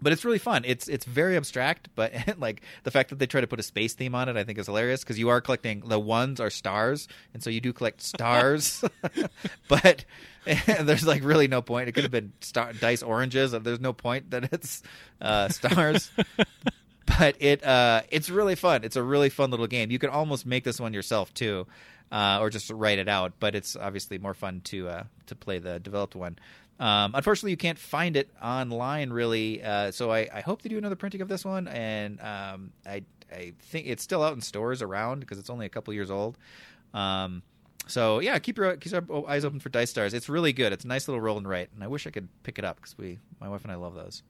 but 0.00 0.12
it's 0.12 0.24
really 0.24 0.38
fun. 0.38 0.64
It's 0.66 0.88
it's 0.88 1.04
very 1.04 1.36
abstract, 1.36 1.88
but 1.94 2.12
like 2.38 2.62
the 2.82 2.90
fact 2.90 3.10
that 3.10 3.18
they 3.18 3.26
try 3.26 3.40
to 3.40 3.46
put 3.46 3.60
a 3.60 3.62
space 3.62 3.94
theme 3.94 4.14
on 4.14 4.28
it, 4.28 4.36
I 4.36 4.44
think 4.44 4.58
is 4.58 4.66
hilarious 4.66 5.02
because 5.02 5.18
you 5.18 5.28
are 5.28 5.40
collecting 5.40 5.80
the 5.80 5.98
ones 5.98 6.40
are 6.40 6.50
stars, 6.50 7.08
and 7.32 7.42
so 7.42 7.50
you 7.50 7.60
do 7.60 7.72
collect 7.72 8.02
stars, 8.02 8.84
but 9.68 10.04
there's 10.44 11.06
like 11.06 11.24
really 11.24 11.48
no 11.48 11.62
point. 11.62 11.88
It 11.88 11.92
could 11.92 12.04
have 12.04 12.12
been 12.12 12.32
star, 12.40 12.72
dice 12.72 13.02
oranges. 13.02 13.52
There's 13.52 13.80
no 13.80 13.92
point 13.92 14.30
that 14.30 14.52
it's 14.52 14.82
uh, 15.20 15.48
stars. 15.48 16.10
but 17.18 17.36
it 17.40 17.64
uh, 17.64 18.02
it's 18.10 18.28
really 18.28 18.54
fun. 18.54 18.84
It's 18.84 18.96
a 18.96 19.02
really 19.02 19.30
fun 19.30 19.50
little 19.50 19.66
game. 19.66 19.90
You 19.90 19.98
can 19.98 20.10
almost 20.10 20.44
make 20.44 20.64
this 20.64 20.78
one 20.78 20.92
yourself 20.92 21.32
too, 21.32 21.66
uh, 22.12 22.38
or 22.40 22.50
just 22.50 22.70
write 22.70 22.98
it 22.98 23.08
out. 23.08 23.34
But 23.40 23.54
it's 23.54 23.76
obviously 23.76 24.18
more 24.18 24.34
fun 24.34 24.60
to 24.64 24.88
uh, 24.88 25.04
to 25.26 25.34
play 25.34 25.58
the 25.58 25.80
developed 25.80 26.14
one. 26.14 26.38
Um, 26.78 27.14
unfortunately, 27.14 27.52
you 27.52 27.56
can't 27.56 27.78
find 27.78 28.16
it 28.16 28.30
online 28.42 29.10
really. 29.10 29.62
Uh, 29.62 29.90
so 29.90 30.12
I, 30.12 30.28
I, 30.32 30.40
hope 30.42 30.60
to 30.62 30.68
do 30.68 30.76
another 30.76 30.96
printing 30.96 31.22
of 31.22 31.28
this 31.28 31.44
one, 31.44 31.68
and 31.68 32.20
um, 32.20 32.72
I 32.84 33.02
I 33.32 33.54
think 33.60 33.86
it's 33.86 34.02
still 34.02 34.22
out 34.22 34.34
in 34.34 34.42
stores 34.42 34.82
around 34.82 35.20
because 35.20 35.38
it's 35.38 35.48
only 35.48 35.64
a 35.64 35.70
couple 35.70 35.94
years 35.94 36.10
old. 36.10 36.36
Um, 36.92 37.42
so 37.86 38.18
yeah, 38.18 38.38
keep 38.38 38.58
your 38.58 38.76
keep 38.76 38.92
your 38.92 39.28
eyes 39.28 39.44
open 39.44 39.60
for 39.60 39.68
Dice 39.68 39.90
Stars. 39.90 40.12
It's 40.12 40.28
really 40.28 40.52
good. 40.52 40.72
It's 40.72 40.84
a 40.84 40.88
nice 40.88 41.08
little 41.08 41.20
roll 41.20 41.38
and 41.38 41.48
write, 41.48 41.70
and 41.74 41.82
I 41.82 41.86
wish 41.86 42.06
I 42.06 42.10
could 42.10 42.28
pick 42.42 42.58
it 42.58 42.64
up 42.64 42.76
because 42.76 42.98
we, 42.98 43.20
my 43.40 43.48
wife 43.48 43.62
and 43.62 43.72
I, 43.72 43.76
love 43.76 43.94
those. 43.94 44.22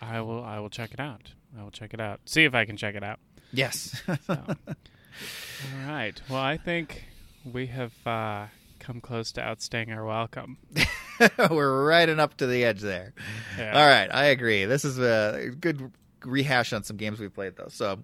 I 0.00 0.20
will. 0.20 0.42
I 0.42 0.58
will 0.58 0.70
check 0.70 0.92
it 0.92 1.00
out. 1.00 1.30
I 1.58 1.62
will 1.62 1.70
check 1.70 1.94
it 1.94 2.00
out. 2.00 2.20
See 2.24 2.44
if 2.44 2.54
I 2.54 2.64
can 2.64 2.76
check 2.76 2.94
it 2.94 3.04
out. 3.04 3.20
Yes. 3.52 4.02
so. 4.06 4.16
All 4.36 5.86
right. 5.86 6.20
Well, 6.28 6.40
I 6.40 6.56
think 6.56 7.04
we 7.44 7.66
have 7.66 7.92
uh, 8.06 8.46
come 8.80 9.00
close 9.00 9.32
to 9.32 9.40
outstaying 9.40 9.94
our 9.94 10.04
welcome. 10.04 10.58
We're 11.50 11.86
riding 11.86 12.20
up 12.20 12.36
to 12.38 12.46
the 12.46 12.64
edge 12.64 12.80
there. 12.80 13.14
Yeah. 13.58 13.78
All 13.78 13.86
right, 13.86 14.08
I 14.12 14.26
agree. 14.26 14.64
This 14.64 14.84
is 14.84 14.98
a 14.98 15.50
good 15.60 15.92
rehash 16.24 16.72
on 16.72 16.82
some 16.82 16.96
games 16.96 17.20
we've 17.20 17.34
played 17.34 17.56
though. 17.56 17.68
So, 17.68 18.02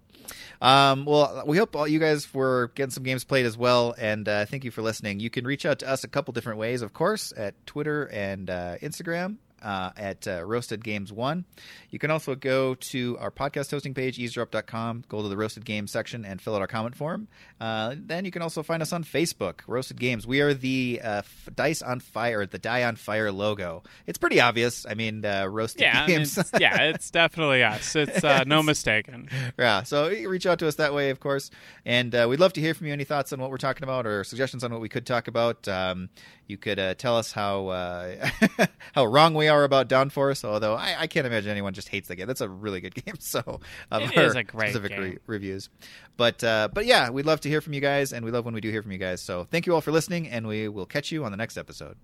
um, 0.61 1.04
well, 1.04 1.42
we 1.46 1.56
hope 1.56 1.74
all 1.74 1.88
you 1.88 1.98
guys 1.98 2.32
were 2.32 2.70
getting 2.74 2.90
some 2.90 3.02
games 3.02 3.24
played 3.24 3.46
as 3.46 3.56
well, 3.56 3.94
and 3.98 4.28
uh, 4.28 4.46
thank 4.46 4.64
you 4.64 4.70
for 4.70 4.82
listening. 4.82 5.20
You 5.20 5.30
can 5.30 5.46
reach 5.46 5.64
out 5.66 5.78
to 5.80 5.88
us 5.88 6.04
a 6.04 6.08
couple 6.08 6.32
different 6.32 6.58
ways, 6.58 6.82
of 6.82 6.92
course, 6.92 7.32
at 7.36 7.54
Twitter 7.66 8.04
and 8.04 8.50
uh, 8.50 8.76
Instagram 8.82 9.36
uh, 9.62 9.90
at 9.96 10.26
uh, 10.26 10.44
Roasted 10.44 10.84
Games 10.84 11.12
One. 11.12 11.44
You 11.90 11.98
can 11.98 12.11
also 12.11 12.34
go 12.34 12.74
to 12.74 13.18
our 13.18 13.30
podcast 13.30 13.70
hosting 13.70 13.94
page, 13.94 14.18
eavesdrop.com, 14.18 15.04
go 15.08 15.22
to 15.22 15.28
the 15.28 15.36
Roasted 15.36 15.64
Games 15.64 15.90
section, 15.90 16.24
and 16.24 16.40
fill 16.40 16.54
out 16.54 16.61
our 16.61 16.66
comment 16.66 16.94
form. 16.96 17.28
Uh, 17.61 17.94
then 17.96 18.24
you 18.24 18.30
can 18.30 18.42
also 18.42 18.62
find 18.62 18.82
us 18.82 18.92
on 18.92 19.04
Facebook, 19.04 19.61
Roasted 19.66 19.98
Games. 19.98 20.26
We 20.26 20.40
are 20.40 20.54
the 20.54 21.00
uh, 21.02 21.22
Dice 21.54 21.82
on 21.82 22.00
Fire, 22.00 22.46
the 22.46 22.58
Die 22.58 22.84
on 22.84 22.96
Fire 22.96 23.32
logo. 23.32 23.82
It's 24.06 24.18
pretty 24.18 24.40
obvious. 24.40 24.86
I 24.88 24.94
mean, 24.94 25.24
uh, 25.24 25.46
Roasted 25.46 25.82
yeah, 25.82 26.06
Games. 26.06 26.38
it's, 26.38 26.50
yeah, 26.58 26.82
it's 26.82 27.11
definitely 27.12 27.62
us. 27.62 27.94
It's 27.96 28.24
uh, 28.24 28.44
no 28.46 28.62
mistaken. 28.62 29.28
Yeah, 29.58 29.82
so 29.82 30.08
reach 30.08 30.46
out 30.46 30.58
to 30.61 30.68
us 30.68 30.76
that 30.76 30.94
way, 30.94 31.11
of 31.11 31.20
course. 31.20 31.50
And 31.84 32.12
we'd 32.12 32.40
love 32.40 32.52
to 32.54 32.61
hear 32.61 32.74
from 32.74 32.86
you. 32.86 32.92
Any 32.92 33.04
thoughts 33.04 33.32
on 33.32 33.40
what 33.40 33.50
we're 33.50 33.58
talking 33.58 33.82
about 33.82 34.06
or 34.06 34.24
suggestions 34.24 34.64
on 34.64 34.72
what 34.72 34.80
we 34.80 34.88
could 34.88 35.06
talk 35.06 35.28
about? 35.28 35.66
Um, 35.68 36.08
you 36.51 36.59
could 36.59 36.78
uh, 36.78 36.94
tell 36.94 37.16
us 37.16 37.32
how 37.32 37.68
uh, 37.68 38.28
how 38.94 39.07
wrong 39.07 39.34
we 39.34 39.48
are 39.48 39.64
about 39.64 39.88
Downforce. 39.88 40.44
Although 40.44 40.74
I, 40.74 40.96
I, 41.01 41.07
can't 41.07 41.26
imagine 41.26 41.51
anyone 41.51 41.72
just 41.72 41.88
hates 41.88 42.09
the 42.09 42.16
game. 42.16 42.26
That's 42.26 42.40
a 42.40 42.48
really 42.48 42.80
good 42.80 42.94
game. 43.07 43.14
So 43.20 43.61
um, 43.90 44.03
it 44.03 44.16
is 44.16 44.34
a 44.34 44.42
great 44.42 44.70
specific 44.70 44.98
re- 44.98 45.18
reviews. 45.26 45.70
But 46.16 46.42
uh, 46.44 46.68
but 46.72 46.84
yeah, 46.84 47.11
we'd 47.11 47.26
love 47.26 47.40
to 47.42 47.48
hear 47.48 47.61
from 47.61 47.72
you 47.72 47.80
guys, 47.80 48.12
and 48.12 48.24
we 48.24 48.30
love 48.30 48.44
when 48.44 48.55
we 48.55 48.61
do 48.61 48.70
hear 48.70 48.82
from 48.82 48.92
you 48.92 48.98
guys. 48.98 49.22
So 49.22 49.46
thank 49.51 49.66
you 49.66 49.74
all 49.74 49.80
for 49.80 49.92
listening, 49.92 50.28
and 50.28 50.46
we 50.46 50.68
will 50.68 50.86
catch 50.86 51.12
you 51.12 51.24
on 51.24 51.30
the 51.30 51.38
next 51.38 51.57
episode. 51.57 51.96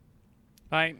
Bye. 0.70 0.94